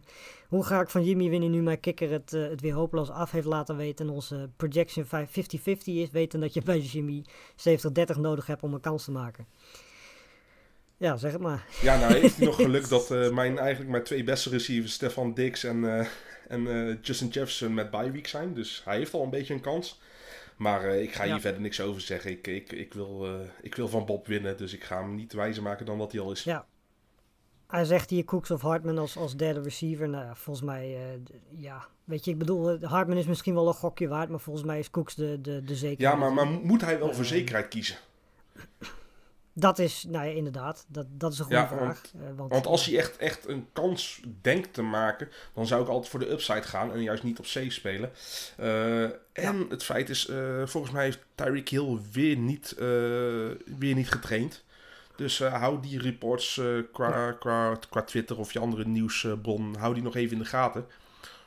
hoe 0.49 0.64
ga 0.64 0.81
ik 0.81 0.89
van 0.89 1.05
Jimmy 1.05 1.29
winnen 1.29 1.51
nu 1.51 1.62
mijn 1.62 1.81
kikker 1.81 2.11
het, 2.11 2.33
eh, 2.33 2.49
het 2.49 2.61
weer 2.61 2.72
hopeloos 2.72 3.11
af 3.11 3.31
heeft 3.31 3.47
laten 3.47 3.77
weten. 3.77 4.07
En 4.07 4.12
onze 4.12 4.51
projection 4.57 5.05
5 5.05 5.31
50-50 5.31 5.95
is. 5.95 6.11
Weten 6.11 6.41
dat 6.41 6.55
je 6.55 6.62
bij 6.62 6.79
Jimmy 6.79 7.25
70-30 7.57 8.18
nodig 8.18 8.47
hebt 8.47 8.62
om 8.62 8.75
een 8.75 8.81
kans 8.81 9.05
te 9.05 9.11
maken. 9.11 9.47
Ja, 10.97 11.16
zeg 11.16 11.33
het 11.33 11.41
maar. 11.41 11.66
Ja, 11.83 11.99
nou 11.99 12.12
heeft 12.12 12.37
hij 12.37 12.47
nog 12.47 12.57
geluk 12.68 12.89
dat 12.89 13.11
eh, 13.11 13.31
mijn, 13.31 13.59
eigenlijk 13.59 13.91
mijn 13.91 14.05
twee 14.05 14.25
beste 14.25 14.51
receivers, 14.51 14.93
Stefan 14.93 15.35
Dix 15.35 15.64
en, 15.64 16.07
en 16.49 16.67
eh, 16.89 16.97
Justin 17.03 17.29
Jefferson, 17.29 17.75
met 17.75 17.91
bye 17.91 18.11
week 18.11 18.27
zijn. 18.27 18.55
Dus 18.55 18.83
hij 18.85 18.97
heeft 18.97 19.15
al 19.15 19.23
een 19.23 19.31
beetje 19.31 19.55
een 19.55 19.61
kans. 19.61 20.01
Maar 20.57 20.85
eh, 20.85 21.03
ik 21.03 21.13
ga 21.15 21.25
hier 21.25 21.33
Ja. 21.35 21.41
verder 21.41 21.61
niks 21.61 21.81
over 21.81 22.01
zeggen. 22.01 22.31
Ik, 22.31 22.47
ik, 22.47 22.73
ik, 22.73 22.95
wil, 22.95 23.27
eh, 23.27 23.49
ik 23.63 23.75
wil 23.75 23.89
van 23.89 24.07
Bob 24.07 24.27
winnen, 24.27 24.57
dus 24.57 24.73
ik 24.75 24.85
ga 24.85 25.01
hem 25.03 25.15
niet 25.15 25.33
wijzer 25.33 25.63
maken 25.63 25.87
dan 25.87 25.99
dat 25.99 26.13
hij 26.13 26.21
al 26.21 26.31
is. 26.33 26.45
Ja. 26.45 26.67
Hij 27.67 27.85
zegt 27.85 28.11
hier 28.11 28.25
Cooks 28.25 28.51
of 28.51 28.61
Hartman 28.61 28.99
als, 28.99 29.17
als 29.17 29.37
derde 29.37 29.61
receiver. 29.63 30.09
Nou 30.09 30.25
ja, 30.25 30.35
volgens 30.35 30.67
mij, 30.67 30.99
ja, 31.57 31.87
weet 32.05 32.25
je, 32.25 32.31
ik 32.31 32.39
bedoel, 32.39 32.79
Hartman 32.81 33.17
is 33.17 33.27
misschien 33.27 33.55
wel 33.55 33.69
een 33.69 33.75
gokje 33.75 34.09
waard, 34.09 34.29
maar 34.29 34.41
volgens 34.41 34.65
mij 34.67 34.79
is 34.79 34.91
Cooks 34.91 35.15
de, 35.15 35.41
de, 35.41 35.65
de 35.65 35.75
zekerheid. 35.77 35.99
Ja, 35.99 36.15
maar, 36.15 36.33
maar 36.33 36.47
moet 36.47 36.81
hij 36.81 36.99
wel 36.99 37.15
voor 37.15 37.25
zekerheid 37.25 37.69
kiezen? 37.69 37.97
Dat 39.57 39.79
is, 39.79 40.05
nou 40.09 40.27
ja, 40.27 40.33
inderdaad, 40.33 40.85
dat, 40.89 41.07
dat 41.11 41.33
is 41.33 41.39
een 41.39 41.45
goede 41.45 41.61
Ja, 41.61 41.69
vraag. 41.69 41.81
want- 41.81 42.13
Eh, 42.15 42.37
want, 42.37 42.53
Want 42.53 42.67
als 42.67 42.87
hij 42.87 42.99
echt, 42.99 43.17
echt 43.17 43.49
een 43.49 43.67
kans 43.73 44.21
denkt 44.41 44.75
te 44.75 44.83
maken, 44.83 45.29
dan 45.55 45.67
zou 45.67 45.83
ik 45.83 45.89
altijd 45.89 46.09
voor 46.11 46.21
de 46.21 46.31
upside 46.31 46.63
gaan 46.63 46.93
en 46.93 47.03
juist 47.03 47.23
niet 47.23 47.39
op 47.39 47.47
safe 47.47 47.71
spelen. 47.71 48.11
Eh, 48.57 49.03
en 49.33 49.67
het 49.69 49.85
feit 49.85 50.09
is, 50.09 50.27
eh, 50.29 50.63
volgens 50.67 50.93
mij 50.93 51.05
heeft 51.05 51.19
Tyreek 51.35 51.69
Hill 51.69 51.99
weer 52.13 52.37
niet, 52.37 52.75
weer 53.79 53.95
niet 53.95 54.11
getraind. 54.11 54.63
Dus 55.17 55.39
hou 55.39 55.81
die 55.81 56.01
reports 56.01 56.61
qua, 56.93 57.33
qua, 57.33 57.77
qua 57.91 58.03
Twitter 58.03 58.39
of 58.39 58.53
je 58.53 58.59
andere 58.59 58.85
nieuwsbron, 58.85 59.77
hou 59.79 59.95
die 59.95 60.03
nog 60.03 60.17
even 60.17 60.33
in 60.37 60.43
de 60.43 60.49
gaten. 60.49 60.87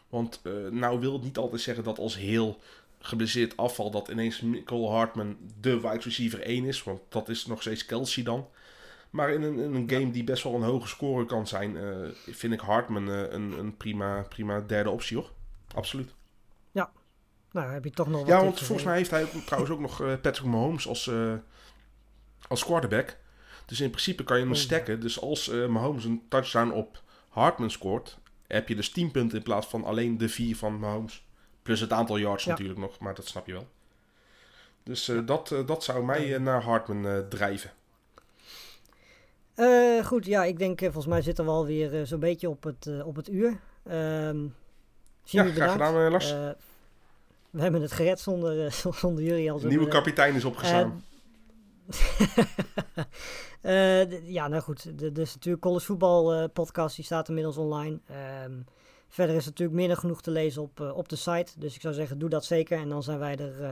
Want 0.09 0.41
nou 0.71 0.99
wil 0.99 1.13
het 1.13 1.23
niet 1.23 1.37
altijd 1.37 1.61
zeggen 1.61 1.83
dat 1.83 1.99
als 1.99 2.17
heel 2.17 2.59
geblesseerd 2.99 3.57
afval, 3.57 3.91
dat 3.91 4.07
ineens 4.07 4.41
Nicole 4.41 4.89
Hartman 4.89 5.37
de 5.59 5.75
wide 5.81 5.99
receiver 6.03 6.41
1 6.41 6.65
is. 6.65 6.83
Want 6.83 7.01
dat 7.09 7.29
is 7.29 7.45
nog 7.45 7.61
steeds 7.61 7.85
Kelsey 7.85 8.23
dan. 8.23 8.47
Maar 9.09 9.29
in 9.29 9.41
een, 9.41 9.59
in 9.59 9.73
een 9.75 9.89
game 9.89 10.11
die 10.11 10.23
best 10.23 10.43
wel 10.43 10.53
een 10.55 10.61
hoge 10.61 10.87
score 10.87 11.25
kan 11.25 11.47
zijn, 11.47 11.77
eh, 11.77 12.09
vind 12.33 12.53
ik 12.53 12.59
Hartman 12.59 13.09
eh, 13.11 13.21
een, 13.31 13.51
een 13.59 13.77
prima, 13.77 14.21
prima 14.29 14.61
derde 14.61 14.89
optie 14.89 15.17
hoor. 15.17 15.31
Absoluut. 15.75 16.13
nou, 17.51 17.71
heb 17.73 17.83
je 17.83 17.91
toch 17.91 18.07
nog 18.07 18.19
wat 18.19 18.27
Ja, 18.29 18.43
want 18.43 18.59
volgens 18.59 18.87
mij 18.87 18.97
heeft 18.97 19.09
hij 19.11 19.23
ook- 19.23 19.29
trouwens 19.45 19.73
ook 19.73 19.79
nog 19.79 20.01
eh, 20.01 20.13
Patrick 20.21 20.47
Mahomes 20.47 20.87
als, 20.87 21.11
als 22.47 22.65
quarterback. 22.65 23.17
Dus 23.65 23.79
in 23.81 23.89
principe 23.89 24.23
kan 24.23 24.35
je 24.37 24.43
hem 24.43 24.51
Oh, 24.51 24.57
ja. 24.57 24.63
stacken. 24.63 24.99
Dus 24.99 25.21
als 25.21 25.47
Mahomes 25.47 26.03
een 26.05 26.21
touchdown 26.29 26.71
op 26.71 27.01
Hartman 27.29 27.71
scoort, 27.71 28.17
heb 28.47 28.67
je 28.67 28.75
dus 28.75 28.89
10 28.89 29.11
punten 29.11 29.37
in 29.37 29.43
plaats 29.43 29.67
van 29.67 29.83
alleen 29.83 30.17
de 30.17 30.29
4 30.29 30.55
van 30.55 30.79
Mahomes. 30.79 31.26
Plus 31.67 31.79
het 31.79 31.91
aantal 31.93 32.17
yards 32.17 32.43
Ja. 32.43 32.49
natuurlijk 32.49 32.79
nog, 32.79 32.99
maar 32.99 33.13
dat 33.15 33.27
snap 33.27 33.45
je 33.47 33.51
wel. 33.53 33.67
Dus 34.83 35.07
eh, 35.07 35.19
dat, 35.25 35.51
eh, 35.51 35.65
dat 35.67 35.83
zou 35.83 36.05
mij 36.05 36.33
eh, 36.35 36.39
naar 36.41 36.61
Hartman 36.63 37.25
drijven. 37.29 37.71
Goed, 40.03 40.25
ja, 40.25 40.43
ik 40.43 40.57
denk, 40.59 40.79
volgens 40.79 41.05
mij 41.05 41.21
zitten 41.21 41.45
we 41.45 41.51
alweer 41.51 42.05
zo'n 42.07 42.19
beetje 42.19 42.49
op 42.49 42.63
het, 42.63 42.89
op 43.03 43.15
het 43.15 43.29
uur. 43.29 43.59
Ehm 43.83 44.43
Ja, 44.43 44.49
graag 45.43 45.53
bedankt. 45.53 45.71
gedaan 45.71 46.11
Lars. 46.11 46.31
We 47.49 47.61
hebben 47.61 47.81
het 47.81 47.91
gered 47.91 48.19
zonder, 48.19 48.71
zonder 49.01 49.23
jullie 49.23 49.51
al 49.51 49.59
De 49.59 49.67
nieuwe 49.67 49.87
kapitein 49.87 50.35
is 50.35 50.45
opgestaan. 50.45 51.03
Eh, 53.61 54.01
d- 54.01 54.19
ja, 54.23 54.47
nou 54.47 54.61
goed. 54.61 54.99
De, 54.99 55.11
dus 55.11 55.33
natuurlijk 55.33 55.63
College 55.63 55.85
Voetbal 55.85 56.49
podcast, 56.49 56.95
die 56.95 57.05
staat 57.05 57.27
inmiddels 57.27 57.57
online. 57.57 57.99
Ehm, 58.07 58.51
verder 59.09 59.35
is 59.35 59.45
natuurlijk 59.45 59.77
meer 59.77 59.87
dan 59.87 59.97
genoeg 59.97 60.21
te 60.21 60.31
lezen 60.31 60.61
op, 60.61 60.81
eh, 60.81 60.97
op 60.97 61.09
de 61.09 61.15
site. 61.15 61.51
Dus 61.57 61.75
ik 61.75 61.81
zou 61.81 61.93
zeggen, 61.93 62.19
doe 62.19 62.29
dat 62.29 62.45
zeker. 62.45 62.79
En 62.79 62.89
dan 62.89 63.03
zijn 63.03 63.19
wij 63.19 63.35
er 63.35 63.63
eh, 63.63 63.69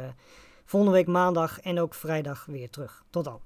volgende 0.65 0.95
week 0.95 1.07
maandag 1.07 1.59
en 1.59 1.79
ook 1.79 1.93
vrijdag 1.93 2.45
weer 2.45 2.69
terug. 2.69 3.03
Tot 3.09 3.23
dan. 3.23 3.39